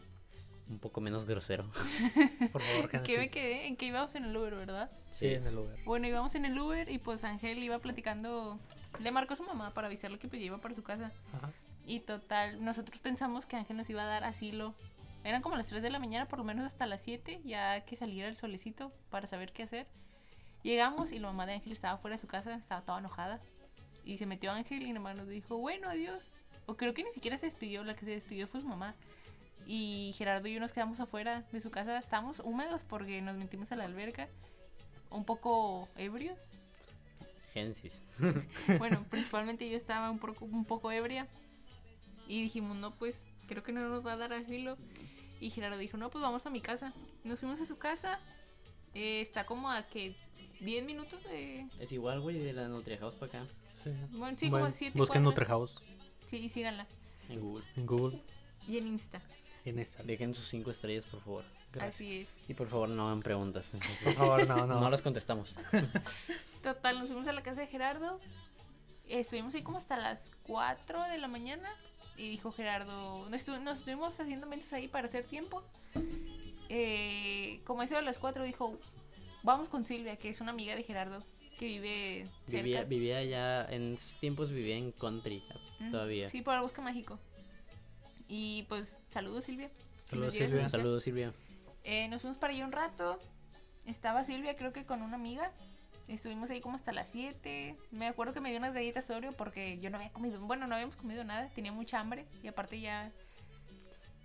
[0.68, 1.64] Un poco menos grosero.
[2.52, 3.66] Por favor, ¿En qué me quedé?
[3.66, 4.90] En que íbamos en el Uber, ¿verdad?
[5.10, 5.78] Sí, en el Uber.
[5.84, 8.58] Bueno, íbamos en el Uber y pues Ángel iba platicando...
[9.00, 11.10] Le marcó a su mamá para avisarle que pues iba para su casa.
[11.32, 11.50] Ajá.
[11.88, 14.74] Y total, nosotros pensamos que Ángel nos iba a dar asilo.
[15.24, 17.96] Eran como las 3 de la mañana, por lo menos hasta las 7, ya que
[17.96, 19.86] saliera el solecito para saber qué hacer.
[20.62, 23.40] Llegamos y la mamá de Ángel estaba fuera de su casa, estaba toda enojada.
[24.04, 26.22] Y se metió Ángel y nomás nos dijo, bueno, adiós.
[26.66, 28.94] O creo que ni siquiera se despidió, la que se despidió fue su mamá.
[29.70, 33.70] Y Gerardo y yo nos quedamos afuera de su casa, estábamos húmedos porque nos metimos
[33.70, 34.26] a la alberca,
[35.10, 36.38] un poco ebrios.
[37.52, 38.02] Génesis.
[38.78, 41.28] Bueno, principalmente yo estaba un poco, un poco ebria.
[42.26, 44.78] Y dijimos, no, pues creo que no nos va a dar asilo.
[45.38, 46.94] Y Gerardo dijo, no, pues vamos a mi casa.
[47.24, 48.18] Nos fuimos a su casa.
[48.94, 50.16] Eh, está como a que
[50.60, 51.66] 10 minutos de...
[51.78, 53.52] Es igual, güey, de la Nutria House para acá,
[53.84, 53.90] Sí.
[54.12, 55.84] Bueno, sí, Bueno, como 7 Busquen Nutrehouse
[56.26, 56.86] Sí, y síganla.
[57.28, 57.64] en Google.
[57.76, 58.22] en Google
[58.66, 59.20] Y en Insta.
[59.68, 60.02] Y en esta.
[60.02, 61.44] Dejen sus cinco estrellas, por favor.
[61.72, 61.94] Gracias.
[61.96, 62.28] Así es.
[62.48, 63.70] Y por favor, no hagan preguntas.
[64.04, 64.80] Por favor, no, no.
[64.80, 65.54] no las contestamos.
[66.62, 68.18] Total, nos fuimos a la casa de Gerardo.
[69.06, 71.68] Estuvimos ahí como hasta las 4 de la mañana.
[72.16, 75.62] Y dijo Gerardo, nos, estu- nos estuvimos haciendo mentos ahí para hacer tiempo.
[76.68, 78.78] Eh, como eso de las 4 dijo,
[79.42, 81.22] vamos con Silvia, que es una amiga de Gerardo,
[81.58, 82.62] que vive cerca.
[82.64, 85.42] Vivía, vivía ya, en esos tiempos vivía en country
[85.80, 86.26] Mm, todavía.
[86.28, 87.20] Sí, por el bosque mágico.
[88.28, 89.70] Y pues, saludos Silvia.
[90.04, 90.48] Si Saludos, Silvia.
[90.48, 90.80] Un escuchar.
[90.80, 91.32] saludo, Silvia.
[91.84, 93.18] Eh, nos fuimos para allá un rato.
[93.86, 95.50] Estaba Silvia, creo que con una amiga.
[96.08, 97.76] Estuvimos ahí como hasta las 7.
[97.90, 100.40] Me acuerdo que me dio unas galletas Oreo porque yo no había comido.
[100.40, 101.48] Bueno, no habíamos comido nada.
[101.54, 102.26] Tenía mucha hambre.
[102.42, 103.10] Y aparte ya.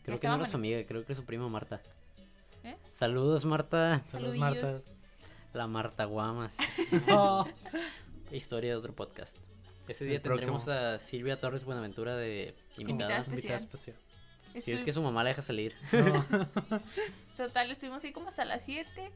[0.04, 1.82] Creo Ya que no era su amiga, creo que es su prima Marta.
[2.64, 2.76] ¿Eh?
[2.92, 4.04] Saludos, Marta.
[4.08, 4.38] Saludos.
[4.38, 4.80] Marta.
[5.54, 6.56] La Marta Guamas.
[7.10, 7.46] Oh,
[8.32, 9.38] Historia de otro podcast.
[9.88, 10.58] Ese día El próximo.
[10.58, 13.18] tendremos a Silvia Torres Buenaventura de invitada.
[13.18, 13.34] Invitada especial.
[13.34, 13.98] Invitada especial.
[14.62, 15.74] Si es que su mamá la deja salir.
[15.92, 16.82] No.
[17.38, 19.12] Total, estuvimos ahí como hasta las 7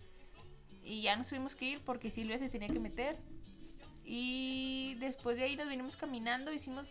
[0.84, 3.18] y ya nos tuvimos que ir porque Silvia se tenía que meter.
[4.04, 6.88] Y después de ahí nos vinimos caminando, hicimos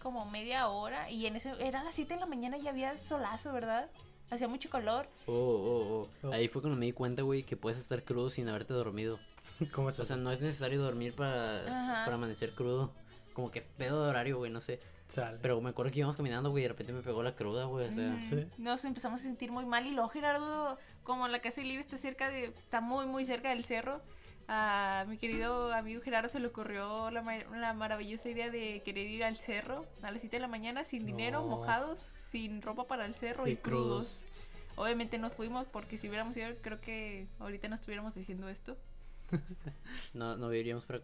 [0.00, 3.52] como media hora y en ese era las 7 de la mañana y había solazo,
[3.52, 3.90] ¿verdad?
[4.30, 5.08] Hacía mucho calor.
[5.26, 6.28] Oh, oh, oh.
[6.28, 6.32] Oh.
[6.32, 9.18] Ahí fue cuando me di cuenta, güey, que puedes estar crudo sin haberte dormido.
[9.72, 12.04] ¿Cómo es O sea, no es necesario dormir para, Ajá.
[12.04, 12.92] para amanecer crudo.
[13.34, 14.80] Como que es pedo de horario, güey, no sé.
[15.08, 15.38] Sale.
[15.42, 17.88] Pero me acuerdo que íbamos caminando, güey, y de repente me pegó la cruda, güey.
[17.88, 18.46] O sea, Mm, Sí.
[18.58, 21.96] Nos empezamos a sentir muy mal y luego Gerardo, como la casa de Liv está
[21.98, 24.00] cerca de, está muy muy cerca del cerro,
[24.46, 29.22] a mi querido amigo Gerardo se le ocurrió la, la maravillosa idea de querer ir
[29.24, 31.46] al cerro a las 7 de la mañana sin dinero, No.
[31.46, 34.18] mojados, sin ropa para el cerro y, Y crudos.
[34.18, 34.46] crudos.
[34.76, 38.76] Obviamente nos fuimos porque si hubiéramos ido creo que ahorita no estuviéramos diciendo esto.
[40.14, 41.00] no, no viviríamos para...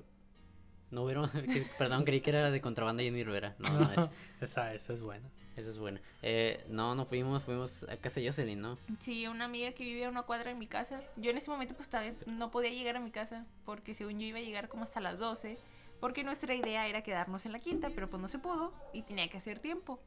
[1.04, 3.54] No que- Perdón, creí que era de contrabanda Jenny Rivera.
[3.58, 4.10] No, no, es,
[4.40, 5.28] Esa, esa es buena.
[5.56, 6.00] esa es buena.
[6.22, 8.78] Eh, no, no fuimos, fuimos a casa de Jocelyn, ¿no?
[9.00, 11.00] Sí, una amiga que vivía a una cuadra de mi casa.
[11.16, 14.26] Yo en ese momento pues todavía no podía llegar a mi casa porque según yo
[14.26, 15.58] iba a llegar como hasta las 12
[16.00, 19.28] porque nuestra idea era quedarnos en la quinta, pero pues no se pudo y tenía
[19.28, 19.98] que hacer tiempo.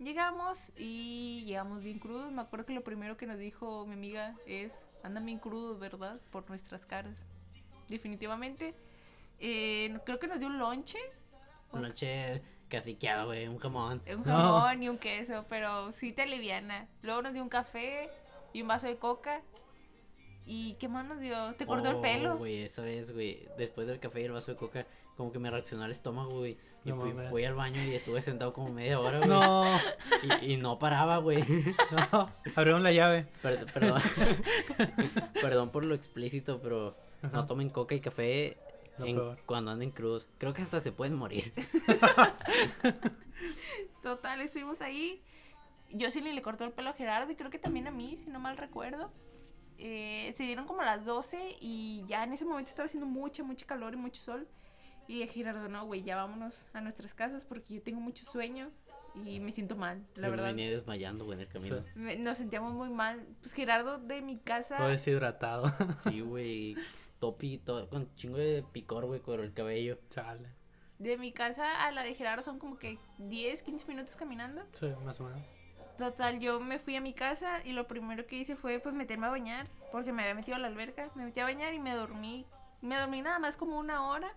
[0.00, 2.30] Llegamos y llegamos bien crudos.
[2.32, 6.20] Me acuerdo que lo primero que nos dijo mi amiga es, andan bien crudos, ¿verdad?
[6.32, 7.14] Por nuestras caras.
[7.88, 8.74] Definitivamente.
[9.38, 10.98] Eh, creo que nos dio un lonche.
[11.72, 14.02] Una noche caciqueada, güey, un jamón.
[14.08, 14.24] Un No.
[14.24, 16.88] jamón y un queso, pero sí te aliviana.
[17.02, 18.10] Luego nos dio un café
[18.52, 19.42] y un vaso de coca.
[20.48, 21.54] ¿Y qué más nos dio?
[21.56, 22.36] ¿Te cortó el Oh, pelo?
[22.38, 24.86] güey, esa vez, güey, después del café y el vaso de coca,
[25.16, 26.56] como que me reaccionó el estómago, güey.
[26.84, 27.00] Y No
[27.30, 29.28] fui, al baño y estuve sentado como media hora, güey.
[29.28, 29.64] No,
[30.40, 31.42] Y, y no paraba, güey.
[32.12, 32.30] no.
[32.54, 33.26] Abrieron la llave.
[33.42, 34.00] Perd- perdón.
[35.42, 37.36] perdón por lo explícito, pero Ajá.
[37.36, 38.56] no tomen coca y café
[38.98, 39.38] Lo en- peor.
[39.46, 40.26] cuando anden crudos.
[40.38, 41.52] Creo que hasta se pueden morir.
[44.02, 45.22] Total, estuvimos ahí.
[45.98, 48.40] Jocelyn le cortó el pelo a Gerardo y creo que también a mí, si no
[48.40, 49.12] mal recuerdo.
[49.78, 53.66] Eh, se dieron como las 12 y ya en ese momento estaba haciendo mucha, mucha
[53.66, 54.48] calor y mucho sol.
[55.08, 58.00] Y le dije a Gerardo, no, güey, ya vámonos a nuestras casas porque yo tengo
[58.00, 58.70] mucho sueño
[59.24, 60.46] y me siento mal, la Yo me verdad.
[60.46, 61.76] venía desmayando, güey, en el camino.
[61.78, 61.84] Sí.
[61.94, 63.24] Me- Nos sentíamos muy mal.
[63.40, 64.78] Pues Gerardo de mi casa...
[64.78, 65.72] Todo deshidratado.
[66.04, 66.76] Sí, güey.
[67.18, 69.98] Topi, todo, con chingo de picor, güey, con el cabello.
[70.10, 70.48] Chale.
[70.98, 74.62] De mi casa a la de Gerardo son como que 10, 15 minutos caminando.
[74.72, 75.42] Sí, más o menos.
[75.98, 79.26] Total, yo me fui a mi casa y lo primero que hice fue pues meterme
[79.26, 81.10] a bañar porque me había metido a la alberca.
[81.14, 82.46] Me metí a bañar y me dormí.
[82.82, 84.34] Me dormí nada más como una hora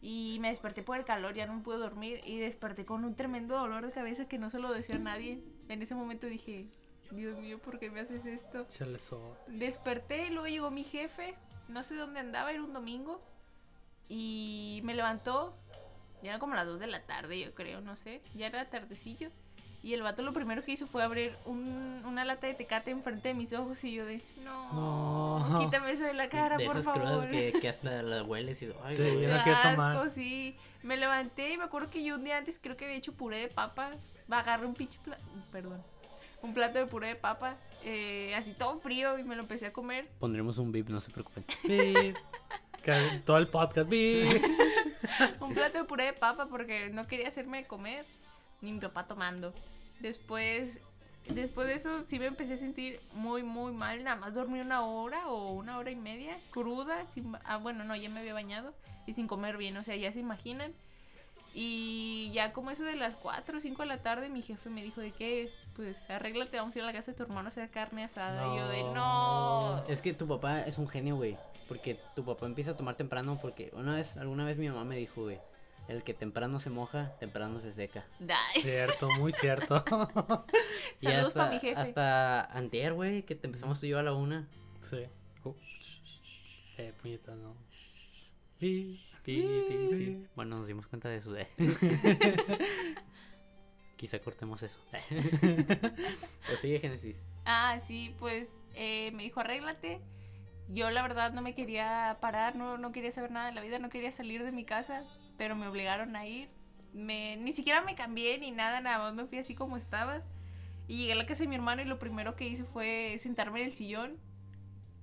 [0.00, 3.56] y me desperté por el calor, ya no pude dormir y desperté con un tremendo
[3.56, 5.40] dolor de cabeza que no se lo decía a nadie.
[5.68, 6.68] En ese momento dije,
[7.10, 8.66] Dios mío, ¿por qué me haces esto?
[8.68, 9.36] Chale, so.
[9.48, 11.34] Desperté y luego llegó mi jefe,
[11.68, 13.20] no sé dónde andaba, era un domingo,
[14.08, 15.54] y me levantó,
[16.22, 19.30] ya era como las 2 de la tarde, yo creo, no sé, ya era tardecillo.
[19.80, 23.28] Y el vato lo primero que hizo fue abrir un- una lata de tecate enfrente
[23.28, 25.58] de mis ojos y yo de, no, No.
[25.60, 27.02] quítame eso de la cara, de por esas favor.
[27.02, 30.56] crudas que, que hasta las hueles y ay, Sí, Me da asco, sí.
[30.82, 33.38] Me levanté y me acuerdo que yo un día antes creo que había hecho puré
[33.38, 33.92] de papa.
[34.28, 35.18] Agarré un pinche pla-
[35.52, 35.80] perdón,
[36.42, 39.72] un plato de puré de papa, eh, así todo frío y me lo empecé a
[39.72, 40.08] comer.
[40.18, 41.44] Pondremos un bip, no se preocupen.
[41.62, 42.14] Sí.
[42.82, 43.88] Que- Todo el podcast.
[43.88, 44.24] Bi.
[45.40, 48.06] un plato de puré de papa porque no quería hacerme de comer.
[48.60, 49.52] Ni mi papá tomando.
[50.00, 50.80] Después,
[51.28, 54.02] después de eso sí me empecé a sentir muy, muy mal.
[54.04, 57.06] Nada más dormí una hora o una hora y media, cruda.
[57.10, 58.74] Sin, ba- ah, bueno, no, ya me había bañado
[59.06, 59.76] y sin comer bien.
[59.76, 60.72] O sea, ya se imaginan.
[61.60, 64.80] Y ya como eso de las 4 o 5 de la tarde, mi jefe me
[64.80, 67.50] dijo de que, pues, arréglate, vamos a ir a la casa de tu hermano a
[67.50, 68.54] hacer carne asada.
[68.54, 69.84] Y yo de, no.
[69.88, 71.36] Es que tu papá es un genio, güey.
[71.66, 74.96] Porque tu papá empieza a tomar temprano porque una vez, alguna vez mi mamá me
[74.96, 75.40] dijo, güey,
[75.88, 78.06] el que temprano se moja, temprano se seca.
[78.20, 79.84] Ay, Cierto, muy cierto.
[81.00, 81.80] y Saludos hasta, mi jefe.
[81.80, 84.46] hasta antier, güey, que te empezamos tú y yo a la una.
[84.88, 85.06] Sí.
[85.42, 85.54] Uh,
[86.76, 87.56] eh, puñeta, no.
[88.60, 89.00] Bi,
[89.36, 90.26] bi, bi, bi.
[90.34, 91.36] Bueno, nos dimos cuenta de eso.
[91.36, 91.48] eh.
[93.96, 94.80] Quizá cortemos eso.
[95.40, 97.24] pues sigue Génesis.
[97.44, 100.00] Ah, sí, pues eh, me dijo arréglate.
[100.68, 103.78] Yo la verdad no me quería parar, no, no quería saber nada de la vida,
[103.78, 105.04] no quería salir de mi casa,
[105.36, 106.48] pero me obligaron a ir.
[106.92, 110.22] Me, ni siquiera me cambié ni nada, nada más me fui así como estaba.
[110.86, 113.60] Y llegué a la casa de mi hermano y lo primero que hice fue sentarme
[113.60, 114.18] en el sillón.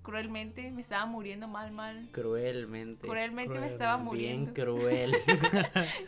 [0.06, 2.07] Cruelmente, me estaba muriendo mal, mal.
[2.11, 3.07] Cruelmente.
[3.07, 4.53] Cruelmente me estaba Cruelmente.
[4.53, 4.53] Bien muriendo.
[4.53, 5.14] cruel.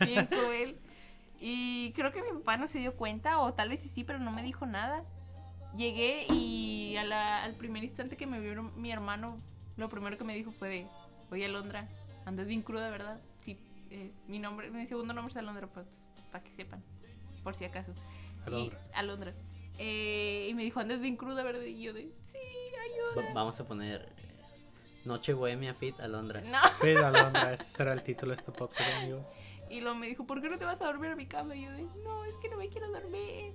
[0.06, 0.76] bien cruel.
[1.40, 4.18] Y creo que mi papá no se dio cuenta, o tal vez sí, sí, pero
[4.20, 5.02] no me dijo nada.
[5.76, 9.40] Llegué y a la- al primer instante que me vio mi hermano,
[9.76, 10.86] lo primero que me dijo fue de,
[11.30, 11.88] oye Alondra,
[12.24, 13.20] andas bien cruda, ¿verdad?
[13.40, 13.58] Sí,
[13.90, 15.86] eh, mi nombre, mi segundo nombre es Alondra, pues,
[16.32, 16.82] para que sepan,
[17.44, 17.92] por si acaso.
[18.46, 18.78] Alondra.
[18.92, 19.34] Y, Alondra.
[19.78, 21.62] Eh, y me dijo, andas bien cruda, ¿verdad?
[21.62, 22.38] Y yo de, sí,
[23.16, 23.32] Va- ayuda.
[23.34, 24.22] vamos a poner eh,
[25.04, 26.40] Noche Bohemia Fit Alondra.
[26.40, 26.58] No.
[26.82, 29.26] Sí, Alondra, ese será el título de este podcast, amigos.
[29.70, 31.54] Y luego me dijo, ¿por qué no te vas a dormir a mi cama?
[31.54, 33.52] Y yo de, no, es que no me quiero dormir.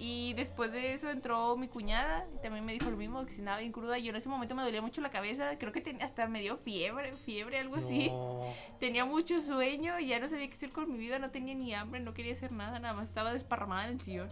[0.00, 3.40] Y después de eso entró mi cuñada y también me dijo lo mismo, que si
[3.40, 3.96] nada bien cruda.
[3.96, 6.56] Yo en ese momento me dolía mucho la cabeza, creo que ten- hasta me dio
[6.58, 8.10] fiebre, fiebre, algo así.
[8.80, 11.72] Tenía mucho sueño y ya no sabía qué hacer con mi vida, no tenía ni
[11.72, 14.28] hambre, no quería hacer nada, nada más estaba desparramada en el sillón.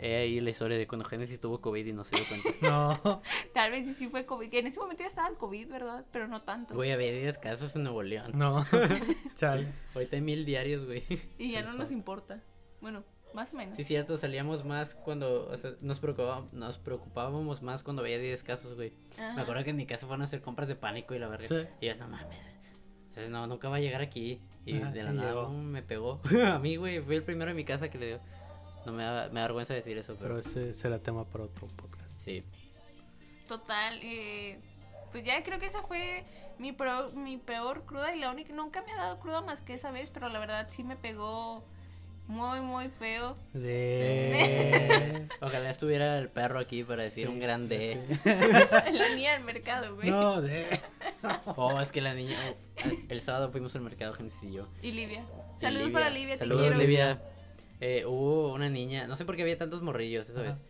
[0.00, 2.48] He ahí la historia de cuando Genesis tuvo COVID y no se dio cuenta.
[3.04, 3.22] No.
[3.52, 6.04] Tal vez sí, sí fue COVID, que en ese momento ya estaba el COVID, ¿verdad?
[6.12, 6.74] Pero no tanto.
[6.74, 8.32] Güey, había 10 casos en Nuevo León.
[8.34, 8.66] No.
[9.34, 9.68] Chale.
[9.94, 11.04] Ahorita hay mil diarios, güey.
[11.38, 11.78] y ya sí, no sí.
[11.78, 12.42] nos importa.
[12.80, 13.04] Bueno,
[13.34, 13.76] más o menos.
[13.76, 15.48] Sí, cierto, salíamos más cuando.
[15.48, 18.92] O sea, nos, preocupábamos, nos preocupábamos más cuando había 10 casos, güey.
[19.18, 19.34] Ajá.
[19.34, 21.48] Me acuerdo que en mi casa fueron a hacer compras de pánico y la verga.
[21.48, 21.66] Sí.
[21.80, 22.52] Y yo, no mames.
[23.08, 24.40] o sea, no, nunca va a llegar aquí.
[24.64, 26.20] Y Ajá, de la nada me pegó.
[26.46, 27.00] a mí, güey.
[27.00, 28.20] Fui el primero en mi casa que le dio.
[28.86, 30.36] No me da, me da vergüenza decir eso, pero.
[30.36, 32.10] Pero ese será tema para otro podcast.
[32.20, 32.42] Sí.
[33.48, 34.58] Total, eh,
[35.12, 36.24] pues ya creo que esa fue
[36.58, 39.74] mi, pro- mi peor cruda y la única, nunca me ha dado cruda más que
[39.74, 41.62] esa vez, pero la verdad sí me pegó
[42.26, 43.36] muy, muy feo.
[43.52, 45.28] De.
[45.42, 48.00] Ojalá estuviera el perro aquí para decir un grande.
[48.24, 50.10] la niña del mercado, güey.
[50.10, 50.66] No, de.
[51.56, 52.36] Oh, es que la niña.
[53.08, 54.68] el sábado fuimos al mercado, Genesis y yo.
[54.82, 55.24] Y Livia.
[55.56, 56.78] Y Saludos para Livia, te Saludos, quiero.
[56.78, 57.22] Livia.
[57.80, 60.50] Eh, hubo una niña, no sé por qué había tantos morrillos esa Ajá.
[60.50, 60.60] vez.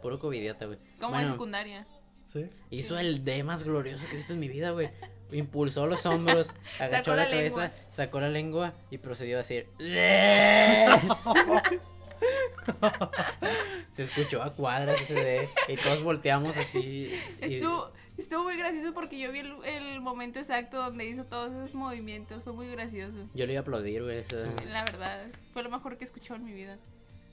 [0.00, 0.78] Puro covidiota, güey.
[0.98, 1.86] Como Bueno, en secundaria.
[2.24, 2.46] Sí.
[2.70, 4.88] Hizo el D más glorioso que he visto en mi vida, güey.
[5.32, 6.48] Impulsó los hombros,
[6.78, 9.68] agachó Sacó la, la cabeza, sacó la lengua y procedió a decir.
[13.90, 17.10] Se escuchó a cuadras ese D y todos volteamos así.
[17.42, 17.58] y-
[18.18, 21.74] Estuvo, estuvo muy gracioso porque yo vi el, el momento exacto donde hizo todos esos
[21.74, 22.42] movimientos.
[22.42, 23.16] Fue muy gracioso.
[23.34, 24.24] Yo le iba a aplaudir, güey.
[24.70, 26.78] La verdad, fue lo mejor que he escuchado en mi vida.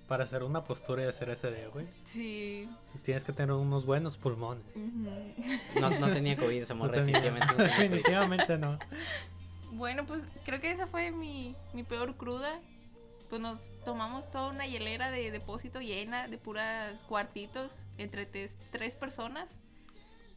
[0.07, 1.85] Para hacer una postura y hacer ese de, güey.
[2.03, 2.67] Sí.
[3.03, 4.63] Tienes que tener unos buenos pulmones.
[5.79, 7.63] No, no tenía COVID, esa No morra tenía- definitivamente no.
[7.63, 8.79] Definitivamente no.
[9.71, 12.59] Bueno, pues creo que esa fue mi, mi peor cruda.
[13.29, 18.95] Pues nos tomamos toda una hielera de depósito llena de puras cuartitos entre tres, tres
[18.95, 19.47] personas.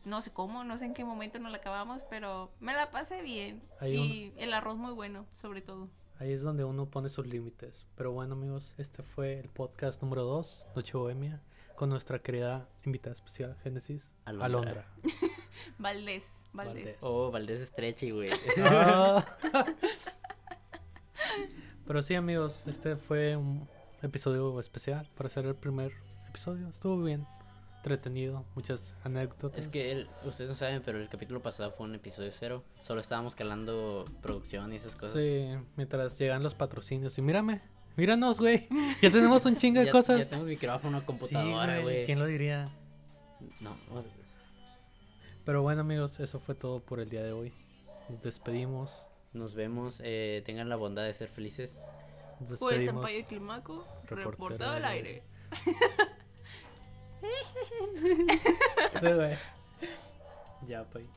[0.04, 3.22] No sé cómo, no sé en qué momento nos la acabamos, pero me la pasé
[3.22, 3.62] bien.
[3.80, 5.88] Hay y el arroz muy bueno, sobre todo.
[6.18, 7.86] Ahí es donde uno pone sus límites.
[7.96, 11.40] Pero bueno, amigos, este fue el podcast número 2, Noche Bohemia,
[11.74, 14.46] con nuestra querida invitada especial, Génesis Alondra.
[14.46, 14.86] Alondra.
[15.78, 16.74] Valdés, Valdés.
[16.74, 16.96] Valdés.
[17.00, 18.30] Oh, Valdés Estrechi, güey.
[18.58, 19.24] Ah.
[21.86, 23.68] Pero sí, amigos, este fue un
[24.02, 25.92] episodio especial para hacer el primer
[26.28, 26.68] episodio.
[26.68, 27.26] Estuvo bien,
[27.82, 29.58] entretenido, muchas anécdotas.
[29.58, 32.62] Es que él, ustedes no saben, pero el capítulo pasado fue un episodio cero.
[32.80, 35.20] Solo estábamos calando producción y esas cosas.
[35.20, 37.18] Sí, mientras llegan los patrocinios.
[37.18, 37.60] Y mírame,
[37.96, 38.68] míranos, güey.
[39.02, 40.18] Ya tenemos un chingo de ya, cosas.
[40.20, 42.06] Ya tenemos micrófono, Sí, computadora, güey.
[42.06, 42.66] ¿Quién lo diría?
[43.60, 43.70] No,
[45.44, 47.52] Pero bueno, amigos, eso fue todo por el día de hoy.
[48.08, 49.04] Nos despedimos.
[49.32, 50.00] nos vemos.
[50.04, 51.82] eh, tengan la bondad de ser felices.
[52.38, 52.78] Nos despedimos.
[52.78, 55.24] Estampayo y Climaco, reportado al aire.
[59.00, 59.36] Sí, güey.
[60.66, 61.04] Ya, pues.